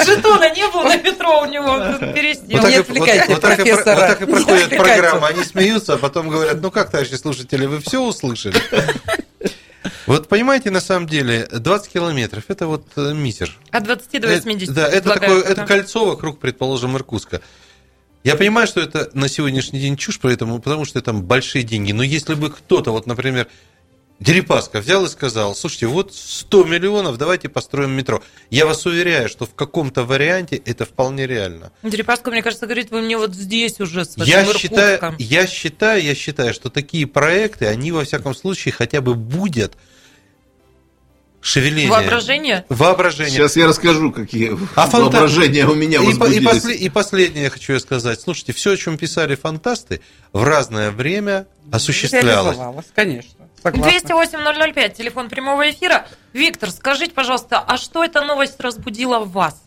Жетона 0.04 0.52
не 0.54 0.68
было 0.68 0.84
на 0.84 0.96
метро 0.96 1.42
у 1.42 1.46
него, 1.46 1.76
пересел. 2.12 2.42
Вот 2.50 2.60
так, 2.62 2.70
Не 2.70 2.76
и, 2.76 2.80
отвлекайте 2.80 3.24
вот, 3.28 3.28
вот 3.34 3.40
так 3.42 3.52
и 3.60 3.62
про- 3.62 3.64
профессора. 3.64 3.94
вот 3.96 4.06
так 4.06 4.22
и 4.22 4.26
проходит 4.26 4.68
программа. 4.70 5.26
Они 5.28 5.44
смеются, 5.44 5.94
а 5.94 5.96
потом 5.96 6.28
говорят, 6.28 6.60
ну 6.60 6.70
как, 6.70 6.90
товарищи 6.90 7.14
слушатели, 7.14 7.66
вы 7.66 7.80
все 7.80 8.00
услышали? 8.00 8.56
Вот 10.06 10.28
понимаете, 10.28 10.70
на 10.70 10.80
самом 10.80 11.06
деле, 11.06 11.48
20 11.50 11.92
километров– 11.92 12.44
это 12.48 12.66
вот 12.66 12.86
э, 12.96 13.14
мизер. 13.14 13.56
От 13.70 13.84
20 13.84 14.20
до 14.20 14.28
80. 14.28 14.68
Э, 14.68 14.72
Да, 14.72 14.88
это 14.88 15.14
такое, 15.14 15.42
это 15.42 15.64
кольцо 15.64 16.04
вокруг, 16.04 16.38
предположим, 16.40 16.96
Иркутска. 16.96 17.40
Я 18.22 18.36
понимаю, 18.36 18.66
что 18.66 18.80
это 18.80 19.10
на 19.14 19.28
сегодняшний 19.28 19.80
день 19.80 19.96
чушь, 19.96 20.18
поэтому, 20.20 20.58
потому 20.58 20.84
что 20.84 21.00
там 21.02 21.22
большие 21.22 21.62
деньги. 21.62 21.92
Но 21.92 22.02
если 22.02 22.34
бы 22.34 22.50
кто-то, 22.50 22.90
вот, 22.90 23.06
например, 23.06 23.48
Дерипаска 24.20 24.80
взял 24.80 25.04
и 25.04 25.08
сказал, 25.08 25.54
слушайте, 25.54 25.86
вот 25.86 26.14
100 26.14 26.64
миллионов, 26.64 27.18
давайте 27.18 27.48
построим 27.48 27.90
метро. 27.90 28.22
Я 28.48 28.64
вас 28.64 28.86
уверяю, 28.86 29.28
что 29.28 29.44
в 29.44 29.54
каком-то 29.54 30.04
варианте 30.04 30.56
это 30.56 30.84
вполне 30.84 31.26
реально. 31.26 31.72
Дерипаска, 31.82 32.30
мне 32.30 32.42
кажется, 32.42 32.66
говорит, 32.66 32.90
вы 32.90 33.02
мне 33.02 33.18
вот 33.18 33.34
здесь 33.34 33.80
уже 33.80 34.04
с 34.04 34.16
Я 34.16 34.44
считаю, 34.46 35.16
я 35.18 35.46
считаю, 35.46 36.02
я 36.02 36.14
считаю, 36.14 36.54
что 36.54 36.70
такие 36.70 37.06
проекты, 37.06 37.66
они 37.66 37.90
во 37.90 38.04
всяком 38.04 38.34
случае 38.34 38.72
хотя 38.72 39.00
бы 39.00 39.14
будет 39.14 39.74
шевеление. 41.44 41.90
Воображение? 41.90 42.64
Воображение. 42.68 43.30
Сейчас 43.32 43.56
я 43.56 43.66
расскажу, 43.66 44.10
какие 44.12 44.52
А 44.76 44.86
фанта- 44.88 45.00
воображения 45.02 45.66
у 45.66 45.74
меня 45.74 45.98
и, 45.98 46.04
по- 46.04 46.06
и, 46.06 46.14
возбудились. 46.40 46.48
после- 46.48 46.74
и 46.76 46.88
последнее 46.88 47.50
хочу 47.50 47.74
я 47.74 47.80
сказать. 47.80 48.20
Слушайте, 48.20 48.52
все, 48.52 48.72
о 48.72 48.76
чем 48.76 48.96
писали 48.98 49.34
фантасты, 49.34 50.00
в 50.32 50.42
разное 50.42 50.90
время 50.90 51.46
осуществлялось. 51.70 52.56
Конечно. 52.94 53.46
Согласна. 53.62 53.90
208-005, 53.90 54.94
телефон 54.94 55.28
прямого 55.30 55.70
эфира. 55.70 56.06
Виктор, 56.32 56.70
скажите, 56.70 57.12
пожалуйста, 57.14 57.60
а 57.60 57.76
что 57.78 58.04
эта 58.04 58.22
новость 58.22 58.60
разбудила 58.60 59.20
в 59.20 59.32
вас? 59.32 59.62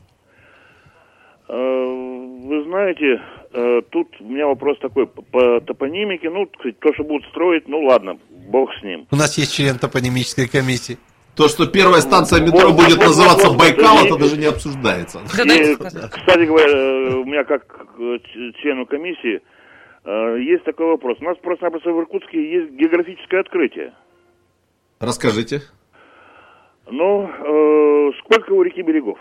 Э, 1.50 1.54
Вы 1.54 2.64
знаете, 2.64 3.22
э, 3.54 3.82
тут 3.92 4.08
у 4.22 4.24
меня 4.24 4.48
вопрос 4.48 4.78
такой 4.82 5.06
по- 5.08 5.22
по 5.22 5.60
топонимике. 5.62 6.30
Ну, 6.30 6.46
то, 6.46 6.94
что 6.94 7.04
будут 7.04 7.26
строить, 7.30 7.68
ну 7.68 7.82
ладно, 7.86 8.18
бог 8.50 8.70
с 8.80 8.84
ним. 8.84 9.06
У 9.12 9.16
нас 9.16 9.38
есть 9.38 9.54
член 9.54 9.78
топонимической 9.78 10.48
комиссии. 10.48 10.98
То, 11.38 11.48
что 11.48 11.68
первая 11.68 12.02
станция 12.02 12.42
метро 12.42 12.70
Вот, 12.70 12.78
будет 12.84 12.98
вот, 12.98 13.06
называться 13.08 13.50
вот, 13.50 13.60
Байкал, 13.60 14.04
и- 14.04 14.08
это 14.08 14.18
даже 14.18 14.38
не 14.38 14.48
обсуждается. 14.48 15.20
И, 15.20 15.76
кстати 15.76 16.46
говоря, 16.46 16.68
э, 16.68 17.14
у 17.14 17.26
меня 17.26 17.44
как 17.44 17.64
э, 18.00 18.18
члену 18.62 18.88
комиссии 18.88 19.42
э, 20.04 20.40
есть 20.42 20.64
такой 20.64 20.88
вопрос. 20.88 21.18
У 21.22 21.24
нас 21.26 21.38
просто-напросто 21.38 21.92
в 21.92 22.00
Иркутске 22.00 22.38
есть 22.54 22.72
географическое 22.72 23.42
открытие. 23.42 23.94
Расскажите. 25.00 25.62
Ну, 26.90 27.28
э, 27.30 28.12
сколько 28.24 28.54
у 28.54 28.64
реки 28.64 28.82
берегов? 28.82 29.20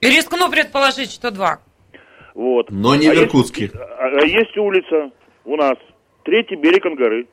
Рискну 0.00 0.50
предположить, 0.50 1.10
что 1.10 1.32
два. 1.32 1.58
Вот. 2.34 2.70
Но 2.70 2.94
не 2.94 3.08
А 3.08 3.10
в 3.10 3.14
есть- 3.14 3.24
Иркутске. 3.26 3.70
а- 3.74 4.20
а 4.22 4.24
есть 4.24 4.56
улица 4.56 5.10
у 5.44 5.56
нас, 5.56 5.74
третий 6.24 6.54
берег 6.54 6.86
Ангары. 6.86 7.26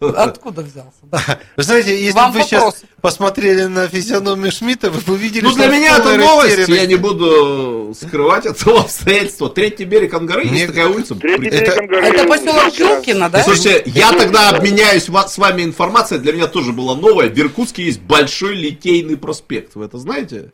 Откуда 0.00 0.62
взялся? 0.62 0.92
Да. 1.02 1.20
Вы 1.56 1.62
знаете, 1.62 1.98
если 2.00 2.16
Вам 2.16 2.32
бы 2.32 2.38
вы 2.38 2.44
вопрос. 2.44 2.74
сейчас 2.76 2.90
посмотрели 3.00 3.64
на 3.64 3.88
физиономию 3.88 4.52
Шмидта, 4.52 4.90
вы 4.90 5.00
бы 5.00 5.14
увидели, 5.14 5.42
Ну, 5.44 5.50
что 5.50 5.58
для 5.58 5.68
он 5.68 5.74
меня 5.74 5.98
это 5.98 6.16
новость, 6.16 6.68
я 6.68 6.86
не 6.86 6.96
буду 6.96 7.94
скрывать 8.00 8.46
этого 8.46 8.80
обстоятельства. 8.82 9.48
Третий 9.50 9.84
берег 9.84 10.14
Ангары, 10.14 10.44
Мне- 10.44 10.60
есть 10.60 10.68
такая 10.68 10.86
улица. 10.88 11.14
Третий 11.16 11.38
При- 11.38 11.50
берег 11.50 11.68
это- 11.68 11.80
Ангары. 11.80 12.06
Это 12.06 12.24
поселок 12.28 12.64
Да. 12.64 12.70
Жилкино, 12.70 13.28
да? 13.30 13.42
Слушайте, 13.42 13.82
я 13.86 14.12
тогда 14.12 14.50
обменяюсь 14.50 15.04
с 15.06 15.38
вами 15.38 15.62
информацией, 15.62 16.20
для 16.20 16.32
меня 16.32 16.46
тоже 16.46 16.72
была 16.72 16.94
новая. 16.94 17.28
В 17.28 17.38
Иркутске 17.38 17.82
есть 17.84 18.00
Большой 18.00 18.54
Литейный 18.54 19.16
проспект, 19.16 19.74
вы 19.74 19.86
это 19.86 19.98
знаете? 19.98 20.52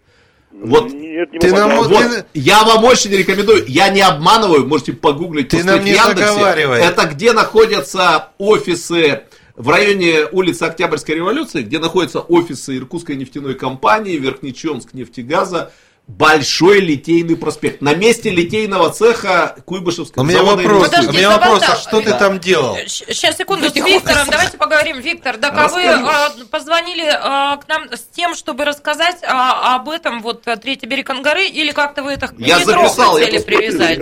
Вот, 0.53 0.93
Нет, 0.93 1.33
не 1.33 1.39
Ты 1.41 1.51
могу 1.51 1.59
нам- 1.69 1.89
вот, 1.89 2.27
я 2.33 2.63
вам 2.63 2.85
очень 2.85 3.11
рекомендую, 3.11 3.65
я 3.67 3.89
не 3.89 4.01
обманываю, 4.03 4.65
можете 4.67 4.93
погуглить, 4.93 5.49
Ты 5.49 5.65
нам 5.65 5.85
не 5.85 5.93
в 5.93 5.97
Яндексе. 5.97 6.63
Это 6.81 7.07
где 7.07 7.33
находятся 7.33 8.29
офисы 8.39 9.23
в 9.57 9.69
районе 9.69 10.27
улицы 10.33 10.65
Октябрьской 10.65 11.17
революции, 11.17 11.63
где 11.63 11.79
находятся 11.79 12.21
офисы 12.21 12.77
Иркутской 12.77 13.17
нефтяной 13.17 13.55
компании, 13.55 14.17
Верхнечонск 14.17 14.95
нефтегаза, 14.95 15.71
Большой 16.07 16.81
Литейный 16.81 17.35
проспект. 17.35 17.81
На 17.81 17.95
месте 17.95 18.29
литейного 18.29 18.91
цеха 18.91 19.57
Куйбышевского 19.65 20.23
У 20.23 20.27
меня 20.27 20.43
вопрос, 20.43 20.83
у 20.83 20.91
Подожди, 20.91 21.17
меня 21.17 21.31
вопрос, 21.31 21.63
а 21.63 21.77
что 21.77 22.03
ты 22.03 22.11
там 22.11 22.41
делал? 22.41 22.77
Сейчас, 22.87 23.39
секунду, 23.39 23.71
с 23.71 23.75
Виктором, 23.75 24.29
давайте 24.31 24.59
поговорим. 24.59 25.01
Виктор, 25.01 25.39
да 25.39 25.49
а 25.49 25.69
вы 25.69 26.45
позвонили 26.51 27.07
э, 27.07 27.59
к 27.59 27.67
нам 27.69 27.91
с 27.91 28.03
тем, 28.15 28.35
чтобы 28.35 28.67
рассказать 28.67 29.17
а, 29.23 29.77
об 29.77 29.89
этом, 29.89 30.21
вот, 30.21 30.47
э, 30.47 30.57
третий 30.57 30.85
берег 30.87 31.09
Ангары, 31.09 31.47
или 31.47 31.73
как-то 31.73 32.03
вы 32.03 32.13
это 32.13 32.29
Я 32.37 32.59
записал, 32.59 33.17
я 33.17 33.41
привязать? 33.41 33.99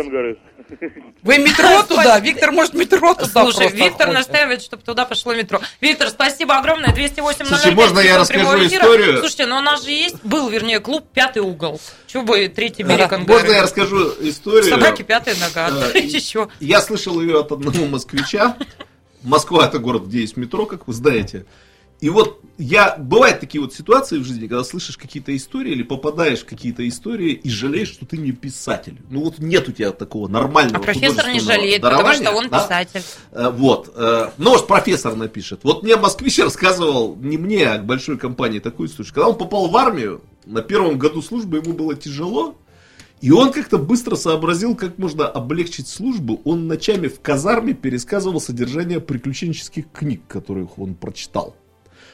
Вы 1.23 1.39
метро 1.39 1.83
туда? 1.85 2.19
Виктор, 2.19 2.53
может, 2.53 2.75
метро 2.75 3.15
туда 3.15 3.45
Слушай, 3.45 3.71
Виктор 3.71 4.09
хочет? 4.09 4.15
настаивает, 4.15 4.63
чтобы 4.63 4.83
туда 4.83 5.05
пошло 5.05 5.35
метро. 5.35 5.61
Виктор, 5.81 6.09
спасибо 6.09 6.57
огромное. 6.57 6.93
208 6.95 7.45
Слушай, 7.45 7.75
можно 7.75 8.01
я 8.01 8.19
расскажу 8.19 8.67
историю? 8.67 9.19
Слушайте, 9.19 9.47
ну 9.47 9.57
у 9.59 9.61
нас 9.61 9.85
же 9.85 9.91
есть, 9.91 10.17
был, 10.25 10.49
вернее, 10.49 10.81
клуб 10.81 11.07
«Пятый 11.13 11.41
угол». 11.41 11.81
Чего 12.07 12.25
бы 12.25 12.49
третий 12.49 12.83
берег. 12.83 13.13
Ангары? 13.13 13.41
Можно 13.41 13.53
я 13.53 13.63
расскажу 13.63 14.13
историю? 14.21 14.71
Собаки 14.71 15.03
пятая 15.03 15.35
нога. 15.37 15.71
Э, 15.95 15.99
Еще. 16.03 16.49
Я 16.61 16.81
слышал 16.81 17.21
ее 17.21 17.41
от 17.41 17.53
одного 17.53 17.87
москвича. 17.87 18.57
Москва 19.23 19.67
это 19.67 19.79
город, 19.79 20.07
где 20.07 20.21
есть 20.21 20.37
метро, 20.37 20.67
как 20.67 20.87
вы 20.87 20.93
знаете. 20.93 21.47
И 22.03 22.09
вот 22.09 22.41
я, 22.59 22.97
бывают 22.99 23.39
такие 23.39 23.61
вот 23.61 23.73
ситуации 23.73 24.19
в 24.19 24.25
жизни, 24.25 24.49
когда 24.49 24.65
слышишь 24.65 24.97
какие-то 24.97 25.35
истории 25.37 25.71
или 25.71 25.85
попадаешь 25.85 26.41
в 26.41 26.47
какие-то 26.47 26.87
истории 26.89 27.31
и 27.31 27.49
жалеешь, 27.49 27.93
что 27.93 28.07
ты 28.07 28.17
не 28.19 28.33
писатель. 28.33 29.01
Ну 29.09 29.21
вот 29.21 29.39
нет 29.39 29.69
у 29.69 29.73
тебя 29.73 29.93
такого 29.93 30.27
А 30.27 30.31
нормального 30.33 30.83
профессор 30.83 31.29
не 31.29 31.39
жалеет, 31.39 31.81
потому 31.81 32.13
что 32.13 32.33
он 32.33 32.51
писатель. 32.51 33.03
Э, 33.31 33.51
Вот. 33.51 33.93
э, 33.95 34.31
Ну, 34.37 34.51
может, 34.51 34.67
профессор 34.67 35.15
напишет. 35.15 35.61
Вот 35.63 35.85
мне 35.85 35.95
москвич 35.95 36.41
рассказывал, 36.41 37.15
не 37.15 37.39
мне, 37.39 37.69
а 37.69 37.79
к 37.79 37.87
большой 37.87 38.19
компании 38.19 38.59
такую 38.59 38.89
историю. 38.89 39.15
Когда 39.15 39.29
он 39.29 39.39
попал 39.39 39.69
в 39.69 39.77
армию, 39.77 40.23
на 40.45 40.63
первом 40.63 40.99
году 40.99 41.23
службы 41.23 41.59
ему 41.59 41.73
было 41.73 41.95
тяжело, 41.95 42.57
и 43.21 43.31
он 43.31 43.53
как-то 43.53 43.79
быстро 43.79 44.17
сообразил, 44.17 44.75
как 44.75 44.99
можно 44.99 45.29
облегчить 45.29 45.87
службу. 45.87 46.43
Он 46.45 46.67
ночами 46.67 47.07
в 47.07 47.21
казарме 47.21 47.75
пересказывал 47.75 48.41
содержание 48.41 49.01
приключенческих 49.01 49.85
книг, 49.93 50.23
которых 50.27 50.81
он 50.81 50.97
прочитал. 50.97 51.55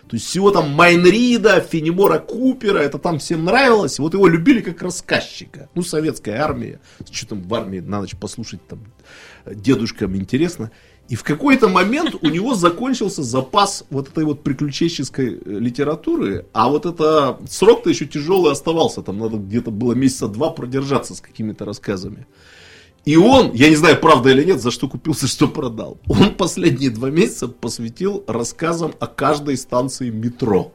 То 0.08 0.16
есть 0.16 0.26
всего 0.26 0.50
там 0.50 0.70
Майнрида, 0.70 1.60
Фенемора 1.60 2.18
Купера, 2.18 2.78
это 2.78 2.98
там 2.98 3.18
всем 3.18 3.44
нравилось. 3.44 3.98
Вот 3.98 4.14
его 4.14 4.26
любили 4.26 4.62
как 4.62 4.80
рассказчика. 4.80 5.68
Ну, 5.74 5.82
советская 5.82 6.40
армия. 6.42 6.80
Что 7.10 7.28
там 7.28 7.42
в 7.42 7.54
армии 7.54 7.80
на 7.80 8.00
ночь 8.00 8.16
послушать 8.16 8.66
там 8.66 8.80
дедушкам 9.44 10.16
интересно. 10.16 10.70
И 11.08 11.14
в 11.14 11.22
какой-то 11.22 11.68
момент 11.68 12.16
у 12.20 12.28
него 12.28 12.54
закончился 12.54 13.22
запас 13.22 13.84
вот 13.90 14.08
этой 14.08 14.24
вот 14.24 14.42
приключенческой 14.42 15.38
э, 15.38 15.58
литературы, 15.58 16.46
а 16.52 16.68
вот 16.68 16.84
это 16.84 17.38
срок-то 17.48 17.88
еще 17.88 18.04
тяжелый 18.04 18.52
оставался, 18.52 19.02
там 19.02 19.18
надо 19.18 19.38
где-то 19.38 19.70
было 19.70 19.94
месяца 19.94 20.28
два 20.28 20.50
продержаться 20.50 21.14
с 21.14 21.22
какими-то 21.22 21.64
рассказами. 21.64 22.26
И 23.08 23.16
он, 23.16 23.52
я 23.54 23.70
не 23.70 23.74
знаю, 23.74 23.98
правда 23.98 24.28
или 24.28 24.44
нет, 24.44 24.60
за 24.60 24.70
что 24.70 24.86
купился, 24.86 25.26
что 25.28 25.48
продал. 25.48 25.96
Он 26.08 26.34
последние 26.34 26.90
два 26.90 27.08
месяца 27.08 27.48
посвятил 27.48 28.22
рассказам 28.26 28.92
о 29.00 29.06
каждой 29.06 29.56
станции 29.56 30.10
метро. 30.10 30.74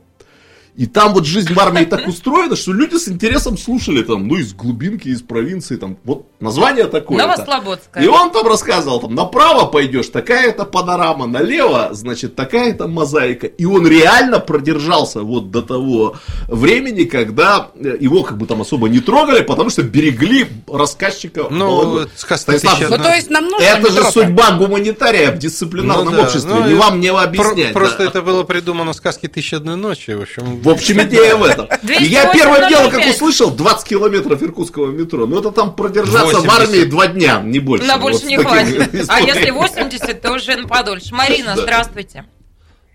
И 0.76 0.88
там 0.88 1.14
вот 1.14 1.26
жизнь 1.26 1.54
в 1.54 1.60
армии 1.60 1.86
так 1.86 2.08
устроена, 2.08 2.56
что 2.56 2.74
люди 2.74 2.96
с 2.96 3.08
интересом 3.08 3.58
слушали 3.60 4.02
там, 4.02 4.28
ну, 4.28 4.38
из 4.38 4.54
глубинки, 4.54 5.08
из 5.10 5.22
провинции, 5.22 5.76
там, 5.76 5.98
вот 6.04 6.26
название 6.40 6.86
такое. 6.86 7.20
Новослободская. 7.20 8.04
И 8.04 8.08
он 8.08 8.32
там 8.32 8.48
рассказывал, 8.48 9.00
там, 9.00 9.14
направо 9.14 9.66
пойдешь, 9.68 10.08
такая-то 10.08 10.66
панорама, 10.66 11.28
налево, 11.28 11.90
значит, 11.92 12.36
такая-то 12.36 12.88
мозаика. 12.88 13.46
И 13.46 13.66
он 13.66 13.88
реально 13.88 14.40
продержался 14.40 15.22
вот 15.22 15.52
до 15.52 15.62
того 15.62 16.16
времени, 16.48 17.04
когда 17.04 17.70
э, 17.76 17.98
его 18.00 18.24
как 18.24 18.38
бы 18.38 18.46
там 18.48 18.62
особо 18.62 18.90
не 18.90 19.00
трогали, 19.00 19.44
потому 19.44 19.70
что 19.70 19.84
берегли 19.84 20.48
рассказчика. 20.68 21.48
Ну, 21.50 22.08
Станислав, 22.16 22.80
Ну, 22.90 22.98
то 22.98 23.14
есть 23.14 23.30
нам 23.30 23.46
нужно 23.46 23.64
это 23.64 23.88
же 23.92 23.98
метро-то? 24.00 24.12
судьба 24.12 24.52
гуманитария 24.58 25.32
в 25.32 25.38
дисциплинарном 25.38 26.06
Ну 26.06 26.12
да, 26.12 26.24
обществе. 26.24 26.52
ну 26.54 26.66
не 26.66 26.72
и 26.72 26.76
вам 26.76 27.00
не 27.00 27.12
Про- 27.12 27.22
объяснять. 27.24 27.74
Просто 27.74 27.98
да. 28.00 28.06
это 28.06 28.22
было 28.22 28.44
придумано 28.44 28.94
в 28.94 28.96
сказке 28.96 29.28
«Тысяча 29.28 29.58
одной 29.58 29.76
ночи». 29.76 30.12
В 30.12 30.22
общем, 30.22 30.63
В 30.64 30.70
общем, 30.70 31.02
идея 31.04 31.36
в 31.36 31.44
этом. 31.44 31.66
И 31.84 32.04
я 32.06 32.32
208 32.32 32.32
первым 32.34 32.70
делом, 32.70 32.90
как 32.92 33.00
05. 33.02 33.16
услышал, 33.16 33.52
20 33.52 33.88
километров 33.88 34.42
иркутского 34.42 34.92
метро. 34.92 35.26
Ну, 35.26 35.40
это 35.40 35.52
там 35.52 35.76
продержаться 35.76 36.40
в 36.40 36.46
80. 36.46 36.60
армии 36.62 36.84
два 36.90 37.08
дня, 37.08 37.42
не 37.44 37.60
больше. 37.60 37.86
На 37.88 37.94
Вот 37.96 38.02
больше 38.04 38.20
с 38.20 38.24
не 38.24 38.38
хватит. 38.38 38.80
А 38.94 38.98
историями. 38.98 39.28
если 39.28 39.52
80, 39.52 40.22
то 40.22 40.32
уже 40.34 40.56
на 40.56 40.68
подольше. 40.68 41.14
Марина, 41.14 41.54
Да. 41.56 41.62
здравствуйте. 41.62 42.26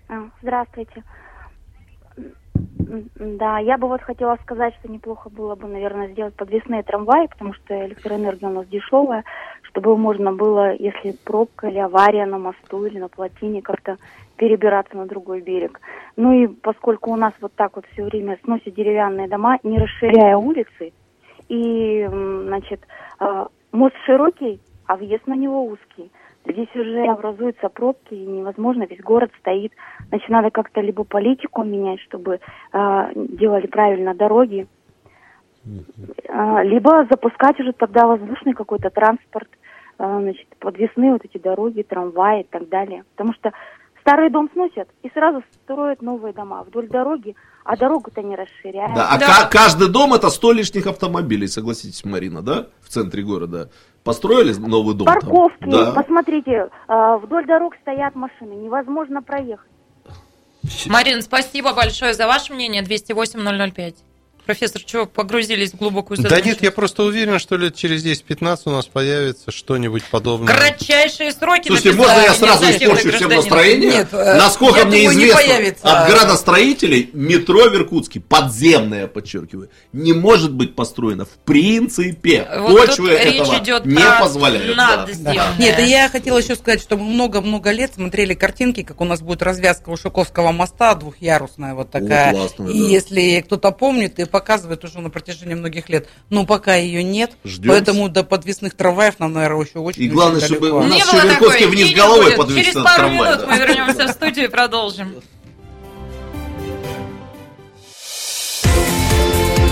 А, 0.09 0.13
Здравствуйте. 0.41 1.03
Да, 3.15 3.59
я 3.59 3.77
бы 3.77 3.87
вот 3.87 4.01
хотела 4.01 4.37
сказать, 4.41 4.73
что 4.79 4.91
неплохо 4.91 5.29
было 5.29 5.55
бы, 5.55 5.67
наверное, 5.67 6.09
сделать 6.09 6.33
подвесные 6.35 6.81
трамваи, 6.83 7.27
потому 7.27 7.53
что 7.53 7.85
электроэнергия 7.85 8.49
у 8.49 8.53
нас 8.53 8.67
дешевая, 8.67 9.23
чтобы 9.61 9.95
можно 9.95 10.31
было, 10.31 10.73
если 10.73 11.11
пробка 11.23 11.67
или 11.67 11.77
авария 11.77 12.25
на 12.25 12.39
мосту 12.39 12.85
или 12.85 12.97
на 12.97 13.07
плотине, 13.07 13.61
как-то 13.61 13.97
перебираться 14.39 14.95
на 14.95 15.05
другой 15.05 15.41
берег. 15.41 15.79
Ну 16.15 16.31
и 16.31 16.47
поскольку 16.47 17.11
у 17.11 17.17
нас 17.17 17.33
вот 17.41 17.53
так 17.55 17.75
вот 17.75 17.85
все 17.91 18.05
время 18.05 18.39
сносят 18.43 18.73
деревянные 18.73 19.27
дома, 19.27 19.59
не 19.63 19.77
расширяя 19.77 20.37
улицы, 20.37 20.93
и, 21.49 22.07
значит, 22.09 22.79
э, 23.19 23.45
мост 23.71 23.95
широкий, 24.05 24.61
а 24.87 24.95
въезд 24.95 25.27
на 25.27 25.35
него 25.35 25.65
узкий. 25.65 26.11
Здесь 26.45 26.73
уже 26.73 27.05
образуются 27.05 27.69
пробки, 27.69 28.13
и 28.13 28.25
невозможно, 28.25 28.83
весь 28.89 29.01
город 29.01 29.31
стоит. 29.39 29.73
Значит, 30.07 30.29
надо 30.29 30.49
как-то 30.51 30.79
либо 30.81 31.03
политику 31.03 31.63
менять, 31.63 31.99
чтобы 31.99 32.39
э, 32.39 33.11
делали 33.15 33.67
правильно 33.67 34.15
дороги, 34.15 34.67
а, 36.29 36.63
либо 36.63 37.05
запускать 37.09 37.59
уже 37.59 37.73
тогда 37.73 38.07
воздушный 38.07 38.53
какой-то 38.53 38.89
транспорт, 38.89 39.49
а, 39.97 40.21
значит, 40.21 40.47
подвесные 40.59 41.13
вот 41.13 41.25
эти 41.25 41.37
дороги, 41.37 41.81
трамваи 41.81 42.41
и 42.41 42.47
так 42.49 42.69
далее. 42.69 43.03
Потому 43.11 43.33
что 43.33 43.51
старый 44.01 44.29
дом 44.29 44.49
сносят 44.53 44.87
и 45.03 45.09
сразу 45.09 45.43
строят 45.63 46.01
новые 46.01 46.33
дома 46.33 46.63
вдоль 46.63 46.87
дороги, 46.87 47.35
а 47.63 47.75
дорогу-то 47.77 48.21
не 48.21 48.35
расширяют. 48.35 48.93
Да, 48.95 49.09
а 49.11 49.17
ка- 49.19 49.49
каждый 49.49 49.89
дом 49.89 50.13
это 50.13 50.29
100 50.29 50.51
лишних 50.53 50.87
автомобилей, 50.87 51.47
согласитесь, 51.47 52.03
Марина, 52.05 52.41
да? 52.41 52.67
В 52.81 52.89
центре 52.89 53.23
города. 53.23 53.69
Построили 54.03 54.53
новый 54.53 54.95
дом 54.95 55.05
там? 55.05 55.15
Парковки, 55.19 55.65
Да. 55.69 55.91
посмотрите, 55.91 56.69
а, 56.87 57.17
вдоль 57.17 57.45
дорог 57.45 57.75
стоят 57.81 58.15
машины, 58.15 58.53
невозможно 58.53 59.21
проехать. 59.21 59.69
Марин, 60.87 61.21
спасибо 61.21 61.73
большое 61.73 62.13
за 62.13 62.27
ваше 62.27 62.53
мнение. 62.53 62.81
208-005. 62.83 63.95
Профессор, 64.49 64.81
чего 64.81 65.05
погрузились 65.05 65.73
в 65.73 65.75
глубокую 65.75 66.17
Да 66.17 66.23
задумчивость? 66.23 66.61
нет, 66.61 66.63
я 66.63 66.71
просто 66.71 67.03
уверен, 67.03 67.37
что 67.37 67.55
лет 67.55 67.75
через 67.75 68.03
10-15 68.03 68.61
у 68.65 68.71
нас 68.71 68.87
появится 68.87 69.51
что-нибудь 69.51 70.03
подобное. 70.05 70.51
Кратчайшие 70.51 71.31
сроки 71.33 71.67
Слушайте, 71.67 71.91
написали 71.91 72.17
можно 72.17 72.21
я 72.23 72.33
сразу 72.33 72.63
испорчу 72.63 73.11
всем 73.11 73.29
настроение? 73.29 73.91
Нет, 73.91 74.07
э, 74.11 74.37
Насколько 74.37 74.85
мне 74.85 75.07
думаю, 75.07 75.29
известно, 75.29 75.91
от 75.91 76.09
градостроителей 76.09 77.11
метро 77.13 77.69
в 77.69 77.75
Иркутске, 77.75 78.21
подземное, 78.21 79.05
подчеркиваю, 79.05 79.69
не 79.93 80.13
может 80.13 80.51
быть 80.51 80.73
построено 80.75 81.25
в 81.25 81.37
принципе. 81.45 82.47
Вот 82.57 82.87
Почвы 82.87 83.09
тут 83.09 83.19
речь 83.25 83.41
этого 83.41 83.57
идет 83.59 83.85
не 83.85 83.97
про 83.97 84.19
позволяют. 84.19 84.75
да. 84.75 84.97
надземное. 85.05 85.53
Нет, 85.59 85.77
и 85.77 85.83
я 85.83 86.09
хотела 86.09 86.39
еще 86.39 86.55
сказать, 86.55 86.81
что 86.81 86.97
мы 86.97 87.03
много-много 87.03 87.69
лет 87.69 87.93
смотрели 87.93 88.33
картинки, 88.33 88.81
как 88.81 88.99
у 88.99 89.05
нас 89.05 89.21
будет 89.21 89.43
развязка 89.43 89.89
Ушаковского 89.89 90.51
моста, 90.51 90.95
двухъярусная 90.95 91.75
вот 91.75 91.91
такая. 91.91 92.31
классная, 92.31 92.69
и 92.69 92.79
да. 92.81 92.87
если 92.87 93.41
кто-то 93.41 93.69
помнит, 93.69 94.17
и 94.17 94.25
показывает 94.39 94.83
уже 94.85 94.99
на 94.99 95.09
протяжении 95.09 95.53
многих 95.53 95.89
лет. 95.89 96.07
Но 96.29 96.45
пока 96.45 96.75
ее 96.75 97.03
нет, 97.03 97.31
Ждем. 97.43 97.71
поэтому 97.71 98.07
до 98.07 98.23
подвесных 98.23 98.73
трамваев 98.73 99.19
нам, 99.19 99.33
наверное, 99.33 99.65
еще 99.65 99.79
очень 99.79 100.03
И 100.03 100.07
главное, 100.07 100.37
очень 100.37 100.55
чтобы 100.55 100.71
у 100.71 100.81
нас 100.81 101.05
такой, 101.05 101.65
вниз 101.67 101.93
головой 101.93 102.25
будет. 102.25 102.37
подвесит 102.37 102.71
Через 102.71 102.83
пару 102.85 102.95
трамвай, 102.95 103.27
минут 103.29 103.41
да. 103.41 103.47
мы 103.47 103.57
вернемся 103.57 104.07
в 104.07 104.11
студию 104.11 104.45
и 104.45 104.47
продолжим. 104.47 105.15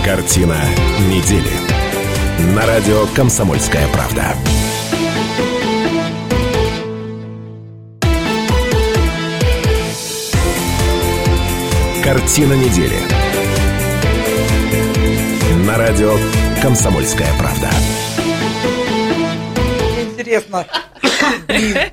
Картина 0.03 0.59
недели. 1.09 1.51
На 2.55 2.65
радио 2.65 3.05
«Комсомольская 3.15 3.87
правда». 3.89 4.35
Картина 12.03 12.53
недели. 12.53 13.16
На 15.67 15.77
радио 15.77 16.15
«Комсомольская 16.61 17.27
правда». 17.37 17.69
Интересно. 19.99 20.65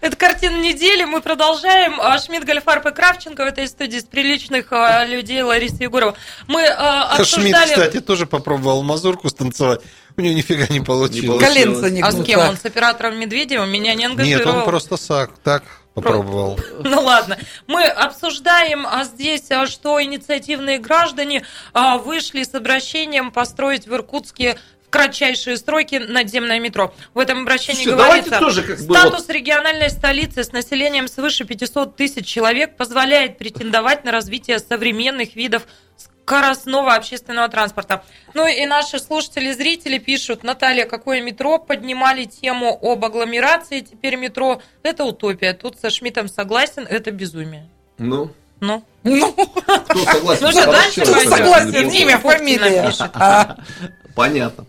Это 0.00 0.16
картина 0.16 0.60
недели. 0.60 1.04
Мы 1.04 1.20
продолжаем. 1.20 2.00
А, 2.00 2.18
Шмидт, 2.18 2.44
Гольфарб 2.44 2.86
и 2.86 2.90
Кравченко 2.90 3.44
в 3.44 3.46
этой 3.46 3.68
студии 3.68 4.00
с 4.00 4.02
приличных 4.02 4.72
а, 4.72 5.04
людей 5.04 5.42
Лариса 5.42 5.76
Егорова. 5.78 6.16
Мы 6.48 6.66
а, 6.66 7.14
Шмидт, 7.22 7.54
обсуждали... 7.54 7.68
кстати, 7.68 8.00
тоже 8.00 8.26
попробовал 8.26 8.82
мазурку 8.82 9.28
станцевать. 9.28 9.82
У 10.16 10.22
него 10.22 10.34
нифига 10.34 10.66
не 10.68 10.80
получилось. 10.80 11.40
Коленца 11.40 11.88
не 11.88 12.02
А 12.02 12.10
с 12.10 12.24
кем 12.24 12.40
он? 12.40 12.56
С 12.56 12.64
оператором 12.64 13.16
Медведевым? 13.16 13.70
Меня 13.70 13.94
не 13.94 14.02
Нет, 14.02 14.10
ангажировал. 14.10 14.58
он 14.58 14.64
просто 14.64 14.96
сак, 14.96 15.30
так 15.44 15.62
попробовал. 15.94 16.58
Ну 16.82 17.00
ладно, 17.02 17.38
мы 17.66 17.84
обсуждаем 17.84 18.86
а 18.86 19.04
здесь, 19.04 19.50
а, 19.50 19.66
что 19.66 20.02
инициативные 20.02 20.78
граждане 20.78 21.44
а, 21.72 21.98
вышли 21.98 22.42
с 22.42 22.54
обращением 22.54 23.30
построить 23.30 23.86
в 23.86 23.94
Иркутске 23.94 24.58
в 24.86 24.90
кратчайшие 24.90 25.56
сроки 25.56 25.96
надземное 25.96 26.58
метро. 26.58 26.92
В 27.14 27.18
этом 27.18 27.42
обращении 27.42 27.84
давайте 27.84 28.30
говорится, 28.30 28.38
тоже 28.38 28.62
как 28.62 28.78
бы 28.78 28.94
статус 28.94 29.26
вот- 29.26 29.30
региональной 29.30 29.90
столицы 29.90 30.42
с 30.42 30.52
населением 30.52 31.06
свыше 31.06 31.44
500 31.44 31.96
тысяч 31.96 32.26
человек 32.26 32.76
позволяет 32.76 33.38
претендовать 33.38 34.04
на 34.04 34.10
развитие 34.12 34.58
современных 34.58 35.36
видов 35.36 35.62
скоростного 36.30 36.94
общественного 36.94 37.48
транспорта. 37.48 38.04
Ну 38.34 38.46
и 38.46 38.64
наши 38.64 39.00
слушатели, 39.00 39.52
зрители 39.52 39.98
пишут, 39.98 40.44
Наталья, 40.44 40.84
какое 40.86 41.20
метро? 41.22 41.58
Поднимали 41.58 42.24
тему 42.24 42.78
об 42.80 43.04
агломерации, 43.04 43.80
теперь 43.80 44.14
метро. 44.14 44.62
Это 44.84 45.04
утопия. 45.04 45.54
Тут 45.54 45.80
со 45.80 45.90
Шмидтом 45.90 46.28
согласен, 46.28 46.86
это 46.88 47.10
безумие. 47.10 47.66
Ну, 47.98 48.30
Ну, 48.60 48.84
Ну, 49.02 49.32
кто 49.32 50.04
согласен? 50.04 50.42
Ну 50.44 50.50
что, 50.52 50.66
дальше 50.70 51.00
пойдем? 51.04 51.30
согласен, 51.30 51.88
имя, 51.90 52.18
фамилия. 52.18 52.86
пишет. 52.86 53.10
Понятно. 54.14 54.66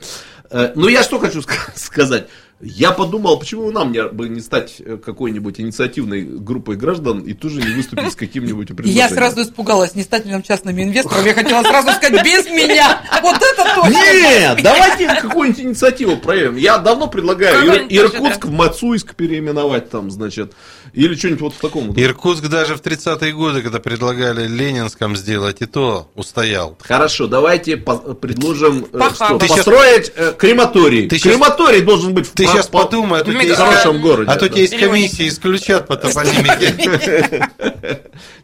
Э, 0.50 0.72
Ну, 0.76 0.88
я 0.88 1.04
что 1.04 1.20
хочу 1.20 1.40
ска- 1.42 1.72
сказать. 1.76 2.28
Я 2.64 2.92
подумал, 2.92 3.40
почему 3.40 3.72
нам 3.72 3.92
не, 3.92 4.04
бы 4.04 4.30
не 4.30 4.40
стать 4.40 4.76
э, 4.80 4.98
какой-нибудь 5.04 5.60
инициативной 5.60 6.22
группой 6.24 6.76
граждан 6.76 7.20
и 7.22 7.34
тоже 7.34 7.60
не 7.62 7.74
выступить 7.74 8.12
с 8.12 8.16
каким-нибудь 8.16 8.70
Я 8.70 8.76
предложением. 8.76 9.10
сразу 9.10 9.42
испугалась, 9.42 9.96
не 9.96 10.04
стать 10.04 10.26
ли 10.26 10.32
нам 10.32 10.44
частным 10.44 10.80
инвестором. 10.80 11.26
Я 11.26 11.34
хотела 11.34 11.64
сразу 11.64 11.90
сказать, 11.92 12.24
без 12.24 12.46
меня. 12.48 13.02
Вот 13.24 13.36
это 13.36 13.76
точно. 13.76 13.90
Нет, 13.90 14.60
давайте 14.62 15.08
какую-нибудь 15.08 15.62
инициативу 15.62 16.18
проявим. 16.18 16.56
Я 16.58 16.78
давно 16.78 17.08
предлагаю 17.08 17.88
Ир- 17.88 17.88
Иркутск 17.90 18.46
в 18.46 18.52
Мацуйск 18.52 19.16
переименовать 19.16 19.90
там, 19.90 20.12
значит, 20.12 20.54
или 20.94 21.16
что-нибудь 21.16 21.42
вот 21.42 21.54
в 21.56 21.60
таком. 21.60 21.88
вот. 21.88 21.98
Иркутск 21.98 22.48
даже 22.48 22.76
в 22.76 22.82
30-е 22.82 23.34
годы, 23.34 23.62
когда 23.64 23.80
предлагали 23.80 24.48
Ленинском 24.48 25.16
сделать, 25.16 25.62
и 25.62 25.66
то 25.66 26.12
устоял. 26.16 26.78
Хорошо, 26.82 27.26
давайте 27.28 27.78
по- 27.78 27.98
предложим, 28.14 28.86
э, 28.94 29.00
что, 29.16 29.40
построить 29.40 30.12
э, 30.16 30.34
крематорий. 30.38 31.08
Ты 31.08 31.18
крематорий 31.20 31.82
должен 31.82 32.14
быть 32.14 32.28
в 32.28 32.32
Ты 32.34 32.51
сейчас 32.52 32.68
по- 32.68 32.84
подумай, 32.86 33.22
а 33.22 33.24
то 33.24 33.32
в 33.32 33.40
тебя 33.40 33.56
хорошем 33.56 34.02
городе. 34.02 34.32
а 34.32 34.36
то 34.38 34.48
тебя 34.50 34.64
из 34.64 34.72
комиссии 34.72 35.28
исключат 35.28 35.88
по 35.88 35.96
топонимике. 35.98 37.48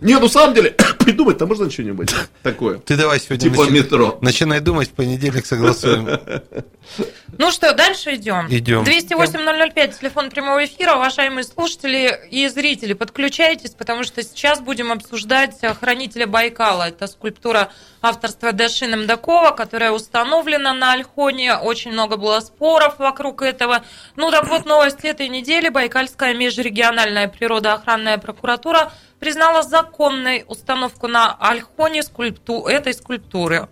Не, 0.01 0.13
ну, 0.15 0.21
на 0.21 0.27
самом 0.29 0.53
деле, 0.55 0.71
придумать-то 0.99 1.45
можно 1.45 1.69
что-нибудь 1.69 2.09
такое. 2.43 2.79
Ты 2.79 2.95
давай 2.95 3.19
сегодня 3.19 3.49
Типа 3.49 3.61
начи- 3.63 3.71
метро. 3.71 4.17
начинай 4.21 4.59
думать, 4.59 4.89
в 4.89 4.93
понедельник 4.93 5.45
согласуем. 5.45 6.07
Ну 7.37 7.51
что, 7.51 7.73
дальше 7.73 8.15
идем. 8.15 8.47
Идем. 8.49 8.83
208-005, 8.83 9.99
телефон 9.99 10.29
прямого 10.29 10.63
эфира. 10.65 10.95
Уважаемые 10.95 11.43
слушатели 11.43 12.19
и 12.31 12.47
зрители, 12.47 12.93
подключайтесь, 12.93 13.71
потому 13.71 14.03
что 14.03 14.23
сейчас 14.23 14.61
будем 14.61 14.91
обсуждать 14.91 15.59
хранителя 15.79 16.25
Байкала. 16.25 16.87
Это 16.87 17.07
скульптура 17.07 17.69
авторства 18.01 18.53
Даши 18.53 18.87
Намдакова, 18.87 19.51
которая 19.51 19.91
установлена 19.91 20.73
на 20.73 20.93
Альхоне. 20.93 21.57
Очень 21.57 21.91
много 21.91 22.17
было 22.17 22.39
споров 22.39 22.97
вокруг 22.99 23.41
этого. 23.41 23.83
Ну 24.15 24.31
так 24.31 24.47
вот, 24.47 24.65
новость 24.65 25.03
этой 25.03 25.27
недели. 25.27 25.69
Байкальская 25.69 26.33
межрегиональная 26.33 27.27
природоохранная 27.27 28.17
прокуратура 28.17 28.91
признала 29.19 29.63
законной 29.63 30.45
установку 30.47 31.07
на 31.07 31.35
Альхоне 31.39 32.03
скульпту... 32.03 32.67
этой 32.67 32.93
скульптуры. 32.93 33.67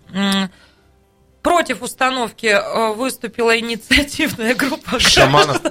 Против 1.46 1.80
установки 1.82 2.46
э, 2.46 2.92
выступила 2.94 3.56
инициативная 3.56 4.52
группа 4.56 4.98
Шаманов. 4.98 5.62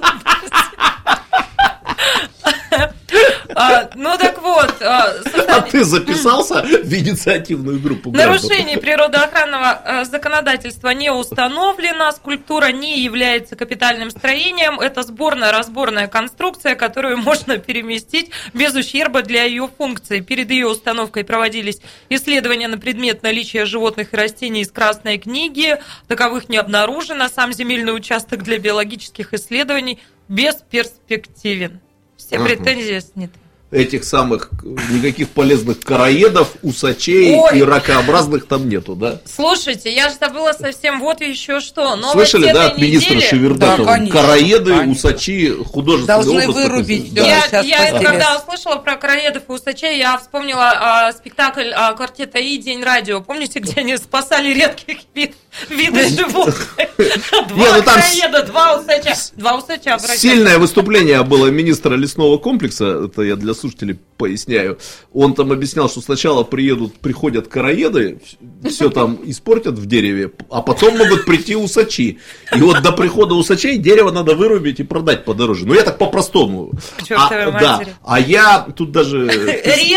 А, 3.54 3.90
Ну 3.94 4.18
так 4.18 4.42
вот, 4.42 4.74
а, 4.82 5.14
А 5.48 5.60
ты 5.62 5.84
записался 5.84 6.62
в 6.62 6.92
инициативную 6.92 7.80
группу 7.80 8.10
граждан? 8.10 8.34
Нарушений 8.34 8.76
природоохранного 8.76 9.82
э, 9.84 10.04
законодательства 10.04 10.90
не 10.90 11.10
установлено, 11.10 12.10
скульптура 12.12 12.72
не 12.72 13.00
является 13.00 13.56
капитальным 13.56 14.10
строением, 14.10 14.80
это 14.80 15.02
сборная-разборная 15.02 16.08
конструкция, 16.08 16.74
которую 16.74 17.18
можно 17.18 17.58
переместить 17.58 18.30
без 18.52 18.74
ущерба 18.74 19.22
для 19.22 19.44
ее 19.44 19.70
функции. 19.78 20.20
Перед 20.20 20.50
ее 20.50 20.66
установкой 20.66 21.24
проводились 21.24 21.80
исследования 22.08 22.68
на 22.68 22.78
предмет 22.78 23.22
наличия 23.22 23.64
животных 23.64 24.12
и 24.12 24.16
растений 24.16 24.62
из 24.62 24.70
Красной 24.70 25.18
книги, 25.18 25.78
таковых 26.08 26.48
не 26.48 26.56
обнаружено, 26.56 27.28
сам 27.28 27.52
земельный 27.52 27.94
участок 27.94 28.42
для 28.42 28.58
биологических 28.58 29.32
исследований 29.32 30.00
бесперспективен. 30.28 31.80
Все 32.16 32.38
претензии 32.38 32.98
сняты. 33.00 33.32
этих 33.72 34.04
самых 34.04 34.50
никаких 34.90 35.28
полезных 35.30 35.80
короедов, 35.80 36.48
усачей 36.62 37.34
Ой. 37.34 37.58
и 37.58 37.62
ракообразных 37.62 38.46
там 38.46 38.68
нету, 38.68 38.94
да? 38.94 39.20
Слушайте, 39.26 39.92
я 39.92 40.08
же 40.08 40.14
забыла 40.20 40.52
совсем 40.52 41.00
вот 41.00 41.20
еще 41.20 41.60
что. 41.60 41.96
Новость 41.96 42.30
Слышали, 42.30 42.52
да, 42.52 42.66
от 42.66 42.78
министра 42.78 43.14
недели- 43.14 43.28
Шевердатова? 43.28 43.84
Да, 43.86 43.92
конечно, 43.94 44.20
Короеды, 44.20 44.70
конечно. 44.76 44.92
усачи, 45.10 45.50
художественный 45.50 46.06
Должны 46.06 46.42
образ 46.48 46.54
вырубить 46.54 47.12
всё. 47.12 47.24
Я, 47.24 47.44
я 47.60 47.78
постелес. 47.90 48.02
когда 48.08 48.36
услышала 48.38 48.76
про 48.76 48.96
короедов 48.96 49.42
и 49.48 49.52
усачей, 49.52 49.98
я 49.98 50.16
вспомнила 50.18 50.70
а, 50.72 51.12
спектакль 51.12 51.70
а, 51.74 51.92
квартета 51.94 52.38
И 52.38 52.56
«День 52.58 52.82
радио». 52.84 53.20
Помните, 53.20 53.58
где 53.58 53.80
они 53.80 53.96
спасали 53.96 54.54
редких 54.54 54.98
вид, 55.12 55.34
видов 55.70 56.08
животных? 56.08 56.76
Не, 56.98 57.48
Два 57.48 57.76
ну 57.76 57.82
там 57.82 58.00
короеда, 58.00 58.42
два 58.44 58.80
усача. 58.80 59.14
Два 59.36 59.56
усача. 59.56 59.98
Сильное 59.98 60.58
выступление 60.58 61.22
было 61.22 61.48
министра 61.48 61.94
лесного 61.94 62.38
комплекса, 62.38 63.06
это 63.06 63.22
я 63.22 63.36
для 63.36 63.54
слушателей 63.54 63.98
поясняю. 64.16 64.78
Он 65.12 65.34
там 65.34 65.52
объяснял, 65.52 65.88
что 65.88 66.00
сначала 66.00 66.42
приедут, 66.42 66.94
приходят 66.94 67.48
короеды, 67.48 68.20
все 68.64 68.90
там 68.90 69.18
испортят 69.24 69.74
в 69.78 69.86
дереве, 69.86 70.30
а 70.50 70.62
потом 70.62 70.96
могут 70.96 71.24
прийти 71.24 71.54
усачи. 71.56 72.18
И 72.54 72.60
вот 72.60 72.82
до 72.82 72.92
прихода 72.92 73.34
усачей 73.34 73.78
дерево 73.78 74.10
надо 74.10 74.34
вырубить 74.34 74.80
и 74.80 74.84
продать 74.84 75.24
подороже. 75.24 75.66
Ну 75.66 75.74
я 75.74 75.82
так 75.82 75.98
по-простому. 75.98 76.72
А, 77.10 77.50
да. 77.60 77.82
а 78.04 78.20
я 78.20 78.66
тут 78.76 78.92
даже 78.92 79.26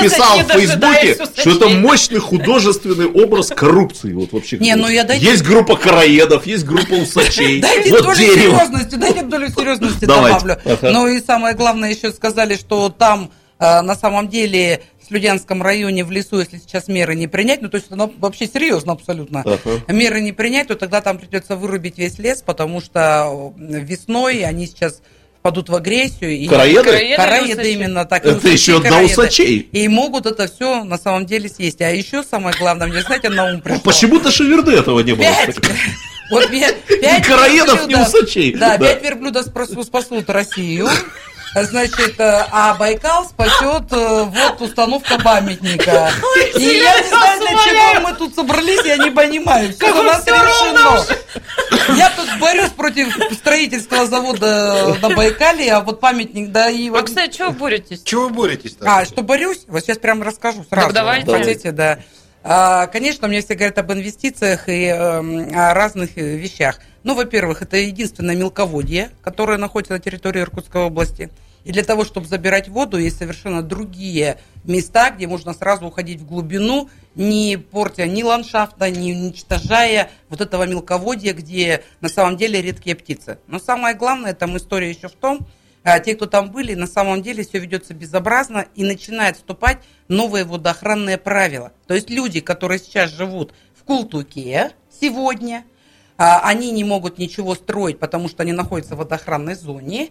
писал 0.01 0.39
в 0.39 0.51
Фейсбуке, 0.51 1.17
что 1.35 1.51
это 1.51 1.69
мощный 1.69 2.19
художественный 2.19 3.07
образ 3.07 3.49
коррупции. 3.55 4.13
Вот 4.13 4.31
вообще. 4.31 4.57
Не, 4.57 4.75
ну 4.75 4.87
я 4.87 5.03
дайте- 5.03 5.25
Есть 5.25 5.43
группа 5.49 5.75
короедов, 5.75 6.45
есть 6.45 6.65
группа 6.65 6.93
усачей. 6.93 7.59
Дайте 7.61 7.89
вот 7.91 8.03
долю 8.03 8.15
дерево. 8.15 8.57
серьезности, 8.59 8.95
дайте 8.95 9.21
долю 9.23 9.49
серьезности 9.49 10.05
Давайте. 10.05 10.39
добавлю. 10.39 10.61
Ага. 10.65 10.91
Ну 10.91 11.07
и 11.07 11.21
самое 11.21 11.55
главное, 11.55 11.89
еще 11.91 12.11
сказали, 12.11 12.55
что 12.55 12.89
там 12.89 13.31
э, 13.59 13.81
на 13.81 13.95
самом 13.95 14.27
деле 14.29 14.81
в 15.01 15.07
Слюдянском 15.07 15.63
районе 15.63 16.03
в 16.03 16.11
лесу, 16.11 16.39
если 16.39 16.57
сейчас 16.57 16.87
меры 16.87 17.15
не 17.15 17.27
принять, 17.27 17.61
ну 17.63 17.69
то 17.69 17.77
есть 17.77 17.87
это 17.91 18.09
вообще 18.19 18.45
серьезно 18.47 18.93
абсолютно, 18.93 19.41
Ага. 19.41 19.59
меры 19.91 20.21
не 20.21 20.31
принять, 20.33 20.67
то 20.67 20.75
тогда 20.75 21.01
там 21.01 21.17
придется 21.17 21.55
вырубить 21.55 21.97
весь 21.97 22.19
лес, 22.19 22.43
потому 22.45 22.79
что 22.79 23.53
весной 23.57 24.43
они 24.43 24.67
сейчас 24.67 25.01
впадут 25.39 25.69
в 25.69 25.75
агрессию. 25.75 26.31
И 26.37 26.47
Короеды 27.15 27.51
или 27.51 27.53
усачи? 27.53 27.73
именно 27.73 28.05
так. 28.05 28.25
и 28.25 28.29
Это 28.29 28.37
усачи, 28.37 28.53
еще 28.53 28.79
до 28.81 28.97
усачей. 28.99 29.69
И 29.71 29.87
могут 29.87 30.25
это 30.25 30.47
все 30.47 30.83
на 30.83 30.97
самом 30.97 31.25
деле 31.25 31.49
съесть. 31.49 31.81
А 31.81 31.89
еще 31.89 32.23
самое 32.23 32.55
главное, 32.59 32.87
мне 32.87 33.01
знаете, 33.01 33.29
на 33.29 33.45
ум 33.45 33.61
пришло. 33.61 33.79
Почему-то 33.81 34.31
шеверды 34.31 34.73
этого 34.73 34.99
не 34.99 35.13
было? 35.13 35.27
Вот 36.31 36.47
пять 36.51 36.75
ни 37.87 37.87
верблюдов. 37.87 38.07
усачей. 38.07 38.53
Да, 38.53 38.77
Да. 38.77 38.85
пять 38.85 39.03
верблюдов 39.03 39.45
спасут 39.83 40.29
Россию. 40.29 40.87
Значит, 41.55 42.19
э, 42.19 42.45
а 42.51 42.75
Байкал 42.75 43.25
спасет 43.25 43.91
э, 43.91 44.23
вот 44.23 44.61
установка 44.61 45.17
памятника. 45.19 46.11
И 46.55 46.61
я 46.61 46.99
не 46.99 47.07
знаю, 47.07 47.39
для 47.39 47.49
чего 47.49 48.07
мы 48.07 48.15
тут 48.15 48.35
собрались, 48.35 48.85
я 48.85 48.97
не 48.97 49.09
понимаю. 49.09 49.73
Все 49.73 49.91
у 49.91 50.03
нас 50.03 50.25
решено. 50.25 51.03
Я 51.95 52.11
тут 52.11 52.29
борюсь 52.39 52.69
против 52.69 53.17
строительства 53.33 54.05
завода 54.05 54.95
на 55.01 55.09
Байкале, 55.09 55.71
а 55.73 55.81
вот 55.81 55.99
памятник, 55.99 56.51
да 56.51 56.69
и 56.69 56.89
вот... 56.89 57.05
кстати, 57.05 57.37
чего 57.37 57.51
боретесь? 57.51 58.03
Чего 58.03 58.27
вы 58.27 58.29
боретесь 58.29 58.77
А, 58.81 59.05
что 59.05 59.23
борюсь? 59.23 59.61
Вот 59.67 59.81
сейчас 59.81 59.97
прям 59.97 60.21
расскажу 60.21 60.65
сразу. 60.69 60.93
Давайте. 60.93 61.31
Хотите, 61.31 61.71
да. 61.71 61.99
А, 62.41 62.87
конечно, 62.87 63.27
мне 63.27 63.41
все 63.41 63.55
говорят 63.55 63.77
об 63.79 63.91
инвестициях 63.91 64.69
и 64.69 64.85
эм, 64.85 65.49
о 65.53 65.73
разных 65.73 66.17
э, 66.17 66.37
вещах. 66.37 66.79
Ну, 67.03 67.13
во-первых, 67.13 67.61
это 67.61 67.77
единственное 67.77 68.35
мелководье, 68.35 69.11
которое 69.21 69.57
находится 69.57 69.93
на 69.93 69.99
территории 69.99 70.41
Иркутской 70.41 70.83
области. 70.83 71.29
И 71.65 71.73
для 71.73 71.83
того, 71.83 72.05
чтобы 72.05 72.27
забирать 72.27 72.69
воду, 72.69 72.97
есть 72.97 73.17
совершенно 73.17 73.61
другие 73.61 74.39
места, 74.63 75.11
где 75.11 75.27
можно 75.27 75.53
сразу 75.53 75.85
уходить 75.87 76.21
в 76.21 76.25
глубину, 76.25 76.89
не 77.15 77.57
портя 77.57 78.05
ни 78.07 78.23
ландшафта, 78.23 78.89
не 78.89 79.13
уничтожая 79.13 80.09
вот 80.29 80.39
этого 80.39 80.65
мелководья, 80.65 81.33
где 81.33 81.83
на 81.99 82.07
самом 82.07 82.37
деле 82.37 82.61
редкие 82.61 82.95
птицы. 82.95 83.39
Но 83.47 83.59
самое 83.59 83.95
главное, 83.95 84.33
там 84.33 84.55
история 84.55 84.89
еще 84.89 85.09
в 85.09 85.13
том, 85.13 85.45
а 85.83 85.99
те, 85.99 86.15
кто 86.15 86.25
там 86.25 86.51
были, 86.51 86.73
на 86.75 86.87
самом 86.87 87.21
деле 87.21 87.43
все 87.43 87.59
ведется 87.59 87.93
безобразно 87.93 88.65
и 88.75 88.83
начинает 88.83 89.37
вступать 89.37 89.79
новые 90.07 90.43
водоохранные 90.43 91.17
правила. 91.17 91.71
То 91.87 91.93
есть 91.93 92.09
люди, 92.09 92.41
которые 92.41 92.79
сейчас 92.79 93.11
живут 93.11 93.53
в 93.73 93.83
Култуке 93.83 94.71
сегодня, 95.01 95.63
а, 96.17 96.41
они 96.41 96.71
не 96.71 96.83
могут 96.83 97.17
ничего 97.17 97.55
строить, 97.55 97.97
потому 97.97 98.27
что 98.27 98.43
они 98.43 98.51
находятся 98.51 98.95
в 98.95 98.99
водоохранной 98.99 99.55
зоне. 99.55 100.09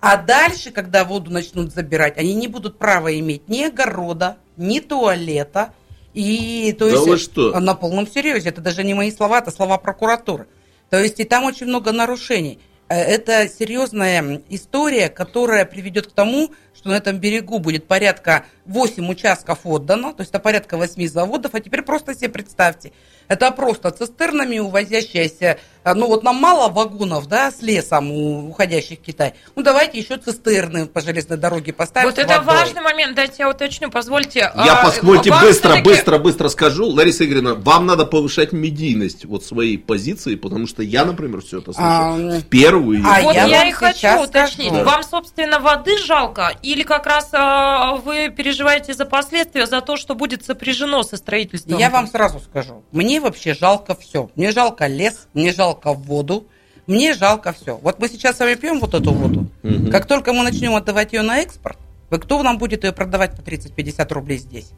А 0.00 0.16
дальше, 0.16 0.70
когда 0.70 1.04
воду 1.04 1.30
начнут 1.30 1.72
забирать, 1.72 2.18
они 2.18 2.34
не 2.34 2.48
будут 2.48 2.78
права 2.78 3.16
иметь 3.18 3.48
ни 3.48 3.62
огорода, 3.62 4.36
ни 4.56 4.80
туалета. 4.80 5.72
И 6.12 6.74
то 6.78 6.86
Да 6.86 6.92
есть 6.92 7.06
вы 7.06 7.18
что? 7.18 7.60
на 7.60 7.74
полном 7.74 8.06
серьезе. 8.06 8.48
Это 8.48 8.60
даже 8.60 8.82
не 8.84 8.94
мои 8.94 9.10
слова, 9.10 9.38
это 9.38 9.50
слова 9.50 9.78
прокуратуры. 9.78 10.48
То 10.90 10.98
есть 10.98 11.20
и 11.20 11.24
там 11.24 11.44
очень 11.44 11.66
много 11.66 11.92
нарушений. 11.92 12.58
Э, 12.94 13.02
Это 13.02 13.48
серьезная 13.48 14.40
история, 14.48 15.08
которая 15.08 15.64
приведет 15.64 16.06
к 16.06 16.12
тому, 16.12 16.52
что 16.76 16.88
на 16.90 16.94
этом 16.94 17.18
берегу 17.18 17.58
будет 17.58 17.86
порядка 17.86 18.44
8 18.66 19.08
участков 19.08 19.60
отдано, 19.64 20.12
то 20.12 20.20
есть 20.22 20.30
это 20.30 20.38
порядка 20.38 20.76
8 20.76 21.06
заводов, 21.08 21.54
а 21.54 21.60
теперь 21.60 21.82
просто 21.82 22.14
себе 22.14 22.28
представьте, 22.30 22.92
это 23.28 23.50
просто 23.52 23.90
цистернами 23.90 24.58
увозящаяся, 24.58 25.58
а, 25.84 25.94
ну 25.94 26.08
вот 26.08 26.24
нам 26.24 26.36
мало 26.36 26.70
вагонов, 26.70 27.28
да, 27.28 27.50
с 27.52 27.62
лесом, 27.62 28.10
у- 28.10 28.48
уходящих 28.48 28.98
в 28.98 29.02
Китай, 29.02 29.34
ну 29.54 29.62
давайте 29.62 29.98
еще 29.98 30.16
цистерны 30.16 30.86
по 30.86 31.00
железной 31.00 31.38
дороге 31.38 31.72
поставим 31.72 32.08
Вот 32.10 32.18
это 32.18 32.38
водой. 32.40 32.56
важный 32.62 32.82
момент, 32.82 33.14
дайте 33.14 33.34
я 33.38 33.50
уточню, 33.50 33.90
позвольте. 33.90 34.40
Я 34.40 34.50
А, 34.80 34.84
позвольте 34.84 35.30
быстро, 35.30 35.70
всё-таки- 35.70 35.82
быстро, 35.84 36.18
быстро 36.18 36.48
скажу. 36.48 36.86
Лариса 36.88 37.24
Игоревна, 37.24 37.54
вам 37.54 37.86
надо 37.86 38.04
повышать 38.04 38.52
медийность 38.52 39.24
вот 39.26 39.44
своей 39.44 39.78
позиции, 39.78 40.34
потому 40.34 40.66
что 40.66 40.82
я, 40.82 41.04
например, 41.04 41.40
все 41.42 41.58
это 41.58 41.72
слышу 41.72 41.86
А, 41.86 42.16
в 42.40 42.42
первую. 42.46 42.83
А 43.04 43.22
Вот 43.22 43.34
я 43.34 43.44
я, 43.46 43.68
и 43.68 43.72
хочу 43.72 44.22
уточнить. 44.22 44.68
скажу. 44.68 44.84
Вам, 44.84 45.02
собственно, 45.02 45.60
воды 45.60 45.98
жалко? 45.98 46.52
Или 46.62 46.82
как 46.82 47.06
раз 47.06 47.30
а, 47.32 47.96
вы 47.96 48.28
переживаете 48.28 48.94
за 48.94 49.04
последствия, 49.04 49.66
за 49.66 49.80
то, 49.80 49.96
что 49.96 50.14
будет 50.14 50.44
сопряжено 50.44 51.02
со 51.02 51.16
строительством? 51.16 51.78
Я 51.78 51.90
вам 51.90 52.06
сразу 52.06 52.40
скажу, 52.40 52.82
мне 52.92 53.20
вообще 53.20 53.54
жалко 53.54 53.94
все. 53.94 54.30
Мне 54.36 54.50
жалко 54.52 54.86
лес, 54.86 55.28
мне 55.34 55.52
жалко 55.52 55.92
воду, 55.92 56.46
мне 56.86 57.14
жалко 57.14 57.52
все. 57.52 57.76
Вот 57.76 57.98
мы 57.98 58.08
сейчас 58.08 58.36
с 58.36 58.40
вами 58.40 58.54
пьем 58.54 58.80
вот 58.80 58.94
эту 58.94 59.12
воду. 59.12 59.48
Мгм. 59.62 59.90
Как 59.90 60.06
только 60.06 60.32
мы 60.32 60.42
начнем 60.42 60.74
отдавать 60.74 61.12
ее 61.12 61.22
на 61.22 61.38
экспорт, 61.38 61.78
вы 62.10 62.18
кто 62.18 62.42
нам 62.42 62.58
будет 62.58 62.84
ее 62.84 62.92
продавать 62.92 63.36
по 63.36 63.42
30-50 63.42 64.12
рублей 64.12 64.38
здесь? 64.38 64.70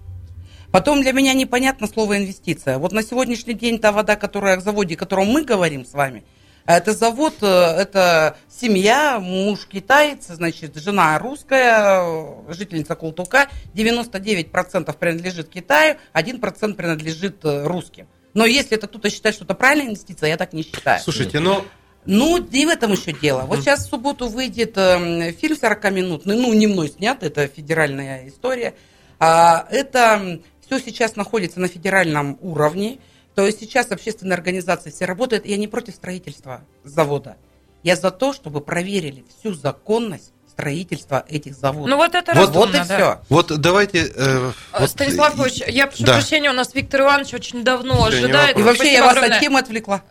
Потом 0.70 1.00
для 1.00 1.12
меня 1.12 1.32
непонятно 1.32 1.86
слово 1.86 2.18
инвестиция. 2.18 2.78
Вот 2.78 2.92
на 2.92 3.02
сегодняшний 3.02 3.54
день 3.54 3.78
та 3.78 3.92
вода, 3.92 4.16
которая 4.16 4.58
в 4.58 4.62
заводе, 4.62 4.94
о 4.94 4.98
котором 4.98 5.26
мы 5.26 5.44
говорим 5.44 5.84
с 5.84 5.92
вами, 5.92 6.24
это 6.66 6.92
завод, 6.92 7.34
э, 7.42 7.46
это 7.46 8.36
семья, 8.48 9.18
муж 9.20 9.66
китаец, 9.66 10.26
значит, 10.28 10.76
жена 10.76 11.18
русская, 11.18 12.02
э, 12.02 12.52
жительница 12.52 12.94
Култука, 12.94 13.48
99% 13.74 14.96
принадлежит 14.96 15.48
Китаю, 15.48 15.96
1% 16.12 16.74
принадлежит 16.74 17.44
э, 17.44 17.66
русским. 17.66 18.08
Но 18.34 18.44
если 18.44 18.76
это 18.76 18.86
кто-то 18.86 19.08
считает, 19.10 19.34
что 19.34 19.44
это 19.44 19.54
правильная 19.54 19.86
инвестиция, 19.86 20.28
я 20.28 20.36
так 20.36 20.52
не 20.52 20.62
считаю. 20.62 21.00
Слушайте, 21.00 21.40
ну, 21.40 21.64
Ну, 22.04 22.38
и 22.38 22.66
в 22.66 22.68
этом 22.68 22.92
еще 22.92 23.12
дело. 23.12 23.42
Вот 23.42 23.60
сейчас 23.60 23.86
в 23.86 23.90
субботу 23.90 24.28
выйдет 24.28 24.76
эм, 24.76 25.32
фильм 25.34 25.56
40-минутный, 25.56 26.36
ну, 26.36 26.52
не 26.52 26.66
мной 26.66 26.88
снят, 26.88 27.22
это 27.22 27.48
федеральная 27.48 28.28
история. 28.28 28.74
А, 29.18 29.66
это 29.70 30.40
все 30.66 30.78
сейчас 30.80 31.16
находится 31.16 31.60
на 31.60 31.68
федеральном 31.68 32.38
уровне. 32.40 32.98
То 33.36 33.46
есть 33.46 33.60
сейчас 33.60 33.92
общественные 33.92 34.34
организации 34.34 34.90
все 34.90 35.04
работают. 35.04 35.44
Я 35.44 35.58
не 35.58 35.68
против 35.68 35.94
строительства 35.94 36.62
завода. 36.84 37.36
Я 37.82 37.94
за 37.94 38.10
то, 38.10 38.32
чтобы 38.32 38.62
проверили 38.62 39.24
всю 39.38 39.52
законность 39.52 40.32
строительства 40.48 41.22
этих 41.28 41.54
заводов. 41.54 41.90
Ну 41.90 41.96
вот 41.98 42.14
это 42.14 42.32
вот, 42.32 42.48
разумно, 42.48 42.60
вот 42.60 42.70
и 42.70 42.72
да. 42.78 42.84
все. 42.84 43.20
вот 43.28 43.60
давайте... 43.60 44.10
э, 44.16 44.52
вот, 44.80 44.88
Станислав 44.90 45.38
Ильич, 45.38 45.62
я 45.68 45.86
прошу 45.86 46.04
Да. 46.04 46.14
прощения, 46.14 46.48
у 46.48 46.54
нас 46.54 46.74
Виктор 46.74 47.02
Иванович 47.02 47.34
очень 47.34 47.62
давно 47.62 47.92
Да, 48.06 48.10
не 48.10 48.16
ожидает. 48.24 48.58
И 48.58 48.62
вообще 48.62 48.76
Спасибо 48.78 48.96
я 48.96 49.02
вас 49.04 49.12
огромное. 49.16 49.36
от 49.36 49.42
темы 49.42 49.58
отвлекла. 49.58 50.02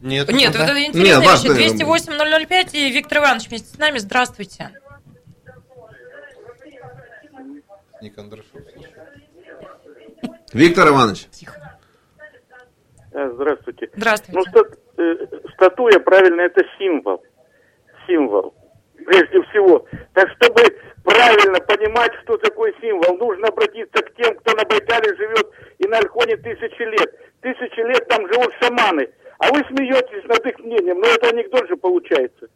Нет, 0.00 0.32
Нет, 0.32 0.52
Да. 0.52 0.60
вот 0.60 0.68
это 0.68 0.78
Нет, 0.78 0.88
интересная 0.90 1.26
важно. 1.26 1.52
вещь. 1.54 1.72
208 1.72 2.46
005 2.46 2.74
и 2.74 2.90
Виктор 2.92 3.18
Иванович 3.18 3.48
вместе 3.48 3.74
с 3.74 3.78
нами. 3.78 3.98
Здравствуйте. 3.98 4.70
Виктор 10.52 10.88
Иванович. 10.88 11.26
Э, 11.42 11.67
Здравствуйте. 13.34 13.90
Здравствуйте. 13.94 14.38
Ну, 14.38 14.44
ста- 14.44 15.02
э, 15.02 15.26
статуя, 15.54 15.98
правильно, 16.00 16.42
это 16.42 16.62
символ. 16.78 17.22
Символ. 18.06 18.54
Прежде 19.04 19.42
всего. 19.44 19.86
Так, 20.14 20.28
чтобы 20.36 20.62
правильно 21.04 21.60
понимать, 21.60 22.12
что 22.22 22.36
такое 22.38 22.72
символ, 22.80 23.16
нужно 23.16 23.48
обратиться 23.48 24.02
к 24.02 24.14
тем, 24.16 24.34
кто 24.36 24.54
на 24.54 24.64
Байкале 24.64 25.16
живет 25.16 25.46
и 25.78 25.86
на 25.88 25.98
Альхоне 25.98 26.36
тысячи 26.36 26.82
лет. 26.82 27.10
Тысячи 27.40 27.80
лет 27.86 28.06
там 28.08 28.26
живут 28.32 28.52
шаманы. 28.60 29.08
А 29.38 29.52
вы 29.52 29.62
смеетесь 29.68 30.24
над 30.28 30.44
их 30.46 30.58
мнением. 30.58 30.98
Ну, 30.98 31.06
это 31.06 31.28
анекдот 31.28 31.68
же 31.68 31.76
получается. 31.76 32.48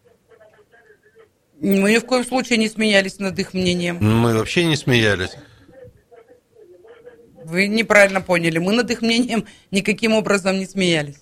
Мы 1.61 1.93
ни 1.93 1.99
в 1.99 2.07
коем 2.07 2.25
случае 2.25 2.59
не 2.59 2.69
смеялись 2.69 3.21
над 3.21 3.39
их 3.39 3.55
мнением. 3.55 3.99
Мы 4.01 4.37
вообще 4.37 4.65
не 4.65 4.75
смеялись. 4.77 5.37
Вы 7.45 7.69
неправильно 7.69 8.21
поняли. 8.21 8.59
Мы 8.59 8.73
над 8.73 8.91
их 8.91 9.03
мнением 9.03 9.47
никаким 9.71 10.15
образом 10.15 10.59
не 10.59 10.67
смеялись. 10.67 11.17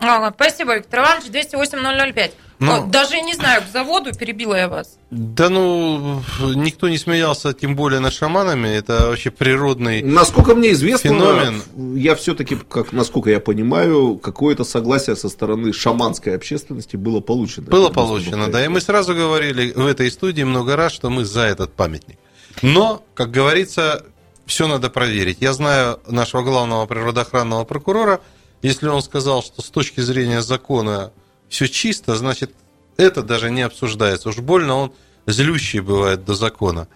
Ага, 0.00 0.32
спасибо, 0.34 0.76
Виктор 0.76 1.00
Иванович, 1.00 1.26
208-005. 1.30 2.30
Ну. 2.60 2.86
Даже 2.88 3.20
не 3.22 3.32
знаю, 3.34 3.62
к 3.62 3.72
заводу 3.72 4.12
перебила 4.12 4.54
я 4.54 4.68
вас. 4.68 4.98
Да 5.10 5.48
ну, 5.48 6.22
никто 6.54 6.90
не 6.90 6.98
смеялся, 6.98 7.54
тем 7.54 7.74
более 7.74 8.00
над 8.00 8.12
шаманами. 8.12 8.68
Это 8.68 9.08
вообще 9.08 9.30
природный 9.30 10.02
Насколько 10.02 10.54
мне 10.54 10.72
известно, 10.72 11.10
феномен. 11.10 11.62
я 11.96 12.14
все-таки, 12.14 12.56
как, 12.56 12.92
насколько 12.92 13.30
я 13.30 13.40
понимаю, 13.40 14.18
какое-то 14.18 14.64
согласие 14.64 15.16
со 15.16 15.30
стороны 15.30 15.72
шаманской 15.72 16.36
общественности 16.36 16.96
было 16.96 17.20
получено. 17.20 17.66
Было 17.70 17.88
получено, 17.88 18.50
да. 18.50 18.62
И 18.62 18.68
мы 18.68 18.82
сразу 18.82 19.14
говорили 19.14 19.72
в 19.72 19.86
этой 19.86 20.10
студии 20.10 20.42
много 20.42 20.76
раз, 20.76 20.92
что 20.92 21.08
мы 21.08 21.24
за 21.24 21.42
этот 21.42 21.72
памятник. 21.72 22.18
Но, 22.62 23.04
как 23.14 23.30
говорится, 23.30 24.04
все 24.46 24.66
надо 24.66 24.90
проверить. 24.90 25.38
Я 25.40 25.52
знаю 25.52 26.00
нашего 26.06 26.42
главного 26.42 26.86
природоохранного 26.86 27.64
прокурора. 27.64 28.20
Если 28.62 28.88
он 28.88 29.02
сказал, 29.02 29.42
что 29.42 29.62
с 29.62 29.70
точки 29.70 30.00
зрения 30.00 30.42
закона 30.42 31.12
все 31.48 31.68
чисто, 31.68 32.16
значит, 32.16 32.52
это 32.96 33.22
даже 33.22 33.50
не 33.50 33.62
обсуждается. 33.62 34.28
Уж 34.28 34.38
больно 34.38 34.74
он 34.74 34.92
злющий 35.26 35.80
бывает 35.80 36.24
до 36.24 36.34
закона. 36.34 36.88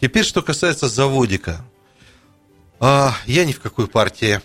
Теперь, 0.00 0.24
что 0.24 0.42
касается 0.42 0.88
заводика. 0.88 1.64
А, 2.80 3.16
я 3.26 3.44
ни 3.44 3.52
в 3.52 3.60
какой 3.60 3.88
партии 3.88 4.40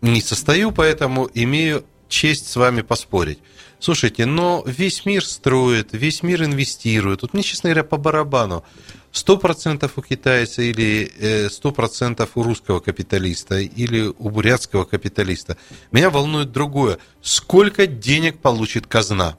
не 0.00 0.20
состою, 0.20 0.72
поэтому 0.72 1.30
имею 1.34 1.84
честь 2.08 2.48
с 2.48 2.56
вами 2.56 2.82
поспорить. 2.82 3.38
Слушайте, 3.78 4.26
но 4.26 4.62
весь 4.66 5.06
мир 5.06 5.24
строит, 5.24 5.90
весь 5.92 6.22
мир 6.22 6.44
инвестирует. 6.44 7.22
Вот 7.22 7.32
мне, 7.32 7.42
честно 7.42 7.70
говоря, 7.70 7.84
по 7.84 7.96
барабану. 7.96 8.64
100% 9.12 9.90
у 9.96 10.02
китайца 10.02 10.62
или 10.62 11.10
э, 11.18 11.46
100% 11.48 12.28
у 12.34 12.42
русского 12.42 12.80
капиталиста 12.80 13.58
или 13.58 14.12
у 14.18 14.30
бурятского 14.30 14.84
капиталиста. 14.84 15.56
Меня 15.90 16.10
волнует 16.10 16.52
другое. 16.52 16.98
Сколько 17.20 17.86
денег 17.86 18.38
получит 18.38 18.86
казна? 18.86 19.36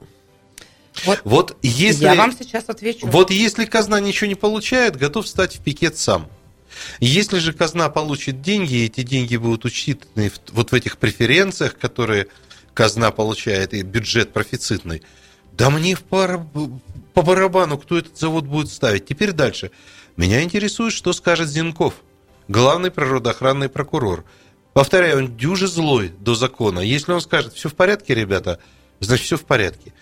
Вот, 1.24 1.56
если... 1.62 2.04
Я 2.04 2.14
вам 2.14 2.32
сейчас 2.32 2.64
отвечу. 2.68 3.06
Вот 3.06 3.30
если 3.30 3.64
казна 3.64 3.98
ничего 3.98 4.28
не 4.28 4.34
получает, 4.34 4.96
готов 4.96 5.26
стать 5.26 5.56
в 5.56 5.60
пикет 5.62 5.96
сам. 5.96 6.28
Если 7.00 7.38
же 7.38 7.52
казна 7.52 7.88
получит 7.88 8.42
деньги, 8.42 8.74
и 8.74 8.86
эти 8.86 9.02
деньги 9.02 9.36
будут 9.36 9.64
учтены 9.64 10.32
вот 10.52 10.72
в 10.72 10.74
этих 10.74 10.98
преференциях, 10.98 11.78
которые 11.78 12.28
казна 12.74 13.10
получает, 13.10 13.74
и 13.74 13.82
бюджет 13.82 14.32
профицитный, 14.32 15.02
да 15.52 15.70
мне 15.70 15.94
в 15.94 16.02
пар- 16.02 16.46
по 17.14 17.22
барабану, 17.22 17.78
кто 17.78 17.98
этот 17.98 18.18
завод 18.18 18.44
будет 18.44 18.70
ставить. 18.70 19.06
Теперь 19.06 19.32
дальше. 19.32 19.70
Меня 20.16 20.42
интересует, 20.42 20.92
что 20.92 21.12
скажет 21.12 21.48
Зинков, 21.48 21.94
главный 22.48 22.90
природоохранный 22.90 23.68
прокурор. 23.68 24.24
Повторяю, 24.72 25.18
он 25.18 25.36
дюже 25.36 25.68
злой 25.68 26.12
до 26.18 26.34
закона. 26.34 26.80
Если 26.80 27.12
он 27.12 27.20
скажет, 27.20 27.52
все 27.54 27.68
в 27.68 27.74
порядке, 27.74 28.14
ребята, 28.14 28.58
значит, 29.00 29.26
все 29.26 29.36
в 29.36 29.44
порядке. 29.44 29.92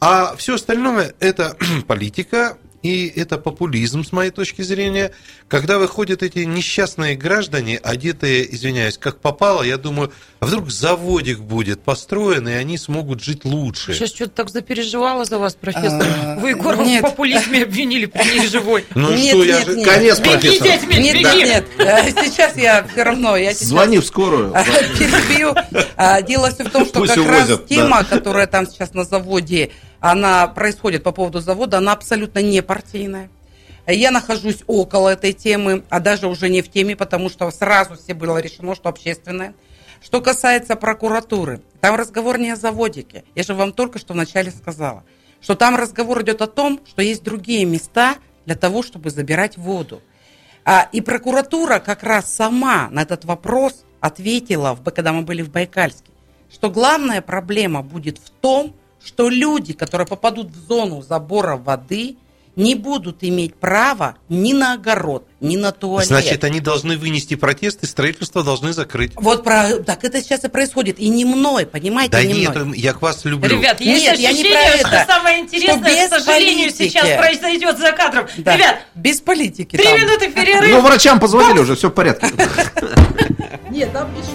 А 0.00 0.34
все 0.36 0.54
остальное 0.54 1.14
это 1.20 1.56
политика 1.86 2.58
и 2.82 3.12
это 3.14 3.38
популизм, 3.38 4.04
с 4.04 4.12
моей 4.12 4.30
точки 4.30 4.62
зрения. 4.62 5.12
Когда 5.48 5.78
выходят 5.78 6.22
эти 6.22 6.40
несчастные 6.40 7.16
граждане, 7.16 7.78
одетые, 7.78 8.52
извиняюсь, 8.54 8.98
как 8.98 9.20
попало, 9.20 9.62
я 9.62 9.76
думаю, 9.78 10.12
а 10.40 10.46
вдруг 10.46 10.70
заводик 10.70 11.38
будет 11.38 11.82
построен, 11.82 12.48
и 12.48 12.52
они 12.52 12.76
смогут 12.78 13.22
жить 13.22 13.44
лучше. 13.44 13.94
Сейчас 13.94 14.10
что-то 14.10 14.30
так 14.32 14.50
запереживала 14.50 15.24
за 15.24 15.38
вас, 15.38 15.54
профессор. 15.54 16.02
А, 16.24 16.38
Вы 16.40 16.50
Егорова 16.50 16.82
в 16.84 17.00
популизме 17.00 17.62
обвинили 17.62 18.06
при 18.06 18.24
ней 18.24 18.46
живой. 18.48 18.84
Ну 18.94 19.14
Нет, 19.14 19.28
что, 19.28 19.44
я 19.44 19.58
нет, 19.58 19.66
же... 19.66 19.76
нет. 19.76 19.88
Конец, 19.88 20.18
Беги, 20.18 20.30
профессор. 20.30 20.66
Нет, 20.68 20.88
беги. 20.88 21.22
нет, 21.22 21.24
нет. 21.24 21.64
Э, 21.78 22.10
Сейчас 22.24 22.56
я 22.56 22.84
все 22.84 23.02
равно. 23.02 23.36
Звони 23.52 23.98
в 23.98 24.04
скорую. 24.04 24.52
перебью. 24.98 25.54
А, 25.96 26.22
Дело 26.22 26.50
все 26.50 26.64
в 26.64 26.70
том, 26.70 26.84
что 26.86 27.04
как 27.04 27.16
раз 27.26 27.50
тема, 27.68 28.04
которая 28.04 28.46
там 28.46 28.66
сейчас 28.66 28.94
на 28.94 29.04
заводе, 29.04 29.70
она 30.02 30.48
происходит 30.48 31.04
по 31.04 31.12
поводу 31.12 31.38
завода, 31.38 31.78
она 31.78 31.92
абсолютно 31.92 32.40
не 32.40 32.60
партийная. 32.60 33.30
Я 33.86 34.10
нахожусь 34.10 34.64
около 34.66 35.10
этой 35.10 35.32
темы, 35.32 35.84
а 35.90 36.00
даже 36.00 36.26
уже 36.26 36.48
не 36.48 36.60
в 36.60 36.68
теме, 36.68 36.96
потому 36.96 37.30
что 37.30 37.48
сразу 37.52 37.94
все 37.96 38.12
было 38.12 38.38
решено, 38.38 38.74
что 38.74 38.88
общественное. 38.88 39.54
Что 40.02 40.20
касается 40.20 40.74
прокуратуры, 40.74 41.62
там 41.80 41.94
разговор 41.94 42.38
не 42.38 42.50
о 42.50 42.56
заводике. 42.56 43.22
Я 43.36 43.44
же 43.44 43.54
вам 43.54 43.72
только 43.72 44.00
что 44.00 44.12
вначале 44.12 44.50
сказала, 44.50 45.04
что 45.40 45.54
там 45.54 45.76
разговор 45.76 46.22
идет 46.22 46.42
о 46.42 46.48
том, 46.48 46.80
что 46.84 47.00
есть 47.00 47.22
другие 47.22 47.64
места 47.64 48.16
для 48.44 48.56
того, 48.56 48.82
чтобы 48.82 49.10
забирать 49.10 49.56
воду. 49.56 50.02
А, 50.64 50.88
и 50.90 51.00
прокуратура 51.00 51.78
как 51.78 52.02
раз 52.02 52.32
сама 52.32 52.88
на 52.90 53.02
этот 53.02 53.24
вопрос 53.24 53.84
ответила, 54.00 54.76
когда 54.92 55.12
мы 55.12 55.22
были 55.22 55.42
в 55.42 55.50
Байкальске, 55.52 56.10
что 56.52 56.70
главная 56.70 57.22
проблема 57.22 57.82
будет 57.82 58.18
в 58.18 58.30
том, 58.30 58.74
что 59.04 59.28
люди, 59.28 59.72
которые 59.72 60.06
попадут 60.06 60.48
в 60.48 60.66
зону 60.68 61.02
забора 61.02 61.56
воды, 61.56 62.16
не 62.54 62.74
будут 62.74 63.24
иметь 63.24 63.54
права 63.54 64.16
ни 64.28 64.52
на 64.52 64.74
огород, 64.74 65.26
ни 65.40 65.56
на 65.56 65.72
туалет. 65.72 66.06
Значит, 66.06 66.44
они 66.44 66.60
должны 66.60 66.98
вынести 66.98 67.34
протест, 67.34 67.82
и 67.82 67.86
строительство 67.86 68.44
должны 68.44 68.74
закрыть. 68.74 69.12
Вот 69.16 69.42
про, 69.42 69.78
так 69.78 70.04
это 70.04 70.20
сейчас 70.22 70.44
и 70.44 70.48
происходит. 70.48 70.98
И 70.98 71.08
не 71.08 71.24
мной, 71.24 71.64
понимаете, 71.64 72.12
Да 72.12 72.22
не 72.22 72.34
нет, 72.40 72.54
мной. 72.54 72.78
я 72.78 72.92
к 72.92 73.00
вас 73.00 73.24
люблю. 73.24 73.48
Ребят, 73.58 73.80
есть 73.80 74.04
Нет, 74.04 74.18
я 74.18 74.32
не 74.32 74.38
ощущение, 74.40 74.70
про 74.82 74.86
что 74.88 74.96
это. 74.96 75.06
самое 75.06 75.36
Что 75.38 75.56
интересное, 75.56 75.90
без 75.90 76.06
к 76.10 76.10
сожалению, 76.10 76.70
политики. 76.72 76.88
сейчас 76.90 77.18
произойдет 77.18 77.78
за 77.78 77.92
кадром. 77.92 78.26
Да, 78.36 78.54
Ребят, 78.54 78.80
без 78.94 79.20
политики. 79.22 79.76
три 79.76 79.84
там. 79.86 79.98
минуты 79.98 80.30
перерыв. 80.30 80.70
Ну, 80.72 80.80
врачам 80.82 81.18
позвонили 81.20 81.58
уже, 81.58 81.74
все 81.74 81.88
в 81.88 81.94
порядке. 81.94 82.26
Нет, 83.70 83.90
там 83.94 84.10
пишут. 84.14 84.34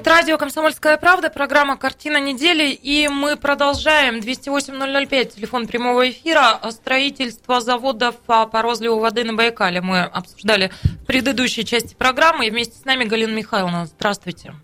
Это 0.00 0.08
радио 0.12 0.38
«Комсомольская 0.38 0.96
правда», 0.96 1.28
программа 1.28 1.76
«Картина 1.76 2.18
недели», 2.18 2.70
и 2.70 3.06
мы 3.08 3.36
продолжаем. 3.36 4.20
208-005, 4.20 5.24
телефон 5.26 5.66
прямого 5.66 6.08
эфира, 6.08 6.58
строительство 6.70 7.60
заводов 7.60 8.14
а, 8.26 8.46
по 8.46 8.62
розливу 8.62 8.98
воды 8.98 9.24
на 9.24 9.34
Байкале. 9.34 9.82
Мы 9.82 10.00
обсуждали 10.00 10.70
в 11.02 11.06
предыдущей 11.06 11.66
части 11.66 11.94
программы, 11.94 12.46
и 12.46 12.50
вместе 12.50 12.78
с 12.78 12.86
нами 12.86 13.04
Галина 13.04 13.34
Михайловна. 13.36 13.84
Здравствуйте. 13.84 14.54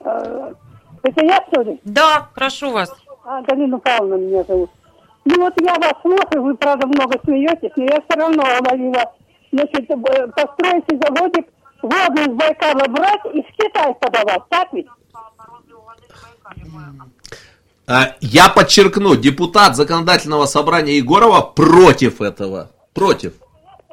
Это 0.00 1.24
я, 1.26 1.44
что 1.52 1.60
ли? 1.60 1.78
Да, 1.84 2.30
прошу 2.34 2.70
вас. 2.70 2.90
А, 3.26 3.42
Галина 3.42 3.78
Павловна 3.78 4.14
меня 4.14 4.44
зовут. 4.44 4.70
Ну 5.26 5.42
вот 5.42 5.52
я 5.60 5.74
вас 5.74 5.92
слушаю, 6.00 6.42
вы, 6.42 6.54
правда, 6.56 6.86
много 6.86 7.20
смеетесь, 7.22 7.72
но 7.76 7.84
я 7.84 8.00
все 8.00 8.18
равно 8.18 8.42
ловила. 8.66 9.12
Значит, 9.52 9.90
э, 9.90 10.26
построите 10.28 10.98
заводик, 11.06 11.48
воду 11.82 12.20
из 12.22 12.28
Байкала 12.34 12.86
брать 12.88 13.20
и 13.32 13.42
в 13.42 13.56
Китай 13.56 13.94
подавать, 13.94 14.42
так 14.48 14.72
ведь? 14.72 14.86
А, 17.86 18.14
Я 18.20 18.48
подчеркну, 18.50 19.16
депутат 19.16 19.76
законодательного 19.76 20.46
собрания 20.46 20.94
Егорова 20.94 21.40
против 21.40 22.20
этого. 22.20 22.70
Против. 22.92 23.32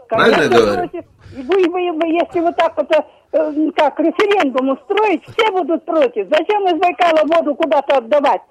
Правильно 0.09 0.43
я 0.43 0.49
говорю? 0.49 0.89
против. 0.89 1.05
И 1.37 1.41
Вы, 1.41 1.69
вы, 1.69 1.91
вы, 1.91 2.07
если 2.07 2.39
вот 2.41 2.55
так 2.57 2.75
вот, 2.77 2.91
э, 2.91 3.71
как 3.75 3.99
референдум 3.99 4.69
устроить, 4.69 5.23
все 5.23 5.51
будут 5.51 5.85
против. 5.85 6.27
Зачем 6.29 6.65
из 6.67 6.79
Байкала 6.79 7.23
воду 7.25 7.55
куда-то 7.55 7.97
отдавать? 7.97 8.41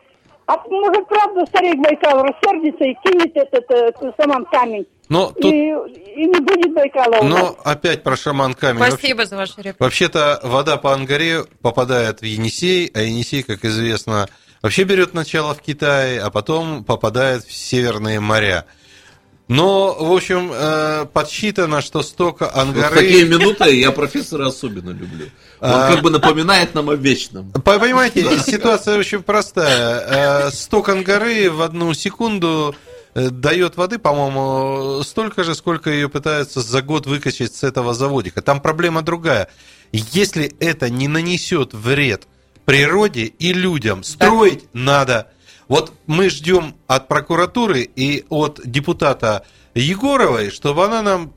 А 0.47 0.57
может, 0.69 1.07
правда, 1.09 1.47
старик 1.47 1.81
Байкал 1.81 2.23
рассердится 2.23 2.85
и 2.85 2.95
кинет 3.05 3.37
этот, 3.37 3.71
э, 3.71 3.89
этот 3.89 4.15
самом 4.19 4.45
камень. 4.47 4.87
Но 5.09 5.33
И, 5.37 5.43
тут, 5.43 5.53
и 5.53 6.27
не 6.27 6.41
будет 6.41 6.73
Байкала 6.75 7.23
но 7.23 7.59
опять 7.65 8.03
про 8.03 8.17
шаман 8.17 8.55
камень. 8.55 8.81
Вообще- 8.81 8.97
Спасибо 8.99 9.27
за 9.27 9.37
вашу 9.37 9.55
реплику. 9.59 9.85
Вообще-то 9.85 10.41
вода 10.43 10.77
по 10.79 10.93
Ангаре 10.95 11.45
попадает 11.61 12.21
в 12.21 12.25
Енисей, 12.25 12.91
а 12.95 13.03
Енисей, 13.03 13.43
как 13.43 13.65
известно, 13.65 14.29
вообще 14.63 14.85
берет 14.85 15.13
начало 15.13 15.55
в 15.55 15.61
Китае, 15.61 16.21
а 16.21 16.31
потом 16.31 16.85
попадает 16.85 17.45
в 17.45 17.53
северные 17.53 18.21
моря. 18.21 18.65
Но, 19.47 19.93
в 19.93 20.11
общем, 20.11 20.51
э, 20.55 21.05
подсчитано, 21.13 21.83
что 21.83 22.03
столько 22.03 22.45
Вот 22.45 22.57
ангары... 22.57 22.95
в 22.95 22.99
такие 22.99 23.27
минуты 23.27 23.75
я 23.79 23.93
профессора 23.93 24.47
особенно 24.47 24.89
люблю. 24.89 25.27
Он 25.61 25.71
А. 25.71 25.93
как 25.93 26.01
бы 26.03 26.09
напоминает 26.09 26.75
нам 26.75 26.89
о 26.89 26.95
вечном. 26.95 27.51
По- 27.53 27.79
Понимаете, 27.79 28.39
ситуация 28.39 28.97
очень 28.99 29.23
простая. 29.23 30.47
Э, 30.47 30.51
Сток 30.51 30.89
ангары 30.89 31.51
в 31.51 31.61
одну 31.61 31.93
секунду 31.93 32.75
дает 33.15 33.77
воды, 33.77 33.99
по-моему, 33.99 35.03
столько 35.03 35.45
же, 35.45 35.55
сколько 35.55 35.91
ее 35.91 36.09
пытаются 36.09 36.61
за 36.61 36.83
год 36.83 37.07
выкачать 37.07 37.55
с 37.55 37.63
этого 37.63 37.95
заводика. 37.95 38.43
Там 38.43 38.61
проблема 38.61 39.03
другая. 39.03 39.49
Если 39.93 40.55
это 40.59 40.91
не 40.91 41.07
нанесет 41.07 41.73
вред 41.73 42.27
природе 42.65 43.25
и 43.25 43.53
людям, 43.53 44.03
строить 44.03 44.65
надо. 44.73 45.31
Вот 45.69 45.93
мы 46.07 46.29
ждем 46.29 46.75
от 46.87 47.09
прокуратуры 47.09 47.83
и 47.83 48.25
от 48.29 48.61
депутата 48.65 49.47
Егоровой, 49.75 50.51
чтобы 50.51 50.85
она 50.85 51.03
нам 51.03 51.33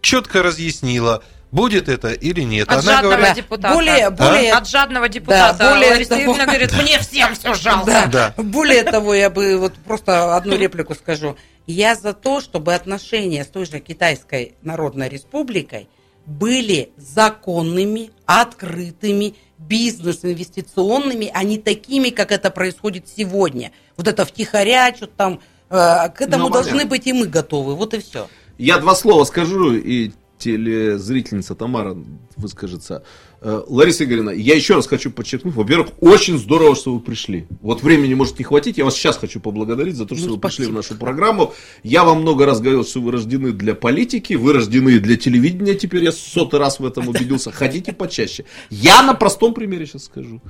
четко 0.00 0.42
разъяснила, 0.42 1.22
будет 1.50 1.88
это 1.88 2.12
или 2.12 2.42
нет. 2.42 2.68
От 2.68 2.74
Она 2.78 2.82
жадного 2.92 3.14
говорит- 3.16 3.36
депутата. 3.36 3.74
Более- 3.74 4.10
более- 4.10 4.52
От 4.52 4.68
жадного 4.68 5.08
депутата. 5.08 5.56
Да, 5.58 5.70
более 5.74 6.04
того- 6.04 6.34
говорит, 6.34 6.72
мне 6.82 6.98
всем 6.98 7.34
все 7.34 7.54
жалко. 7.54 7.86
Да. 7.90 8.06
Да. 8.36 8.42
Более 8.42 8.84
того, 8.84 9.14
я 9.14 9.30
бы 9.30 9.58
вот 9.58 9.74
просто 9.74 10.36
одну 10.36 10.56
реплику 10.56 10.94
скажу. 10.94 11.36
Я 11.66 11.94
за 11.94 12.12
то, 12.14 12.40
чтобы 12.40 12.74
отношения 12.74 13.44
с 13.44 13.48
той 13.48 13.66
же 13.66 13.80
Китайской 13.80 14.54
Народной 14.62 15.08
Республикой 15.08 15.88
были 16.26 16.90
законными, 16.96 18.10
открытыми, 18.26 19.34
бизнес-инвестиционными, 19.58 21.30
а 21.32 21.42
не 21.44 21.58
такими, 21.58 22.10
как 22.10 22.32
это 22.32 22.50
происходит 22.50 23.06
сегодня. 23.14 23.72
Вот 23.96 24.08
это 24.08 24.24
втихаря, 24.24 24.94
что 24.94 25.06
там, 25.06 25.40
э, 25.70 26.08
к 26.10 26.20
этому 26.20 26.44
Ну, 26.44 26.50
должны 26.50 26.72
понятно. 26.72 26.90
быть 26.90 27.06
и 27.06 27.12
мы 27.12 27.26
готовы. 27.26 27.74
Вот 27.74 27.94
и 27.94 28.00
все. 28.00 28.28
Я 28.58 28.78
два 28.78 28.94
слова 28.94 29.24
скажу, 29.24 29.74
и 29.74 30.12
телезрительница 30.38 31.54
Тамара 31.54 31.96
выскажется. 32.36 33.02
Э, 33.40 33.62
Лариса 33.66 34.04
Игоревна, 34.04 34.30
я 34.30 34.54
еще 34.54 34.74
раз 34.74 34.86
хочу 34.86 35.10
подчеркнуть, 35.10 35.54
во-первых, 35.54 35.90
очень 36.00 36.38
здорово, 36.38 36.74
что 36.74 36.94
вы 36.94 37.00
пришли. 37.00 37.46
Вот 37.60 37.82
времени 37.82 38.14
может 38.14 38.38
не 38.38 38.44
хватить, 38.44 38.78
я 38.78 38.84
вас 38.84 38.94
сейчас 38.94 39.16
хочу 39.16 39.40
поблагодарить 39.40 39.96
за 39.96 40.06
то, 40.06 40.14
что 40.14 40.26
Ну, 40.26 40.34
вы 40.34 40.40
пришли 40.40 40.66
в 40.66 40.72
нашу 40.72 40.96
программу. 40.96 41.52
Я 41.82 42.04
вам 42.04 42.22
много 42.22 42.46
раз 42.46 42.60
говорил, 42.60 42.84
что 42.84 43.00
вы 43.00 43.12
рождены 43.12 43.52
для 43.52 43.74
политики, 43.74 44.34
вы 44.34 44.52
рождены 44.52 44.98
для 44.98 45.16
телевидения, 45.16 45.74
теперь 45.74 46.04
я 46.04 46.12
сотый 46.12 46.58
раз 46.58 46.80
в 46.80 46.86
этом 46.86 47.08
убедился. 47.08 47.50
Хотите 47.52 47.92
почаще. 47.92 48.44
Я 48.70 49.02
на 49.02 49.14
простом 49.14 49.54
примере 49.54 49.86
сейчас 49.86 50.04
скажу. 50.04 50.40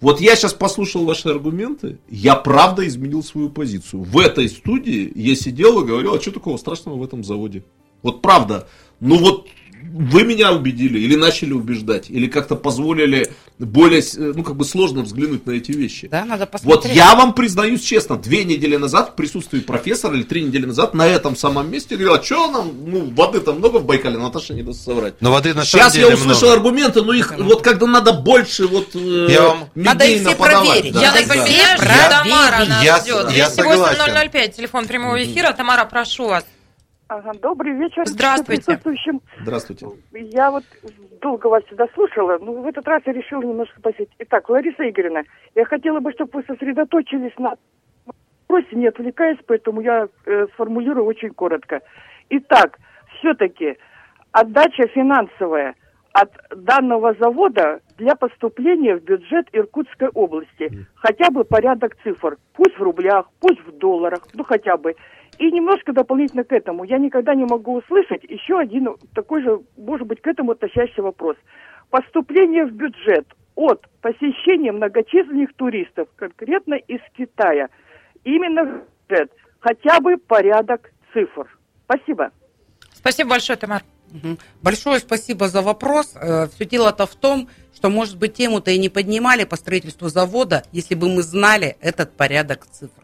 Вот 0.00 0.20
я 0.20 0.36
сейчас 0.36 0.52
послушал 0.52 1.04
ваши 1.04 1.28
аргументы, 1.28 1.98
я 2.10 2.34
правда 2.34 2.86
изменил 2.86 3.22
свою 3.22 3.48
позицию. 3.48 4.02
В 4.02 4.18
этой 4.18 4.48
студии 4.48 5.10
я 5.14 5.34
сидел 5.34 5.80
и 5.82 5.86
говорил, 5.86 6.14
а 6.14 6.20
что 6.20 6.32
такого 6.32 6.56
страшного 6.56 6.96
в 6.96 7.04
этом 7.04 7.24
заводе? 7.24 7.64
Вот 8.02 8.20
правда. 8.20 8.68
Ну 9.04 9.18
вот 9.18 9.46
вы 9.96 10.24
меня 10.24 10.52
убедили, 10.52 10.98
или 10.98 11.14
начали 11.14 11.52
убеждать, 11.52 12.10
или 12.10 12.26
как-то 12.26 12.56
позволили 12.56 13.30
более, 13.60 14.00
э, 14.00 14.32
ну 14.34 14.42
как 14.42 14.56
бы 14.56 14.64
сложно 14.64 15.02
взглянуть 15.02 15.46
на 15.46 15.52
эти 15.52 15.70
вещи. 15.70 16.08
Да, 16.08 16.24
надо 16.24 16.44
Вот 16.46 16.50
посмотреть. 16.50 16.96
я 16.96 17.14
вам 17.14 17.32
признаюсь 17.32 17.80
честно, 17.82 18.16
две 18.16 18.42
недели 18.42 18.74
назад 18.76 19.10
в 19.10 19.14
присутствии 19.14 19.60
профессора 19.60 20.16
или 20.16 20.24
три 20.24 20.42
недели 20.42 20.66
назад 20.66 20.94
на 20.94 21.06
этом 21.06 21.36
самом 21.36 21.70
месте 21.70 21.94
говорил, 21.96 22.14
а 22.14 22.22
что 22.24 22.50
нам, 22.50 22.72
ну 22.86 23.08
воды 23.14 23.38
там 23.38 23.58
много 23.58 23.76
в 23.78 23.84
Байкале, 23.84 24.18
Наташа 24.18 24.54
не 24.54 24.64
даст 24.64 24.82
соврать. 24.82 25.14
Но 25.20 25.30
воды 25.30 25.50
на 25.54 25.64
самом 25.64 25.84
Сейчас 25.84 25.92
деле 25.92 26.08
я 26.08 26.14
услышал 26.14 26.48
много. 26.48 26.54
аргументы, 26.54 27.02
но 27.02 27.12
их 27.12 27.32
вот 27.38 27.62
когда 27.62 27.86
надо 27.86 28.14
больше 28.14 28.66
вот 28.66 28.88
э, 28.96 29.28
Я 29.30 29.42
вам- 29.42 29.68
Надо 29.76 30.06
их 30.06 30.22
все 30.26 30.34
проверить. 30.34 30.92
Да. 30.94 31.00
Я 31.02 31.12
Да, 31.12 31.20
напоминаю, 31.20 31.76
что 31.76 31.86
да. 31.86 32.08
Тамара 32.24 32.64
нас 32.64 32.82
Я- 32.84 32.98
ждет. 33.00 33.30
я 33.30 33.48
согласен. 33.50 34.00
208-005, 34.00 34.56
телефон 34.56 34.86
прямого 34.86 35.22
эфира. 35.22 35.52
Тамара, 35.52 35.84
прошу 35.84 36.26
вас. 36.26 36.44
Ага, 37.14 37.30
добрый 37.40 37.74
вечер 37.74 38.02
Здравствуйте. 38.06 38.64
присутствующим. 38.64 39.20
Здравствуйте. 39.40 39.86
Я 40.10 40.50
вот 40.50 40.64
долго 41.22 41.46
вас 41.46 41.62
сюда 41.70 41.86
слушала, 41.94 42.38
но 42.40 42.54
в 42.54 42.66
этот 42.66 42.88
раз 42.88 43.02
я 43.06 43.12
решила 43.12 43.40
немножко 43.42 43.80
посетить. 43.80 44.16
Итак, 44.18 44.48
Лариса 44.48 44.90
Игоревна, 44.90 45.22
я 45.54 45.64
хотела 45.64 46.00
бы, 46.00 46.10
чтобы 46.10 46.30
вы 46.32 46.42
сосредоточились 46.42 47.38
на 47.38 47.54
вопросе, 48.48 48.74
не 48.74 48.88
отвлекаясь, 48.88 49.38
поэтому 49.46 49.80
я 49.80 50.08
э, 50.26 50.46
сформулирую 50.54 51.06
очень 51.06 51.30
коротко. 51.30 51.82
Итак, 52.30 52.80
все-таки 53.20 53.76
отдача 54.32 54.88
финансовая 54.88 55.76
от 56.14 56.32
данного 56.50 57.14
завода 57.14 57.80
для 57.96 58.16
поступления 58.16 58.96
в 58.96 59.04
бюджет 59.04 59.46
Иркутской 59.52 60.08
области. 60.08 60.86
Хотя 60.94 61.30
бы 61.30 61.44
порядок 61.44 61.96
цифр. 62.02 62.38
Пусть 62.54 62.76
в 62.76 62.82
рублях, 62.82 63.26
пусть 63.40 63.64
в 63.64 63.78
долларах, 63.78 64.20
ну 64.32 64.42
хотя 64.42 64.76
бы. 64.76 64.96
И 65.38 65.50
немножко 65.50 65.92
дополнительно 65.92 66.44
к 66.44 66.52
этому. 66.52 66.84
Я 66.84 66.98
никогда 66.98 67.34
не 67.34 67.44
могу 67.44 67.76
услышать 67.76 68.22
еще 68.24 68.58
один 68.58 68.96
такой 69.14 69.42
же, 69.42 69.60
может 69.76 70.06
быть, 70.06 70.20
к 70.20 70.26
этому 70.26 70.52
относящийся 70.52 71.02
вопрос. 71.02 71.36
Поступление 71.90 72.66
в 72.66 72.72
бюджет 72.72 73.26
от 73.54 73.86
посещения 74.00 74.72
многочисленных 74.72 75.54
туристов, 75.54 76.08
конкретно 76.16 76.74
из 76.74 77.00
Китая. 77.16 77.68
Именно 78.24 78.64
в 78.64 78.84
бюджет. 79.08 79.30
Хотя 79.60 80.00
бы 80.00 80.16
порядок 80.16 80.90
цифр. 81.12 81.46
Спасибо. 81.84 82.30
Спасибо 82.92 83.30
большое, 83.30 83.56
Тамара. 83.58 83.82
Мгм. 84.10 84.38
Большое 84.62 85.00
спасибо 85.00 85.48
за 85.48 85.62
вопрос. 85.62 86.16
Все 86.54 86.64
дело-то 86.64 87.06
в 87.06 87.14
том, 87.14 87.48
что, 87.74 87.90
может 87.90 88.18
быть, 88.18 88.34
тему-то 88.34 88.70
и 88.70 88.78
не 88.78 88.88
поднимали 88.88 89.44
по 89.44 89.56
строительству 89.56 90.08
завода, 90.08 90.62
если 90.72 90.94
бы 90.94 91.08
мы 91.08 91.22
знали 91.22 91.76
этот 91.80 92.16
порядок 92.16 92.66
цифр. 92.66 93.03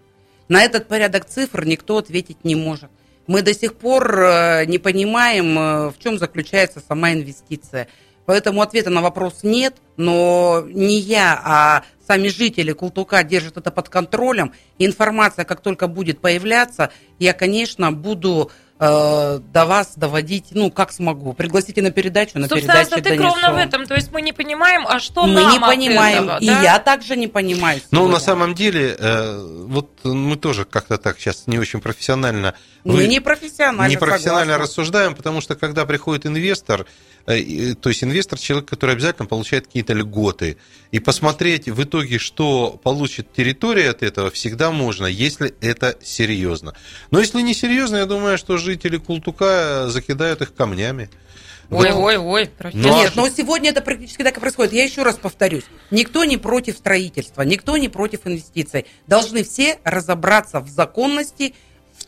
На 0.51 0.64
этот 0.64 0.88
порядок 0.88 1.26
цифр 1.26 1.64
никто 1.64 1.98
ответить 1.98 2.44
не 2.44 2.57
может. 2.57 2.90
Мы 3.28 3.42
до 3.42 3.55
сих 3.55 3.74
пор 3.74 4.20
э, 4.20 4.64
не 4.66 4.78
понимаем, 4.78 5.57
э, 5.57 5.88
в 5.90 5.94
чем 6.03 6.18
заключается 6.18 6.82
сама 6.86 7.12
инвестиция. 7.12 7.86
Поэтому 8.26 8.61
ответа 8.61 8.90
на 8.90 9.01
вопрос 9.01 9.44
нет, 9.44 9.76
но 9.96 10.64
не 10.66 10.98
я, 10.98 11.40
а 11.44 11.84
сами 12.05 12.26
жители 12.26 12.72
Култука 12.72 13.22
держат 13.22 13.59
это 13.59 13.70
под 13.70 13.88
контролем. 13.88 14.53
Информация, 14.80 15.44
как 15.44 15.61
только 15.61 15.86
будет 15.86 16.18
появляться, 16.18 16.90
я, 17.20 17.32
конечно, 17.32 17.92
буду 17.92 18.51
э, 18.81 19.41
до 19.53 19.66
вас 19.66 19.93
доводить, 19.97 20.47
ну, 20.53 20.70
как 20.70 20.91
смогу. 20.93 21.35
Пригласите 21.35 21.83
на 21.83 21.91
передачу, 21.91 22.39
на 22.39 22.49
Собственно, 22.49 22.72
передаче 22.72 22.91
затык 22.97 23.05
донесу. 23.05 23.24
ровно 23.24 23.53
в 23.53 23.57
этом. 23.59 23.87
То 23.87 23.95
есть 23.95 24.11
мы 24.11 24.22
не 24.22 24.33
понимаем, 24.33 24.87
а 24.89 24.99
что 24.99 25.26
Мы 25.26 25.35
нам 25.35 25.53
не 25.53 25.59
от 25.59 25.66
понимаем, 25.66 26.24
этого, 26.24 26.39
и 26.39 26.47
да? 26.47 26.62
я 26.62 26.78
также 26.78 27.16
не 27.16 27.28
понимаю. 27.28 27.81
Ну, 27.91 27.99
сегодня. 28.01 28.14
на 28.14 28.20
самом 28.20 28.55
деле, 28.55 28.97
э, 28.99 29.64
вот 29.66 29.91
мы 30.05 30.37
тоже 30.37 30.64
как-то 30.64 30.97
так 30.97 31.18
сейчас 31.20 31.47
не 31.47 31.59
очень 31.59 31.81
профессионально... 31.81 32.55
Мы 32.83 33.07
не 33.07 33.20
профессионально, 33.20 33.93
непрофессионально 33.93 34.53
согласна. 34.55 34.62
рассуждаем, 34.62 35.14
потому 35.14 35.43
что 35.43 35.55
когда 35.55 35.85
приходит 35.85 36.24
инвестор, 36.24 36.87
э, 37.26 37.74
то 37.74 37.91
есть 37.91 38.03
инвестор 38.03 38.39
человек, 38.39 38.70
который 38.70 38.93
обязательно 38.95 39.26
получает 39.26 39.66
какие-то 39.66 39.93
льготы, 39.93 40.57
и 40.91 40.99
посмотреть 40.99 41.68
в 41.68 41.83
итоге, 41.83 42.18
что 42.18 42.81
получит 42.83 43.33
территория 43.35 43.91
от 43.91 44.03
этого, 44.03 44.31
всегда 44.31 44.70
можно, 44.70 45.05
если 45.05 45.55
это 45.61 45.97
серьезно. 46.03 46.74
Но 47.11 47.20
если 47.20 47.43
не 47.43 47.53
серьезно, 47.53 47.97
я 47.97 48.07
думаю, 48.07 48.39
что 48.39 48.57
жители 48.70 48.98
Култука 48.98 49.88
закидают 49.88 50.42
их 50.42 50.54
камнями. 50.54 51.10
Ой, 51.70 51.92
ой, 51.92 52.16
ой, 52.16 52.46
профессор. 52.46 52.90
Ну, 52.90 52.96
а 52.96 53.02
Нет, 53.02 53.12
но 53.14 53.28
сегодня 53.28 53.70
это 53.70 53.80
практически 53.80 54.22
так 54.22 54.36
и 54.36 54.40
происходит. 54.40 54.72
Я 54.72 54.84
еще 54.84 55.02
раз 55.02 55.16
повторюсь. 55.16 55.64
Никто 55.90 56.24
не 56.24 56.36
против 56.36 56.76
строительства, 56.76 57.42
никто 57.42 57.76
не 57.76 57.88
против 57.88 58.26
инвестиций. 58.26 58.86
Должны 59.06 59.44
все 59.44 59.78
разобраться 59.84 60.60
в 60.60 60.68
законности, 60.68 61.54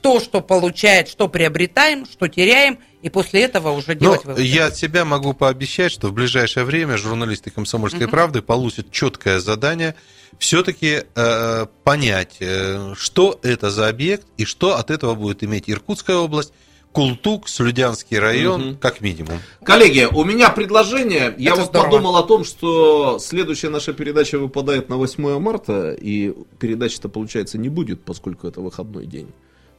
то, 0.03 0.21
что 0.21 0.41
получает, 0.41 1.09
что 1.09 1.29
приобретаем, 1.29 2.05
что 2.07 2.29
теряем, 2.29 2.79
и 3.03 3.09
после 3.09 3.43
этого 3.43 3.71
уже 3.71 3.89
Но 3.89 3.95
делать 3.95 4.25
выводы. 4.25 4.43
я 4.45 4.67
от 4.67 4.77
себя 4.77 5.05
могу 5.05 5.33
пообещать, 5.33 5.91
что 5.93 6.09
в 6.09 6.13
ближайшее 6.13 6.65
время 6.65 6.97
журналисты 6.99 7.51
«Комсомольской 7.51 8.03
Мгм. 8.03 8.11
правды» 8.11 8.43
получат 8.43 8.91
четкое 8.91 9.41
задание 9.41 9.95
все-таки 10.39 11.03
э, 11.15 11.67
понять, 11.85 12.37
э, 12.41 12.95
что 12.97 13.39
это 13.43 13.71
за 13.71 13.89
объект 13.89 14.27
и 14.37 14.45
что 14.45 14.77
от 14.77 14.91
этого 14.91 15.15
будет 15.15 15.43
иметь 15.45 15.65
Иркутская 15.71 16.17
область, 16.17 16.53
Култук, 16.93 17.49
Слюдянский 17.49 18.19
район, 18.19 18.61
Мгм. 18.69 18.77
как 18.77 19.01
минимум. 19.01 19.39
Коллеги, 19.65 20.07
у 20.13 20.25
меня 20.25 20.51
предложение. 20.51 21.35
Я 21.39 21.53
Это 21.53 21.61
вот 21.63 21.71
здорово. 21.71 21.91
подумал 21.91 22.17
о 22.17 22.23
том, 22.23 22.45
что 22.45 23.19
следующая 23.19 23.71
наша 23.71 23.95
передача 23.95 24.39
выпадает 24.39 24.89
на 24.91 24.97
8 24.97 25.39
марта, 25.39 25.93
и 25.99 26.35
передачи-то, 26.59 27.09
получается, 27.09 27.57
не 27.57 27.69
будет, 27.71 28.05
поскольку 28.05 28.47
это 28.47 28.61
выходной 28.61 29.07
день. 29.07 29.29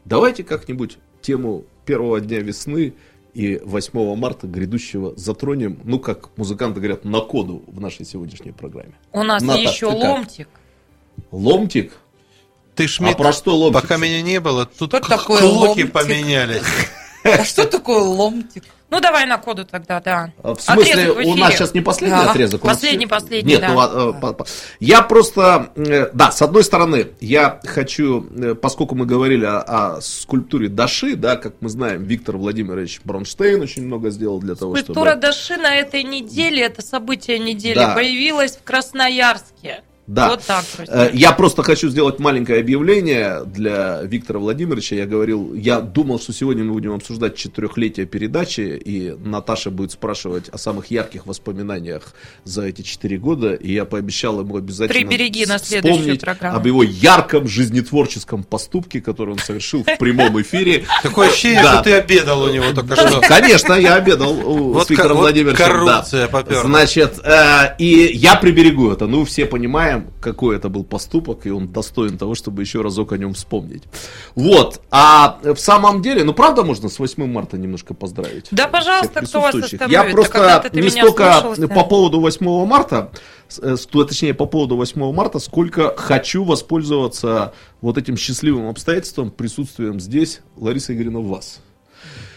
Давайте 0.06 0.43
как-нибудь 0.43 0.97
тему 1.22 1.66
первого 1.86 2.20
дня 2.20 2.39
весны 2.39 2.93
и 3.34 3.60
8 3.64 4.16
марта 4.16 4.47
грядущего 4.47 5.14
затронем, 5.16 5.80
ну, 5.84 5.99
как 5.99 6.38
музыканты 6.38 6.80
говорят, 6.80 7.04
на 7.06 7.20
коду 7.22 7.64
в 7.68 7.80
нашей 7.80 8.06
сегодняшней 8.06 8.51
программе. 8.51 8.93
У 9.12 9.24
нас 9.24 9.41
Наташ, 9.41 9.74
еще 9.74 9.89
как? 9.91 9.99
ломтик. 10.04 10.47
Ломтик? 11.32 11.93
Ты, 12.76 12.88
Шмидт, 12.88 13.16
А 13.16 13.18
про 13.24 13.34
что 13.34 13.56
ломтик? 13.56 13.82
пока 13.82 13.97
меня 13.97 14.22
не 14.22 14.39
было, 14.39 14.66
тут 14.66 14.89
Что 14.91 14.99
такое 15.10 15.39
клоки 15.41 15.68
ломтик? 15.82 15.91
поменялись. 15.91 16.64
А 17.24 17.45
что 17.45 17.66
такое 17.66 17.99
ломтик? 18.01 18.66
Ну, 18.94 19.00
давай 19.00 19.26
на 19.26 19.39
коду 19.39 19.66
тогда, 19.66 20.00
да. 20.02 20.32
А, 20.44 20.54
В 20.54 20.62
смысле, 20.62 20.94
Отрезок 20.94 21.26
в 21.26 21.28
у 21.28 21.36
нас 21.36 21.54
сейчас 21.56 21.74
не 21.74 21.82
последний 21.82 22.16
Да. 22.16 22.30
отрезок? 22.30 22.64
нас 22.64 22.76
Последний, 22.76 23.08
последний, 23.08 23.54
Нет, 23.54 23.62
да. 23.62 23.68
ну, 23.70 23.80
а, 23.80 24.20
а, 24.22 24.46
я 24.80 25.02
просто, 25.02 25.72
э, 25.76 26.12
да, 26.14 26.32
с 26.32 26.44
одной 26.44 26.64
стороны, 26.64 27.08
я 27.20 27.60
хочу, 27.66 28.24
э, 28.30 28.54
поскольку 28.54 28.94
мы 28.94 29.08
говорили 29.08 29.46
о, 29.46 29.96
о 29.96 30.02
скульптуре 30.02 30.70
Даши, 30.70 31.16
да, 31.16 31.38
как 31.38 31.56
мы 31.60 31.70
знаем, 31.70 32.04
Виктор 32.04 32.38
Владимирович 32.38 33.02
Бронштейн 33.04 33.60
очень 33.64 33.84
много 33.84 34.12
сделал 34.12 34.39
для 34.39 34.54
того, 34.54 34.74
Культура 34.74 35.10
чтобы... 35.10 35.22
Даши 35.22 35.58
на 35.58 35.74
этой 35.74 36.04
неделе, 36.04 36.62
это 36.62 36.84
событие 36.84 37.39
недели, 37.39 37.74
Да. 37.80 37.96
появилась 37.96 38.58
в 38.58 38.64
Красноярске. 38.64 39.82
Да. 40.06 40.30
Вот 40.30 40.41
так. 40.45 40.66
Э, 40.88 41.10
Я 41.14 41.32
просто 41.32 41.64
хочу 41.64 41.89
сделать 41.89 42.20
маленькое 42.20 42.60
объявление 42.60 43.43
для 43.45 44.01
Виктора 44.04 44.39
Владимировича. 44.39 44.95
Я 44.97 45.06
говорил, 45.06 45.54
я 45.54 45.80
думал, 45.80 46.20
что 46.20 46.34
сегодня 46.34 46.66
мы 46.66 46.74
будем 46.74 46.93
обсуждать 46.93 47.36
четырехлетие 47.38 48.06
передачи, 48.06 48.62
и 48.84 49.12
Наташа 49.12 49.72
будет 49.72 49.91
спрашивать 49.93 50.49
о 50.49 50.58
самых 50.58 50.91
ярких 50.91 51.26
воспоминаниях 51.26 52.14
за 52.43 52.64
эти 52.66 52.82
четыре 52.82 53.18
года, 53.18 53.54
и 53.54 53.72
я 53.72 53.86
пообещал 53.86 54.41
ему 54.41 54.58
обязательно 54.58 55.08
Прибереги 55.08 55.45
на 55.45 55.58
следующую 55.58 55.99
вспомнить 56.01 56.22
программу. 56.22 56.58
об 56.58 56.66
его 56.68 56.84
ярком 56.84 57.47
жизнетворческом 57.47 58.43
поступке, 58.43 58.99
который 58.99 59.32
он 59.32 59.39
совершил 59.39 59.84
в 59.84 59.97
прямом 59.97 60.41
эфире. 60.41 60.86
Такое 61.01 61.30
ощущение, 61.30 61.64
Да. 61.64 61.76
что 61.76 61.84
ты 61.86 61.93
обедал 61.93 62.43
у 62.43 62.49
него 62.49 62.66
только 62.74 62.95
что. 62.95 63.22
Конечно, 63.22 63.74
я 63.74 63.95
обедал 63.95 64.34
у, 64.34 64.80
с 64.82 64.89
Виктором 64.89 65.16
вот 65.18 65.22
Владимировичем. 65.24 65.64
коррупция 65.66 66.26
да. 66.26 66.28
попёрла. 66.28 66.64
Значит, 66.68 67.20
э, 67.24 67.76
и 67.80 68.12
я 68.14 68.36
приберегу 68.36 68.91
это. 68.91 69.08
Ну, 69.08 69.24
все 69.26 69.45
понимаем, 69.45 69.93
какой 70.22 70.56
это 70.56 70.70
был 70.70 70.84
поступок, 70.84 71.46
и 71.46 71.52
он 71.52 71.68
достоин 71.68 72.18
того, 72.18 72.36
чтобы 72.36 72.62
еще 72.62 72.82
разок 72.82 73.12
о 73.12 73.18
нем 73.18 73.34
вспомнить. 73.34 73.84
Вот. 74.36 74.82
А 74.91 75.39
в 75.44 75.58
самом 75.58 76.02
деле, 76.02 76.24
ну, 76.24 76.34
правда, 76.34 76.64
можно 76.64 76.89
с 76.89 77.00
8 77.00 77.26
марта 77.26 77.58
немножко 77.58 77.94
поздравить? 77.94 78.48
Да, 78.52 78.68
пожалуйста, 78.68 79.26
кто 79.26 79.41
вас 79.41 79.56
остановит? 79.56 79.91
Я 79.91 80.04
просто 80.06 80.70
не 80.74 80.89
столько 80.89 81.56
по 81.74 81.84
поводу 81.84 82.20
8 82.20 82.66
марта, 82.66 83.12
э, 83.62 83.76
точнее, 83.91 84.34
по 84.34 84.46
поводу 84.46 84.76
8 84.76 85.12
марта, 85.12 85.39
сколько 85.39 85.96
хочу 85.96 86.44
воспользоваться 86.44 87.54
вот 87.82 87.98
этим 87.98 88.18
счастливым 88.18 88.68
обстоятельством, 88.68 89.32
присутствием 89.32 90.00
здесь, 90.00 90.41
Лариса 90.56 90.94
Игоревна, 90.94 91.20
вас. 91.20 91.60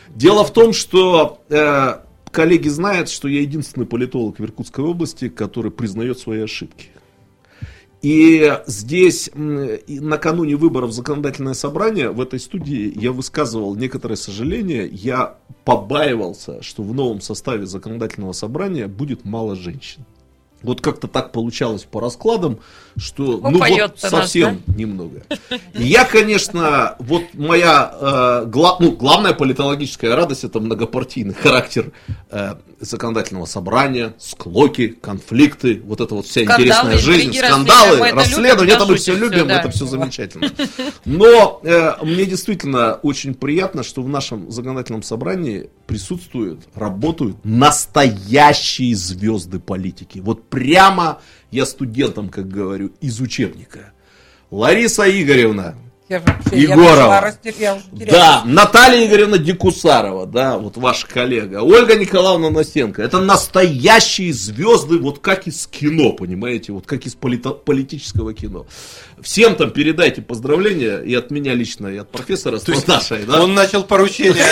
Дело 0.08 0.44
в 0.44 0.52
том, 0.52 0.72
что 0.72 1.42
э, 1.50 1.96
коллеги 2.30 2.68
знают, 2.68 3.08
что 3.08 3.28
я 3.28 3.40
единственный 3.40 3.86
политолог 3.86 4.38
в 4.38 4.44
Иркутской 4.44 4.84
области, 4.84 5.28
который 5.28 5.70
признает 5.70 6.18
свои 6.18 6.40
ошибки. 6.40 6.88
И 8.06 8.56
здесь 8.68 9.28
накануне 9.34 10.54
выборов 10.54 10.90
в 10.90 10.92
законодательное 10.92 11.54
собрание 11.54 12.10
в 12.10 12.20
этой 12.20 12.38
студии 12.38 12.92
я 12.96 13.10
высказывал 13.10 13.74
некоторое 13.74 14.14
сожаление. 14.14 14.86
Я 14.86 15.38
побаивался, 15.64 16.62
что 16.62 16.84
в 16.84 16.94
новом 16.94 17.20
составе 17.20 17.66
законодательного 17.66 18.30
собрания 18.30 18.86
будет 18.86 19.24
мало 19.24 19.56
женщин. 19.56 20.04
Вот 20.66 20.80
как-то 20.80 21.08
так 21.08 21.32
получалось 21.32 21.84
по 21.84 22.00
раскладам, 22.00 22.58
что 22.96 23.22
ну 23.22 23.40
вот 23.40 23.56
Упоётся 23.56 24.10
нас, 24.10 24.22
совсем 24.22 24.62
немного. 24.66 25.22
Я, 25.74 26.04
конечно, 26.04 26.96
вот 26.98 27.22
моя 27.34 27.94
э, 28.00 28.46
гла- 28.46 28.76
ну, 28.80 28.92
главная 28.92 29.32
политологическая 29.32 30.14
радость 30.14 30.44
это 30.44 30.60
многопартийный 30.60 31.34
характер 31.34 31.92
э, 32.30 32.56
законодательного 32.80 33.46
собрания, 33.46 34.14
склоки, 34.18 34.88
конфликты, 34.88 35.80
вот 35.84 36.00
это 36.00 36.14
вот 36.14 36.26
вся 36.26 36.42
Скандалы, 36.42 36.62
интересная 36.62 36.98
жизнь, 36.98 37.32
скандалы, 37.34 38.10
расследования. 38.10 38.72
Это 38.72 38.86
мы 38.86 38.92
да, 38.92 38.98
все 38.98 39.14
любим, 39.14 39.48
да. 39.48 39.60
это 39.60 39.70
все 39.70 39.86
замечательно. 39.86 40.50
Но 41.04 41.60
э, 41.62 41.92
мне 42.02 42.26
действительно 42.26 42.94
очень 43.02 43.34
приятно, 43.34 43.82
что 43.82 44.02
в 44.02 44.08
нашем 44.08 44.50
законодательном 44.50 45.02
собрании 45.02 45.70
присутствуют, 45.86 46.60
работают 46.74 47.36
настоящие 47.44 48.94
звезды 48.94 49.58
политики. 49.58 50.18
Вот 50.18 50.48
прямо 50.56 51.20
я 51.50 51.66
студентам, 51.66 52.30
как 52.30 52.48
говорю, 52.48 52.90
из 53.02 53.20
учебника. 53.20 53.92
Лариса 54.50 55.04
Игоревна, 55.04 55.74
Я 56.08 56.20
вообще, 56.20 56.50
я 56.52 56.58
Егорова. 56.74 56.90
начала 56.90 57.20
растеря- 57.20 57.54
я 57.58 57.74
уже 57.74 57.84
теряюсь. 57.98 58.10
да, 58.12 58.42
Наталья 58.44 59.04
Игоревна 59.06 59.38
Декусарова, 59.38 60.24
да, 60.26 60.56
вот 60.56 60.76
ваша 60.76 61.04
коллега, 61.08 61.62
Ольга 61.62 61.96
Николаевна 61.96 62.48
Носенко, 62.50 63.02
это 63.02 63.18
настоящие 63.18 64.32
звезды, 64.32 64.98
вот 64.98 65.18
как 65.18 65.48
из 65.48 65.66
кино, 65.66 66.12
понимаете, 66.12 66.70
вот 66.72 66.86
как 66.86 67.06
из 67.06 67.16
полито- 67.16 67.54
политического 67.58 68.34
кино. 68.34 68.66
Всем 69.20 69.56
там 69.56 69.70
передайте 69.72 70.22
поздравления 70.22 70.98
и 70.98 71.12
от 71.14 71.32
меня 71.32 71.54
лично, 71.54 71.88
и 71.88 71.96
от 71.96 72.08
профессора 72.12 72.60
с 72.60 72.68
Наташей, 72.68 73.24
да. 73.24 73.42
Он 73.42 73.54
начал 73.54 73.82
поручение. 73.82 74.44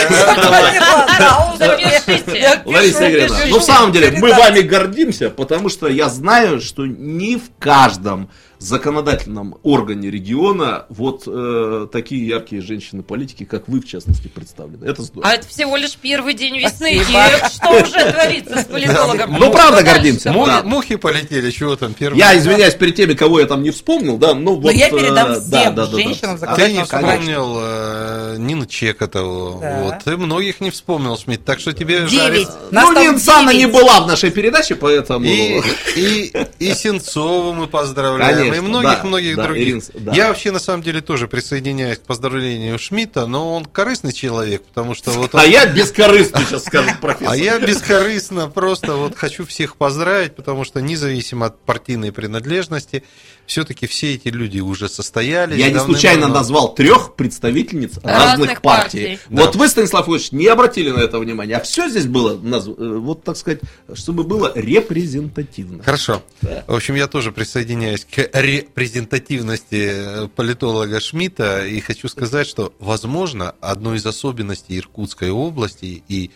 Лариса 2.64 3.10
Игоревна, 3.10 3.38
ну 3.48 3.58
в 3.60 3.64
самом 3.64 3.92
деле 3.92 4.16
мы 4.18 4.30
вами 4.30 4.60
гордимся, 4.60 5.30
потому 5.30 5.68
что 5.68 5.86
я 5.88 6.08
знаю, 6.08 6.60
что 6.60 6.86
не 6.86 7.36
в 7.36 7.50
каждом 7.58 8.28
законодательном 8.64 9.56
органе 9.62 10.10
региона 10.10 10.86
вот 10.88 11.24
э, 11.26 11.86
такие 11.92 12.26
яркие 12.26 12.62
женщины-политики, 12.62 13.44
как 13.44 13.68
вы, 13.68 13.80
в 13.80 13.86
частности, 13.86 14.28
представлены. 14.28 14.84
Это 14.84 15.02
здорово. 15.02 15.30
А 15.30 15.34
это 15.34 15.46
всего 15.46 15.76
лишь 15.76 15.96
первый 15.96 16.34
день 16.34 16.58
весны. 16.58 17.00
Спасибо. 17.02 17.24
И 17.26 17.54
что 17.54 17.70
уже 17.70 18.12
творится 18.12 18.60
с 18.60 18.64
политологом? 18.64 19.36
Ну, 19.38 19.50
правда, 19.52 19.82
гордимся. 19.82 20.32
Мухи 20.32 20.96
полетели, 20.96 21.50
чего 21.50 21.76
там 21.76 21.94
первый? 21.94 22.18
Я 22.18 22.36
извиняюсь 22.36 22.74
перед 22.74 22.94
теми, 22.94 23.14
кого 23.14 23.40
я 23.40 23.46
там 23.46 23.62
не 23.62 23.70
вспомнил, 23.70 24.16
да, 24.18 24.34
ну 24.34 24.56
вот... 24.56 24.72
я 24.72 24.88
э, 24.88 24.90
передам 24.90 25.34
да, 25.34 25.40
всем 25.40 25.90
женщинам 25.96 26.34
Ты 26.34 26.40
законодательного 26.40 26.74
не 26.74 26.84
вспомнил 26.84 27.56
э, 27.58 28.36
Нину 28.38 28.66
Чекотову. 28.66 29.62
Вот. 29.62 29.94
Ты 30.04 30.16
многих 30.16 30.60
не 30.60 30.70
вспомнил, 30.70 31.16
Шмидт. 31.16 31.44
Так 31.44 31.60
что 31.60 31.72
тебе 31.72 32.06
Девять. 32.06 32.48
Ну, 32.70 32.92
Нина 32.92 33.52
не 33.52 33.66
была 33.66 34.00
в 34.00 34.06
нашей 34.06 34.30
передаче, 34.30 34.74
поэтому... 34.74 35.24
И, 35.24 35.60
и, 35.96 36.32
и 36.58 36.74
Сенцову 36.74 37.52
мы 37.52 37.66
поздравляем, 37.66 38.53
Конечно, 38.56 38.66
и 38.66 38.80
многих-многих 38.80 39.02
да, 39.02 39.08
многих 39.08 39.36
да, 39.36 39.44
других. 39.44 39.68
Ирин, 39.68 39.82
да. 39.94 40.12
Я 40.12 40.28
вообще 40.28 40.50
на 40.50 40.58
самом 40.58 40.82
деле 40.82 41.00
тоже 41.00 41.28
присоединяюсь 41.28 41.98
к 41.98 42.02
поздравлению 42.02 42.78
Шмидта, 42.78 43.26
но 43.26 43.54
он 43.54 43.64
корыстный 43.64 44.12
человек, 44.12 44.64
потому 44.64 44.94
что 44.94 45.10
вот 45.10 45.34
он... 45.34 45.40
А 45.40 45.44
я 45.44 45.66
бескорыстный, 45.66 46.44
сейчас 46.44 46.64
скажет 46.64 47.00
профессор. 47.00 47.32
А 47.32 47.36
я 47.36 47.58
бескорыстно 47.58 48.48
просто 48.48 48.94
вот 48.94 49.16
хочу 49.16 49.46
всех 49.46 49.76
поздравить, 49.76 50.36
потому 50.36 50.64
что 50.64 50.80
независимо 50.80 51.46
от 51.46 51.60
партийной 51.60 52.12
принадлежности, 52.12 53.04
все-таки 53.46 53.86
все 53.86 54.14
эти 54.14 54.28
люди 54.28 54.60
уже 54.60 54.88
состоялись. 54.88 55.58
Я 55.58 55.70
не 55.70 55.78
случайно 55.80 56.28
назвал 56.28 56.74
трех 56.74 57.14
представительниц 57.14 57.98
разных, 58.02 58.24
Разных 58.48 58.62
партий. 58.62 58.98
партий. 59.06 59.18
Вот 59.28 59.56
вы, 59.56 59.68
Станислав 59.68 60.08
Ильич, 60.08 60.32
не 60.32 60.46
обратили 60.46 60.90
на 60.90 61.00
это 61.00 61.18
внимания, 61.18 61.56
а 61.56 61.60
все 61.60 61.88
здесь 61.88 62.06
было, 62.06 62.36
наз- 62.36 62.74
э, 62.76 62.98
вот 62.98 63.22
так 63.24 63.36
сказать, 63.36 63.60
чтобы 63.94 64.24
было 64.24 64.52
репрезентативно. 64.54 65.82
Хорошо. 65.82 66.22
В 66.66 66.74
общем, 66.74 66.94
я 66.94 67.06
тоже 67.06 67.32
присоединяюсь 67.32 68.04
к 68.04 68.28
репрезентативности 68.32 69.88
э, 70.24 70.28
политолога 70.34 71.00
Шмидта 71.00 71.66
и 71.66 71.80
хочу 71.80 72.08
сказать, 72.08 72.46
что, 72.46 72.72
возможно, 72.78 73.54
одной 73.60 73.96
из 73.98 74.06
особенностей 74.06 74.78
Иркутской 74.78 75.30
области 75.30 76.02
и 76.08 76.30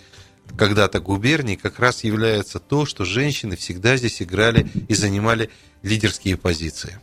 когда-то 0.56 1.00
губернии 1.00 1.56
как 1.56 1.78
раз 1.78 2.04
является 2.04 2.58
то, 2.58 2.86
что 2.86 3.04
женщины 3.04 3.56
всегда 3.56 3.96
здесь 3.96 4.22
играли 4.22 4.66
и 4.88 4.94
занимали 4.94 5.50
лидерские 5.82 6.36
позиции. 6.36 6.98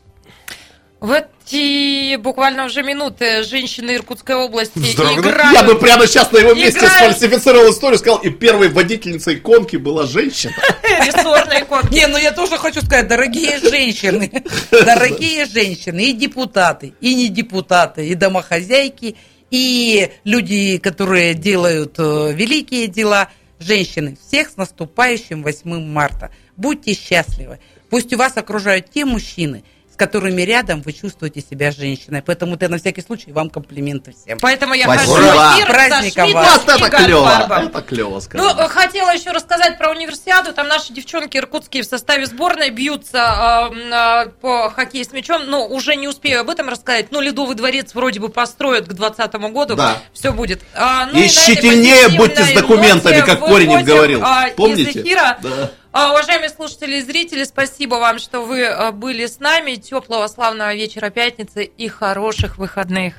В 1.02 1.12
эти 1.12 2.16
буквально 2.16 2.66
уже 2.66 2.82
минуты 2.82 3.44
женщины 3.44 3.96
Иркутской 3.96 4.36
области 4.36 4.80
Вздрогнут. 4.80 5.26
играют. 5.26 5.54
Я 5.54 5.64
бы 5.64 5.78
прямо 5.78 6.08
сейчас 6.08 6.32
на 6.32 6.38
его 6.40 6.54
месте 6.56 6.80
Играет. 6.80 7.16
сфальсифицировал 7.18 7.70
историю, 7.72 8.00
сказал, 8.00 8.20
и 8.20 8.30
первой 8.32 8.70
водительницей 8.70 9.36
конки 9.36 9.76
была 9.76 10.08
женщина. 10.08 10.56
Рессорные 11.06 11.66
конки. 11.66 11.94
Не, 11.94 12.08
ну 12.08 12.18
я 12.18 12.32
тоже 12.32 12.58
хочу 12.58 12.82
сказать, 12.82 13.08
дорогие 13.08 13.60
женщины, 13.70 14.32
дорогие 14.72 15.46
женщины, 15.46 16.06
и 16.06 16.14
депутаты, 16.14 16.96
и 17.02 17.14
не 17.14 17.28
депутаты, 17.28 18.08
и 18.08 18.16
домохозяйки, 18.16 19.16
и 19.56 20.12
люди, 20.26 20.78
которые 20.80 21.34
делают 21.34 21.96
э, 21.98 22.34
великие 22.34 22.88
дела, 22.88 23.30
женщины, 23.58 24.18
всех 24.28 24.50
с 24.50 24.58
наступающим 24.58 25.44
8 25.44 25.86
марта. 25.86 26.30
Будьте 26.58 26.94
счастливы. 26.94 27.60
Пусть 27.90 28.14
у 28.14 28.18
вас 28.18 28.36
окружают 28.36 28.90
те 28.90 29.06
мужчины, 29.06 29.64
с 29.96 29.98
которыми 29.98 30.42
рядом 30.42 30.82
вы 30.82 30.92
чувствуете 30.92 31.40
себя 31.40 31.72
женщиной. 31.72 32.22
Поэтому 32.22 32.58
ты 32.58 32.68
на 32.68 32.78
всякий 32.80 33.02
случай 33.02 33.32
вам 33.32 33.50
комплименты 33.50 34.12
всем. 34.12 34.38
Поэтому 34.42 34.74
я 34.74 34.84
Спасибо. 34.84 35.14
хожу 35.16 35.26
в 35.26 35.56
эфир 35.56 35.68
праздником 35.68 36.32
вас. 36.34 36.62
Вот 36.66 36.68
и 36.68 36.84
это 36.84 36.90
клево, 36.98 37.64
это 37.64 37.82
клево, 37.82 38.10
Ну, 38.16 38.20
сказано. 38.22 38.62
э, 38.62 38.68
хотела 38.68 39.12
еще 39.14 39.32
рассказать 39.32 39.78
про 39.78 39.92
универсиаду. 39.92 40.52
Там 40.52 40.68
наши 40.68 40.92
девчонки 40.92 41.38
иркутские 41.38 41.84
в 41.84 41.86
составе 41.86 42.26
сборной 42.26 42.72
бьются 42.72 43.72
э, 43.72 44.26
э, 44.28 44.30
по 44.42 44.70
хоккею 44.70 45.06
с 45.06 45.14
мячом. 45.14 45.44
Ну, 45.46 45.66
уже 45.66 45.96
не 45.96 46.10
успею 46.10 46.42
об 46.42 46.50
этом 46.50 46.68
рассказать. 46.68 47.14
Но 47.14 47.22
Ледовый 47.22 47.56
дворец 47.56 47.94
вроде 47.94 48.20
бы 48.20 48.28
построят 48.28 48.88
к 48.90 48.94
2020 48.94 49.34
году. 49.54 49.76
Да. 49.76 50.00
Все 50.12 50.34
будет. 50.34 50.62
А, 50.76 51.06
ну, 51.06 51.20
И 51.20 51.24
позитивной 51.24 52.18
будьте 52.18 52.44
с 52.44 52.52
документами, 52.52 53.22
как 53.22 53.40
Коренев 53.40 53.84
говорил. 53.86 54.22
а, 54.26 54.50
Из 54.50 54.56
Помните? 54.56 55.02
эфира. 55.02 55.38
Да. 55.42 55.72
А, 55.98 56.12
уважаемые 56.12 56.50
слушатели 56.50 56.98
и 56.98 57.02
зрители, 57.02 57.46
спасибо 57.46 57.96
вам, 57.96 58.20
что 58.20 58.42
вы 58.42 58.60
э, 58.64 58.92
были 58.92 59.28
с 59.28 59.40
нами. 59.40 59.76
Теплого 59.76 60.28
славного 60.28 60.74
вечера 60.76 61.10
пятницы 61.10 61.64
и 61.64 61.88
хороших 61.88 62.58
выходных. 62.58 63.16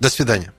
До 0.00 0.10
свидания. 0.10 0.52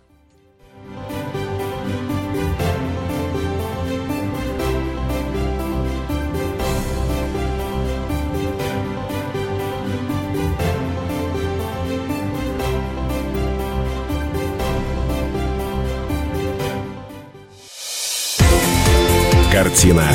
Картина 19.51 20.07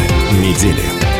недели. 0.42 1.19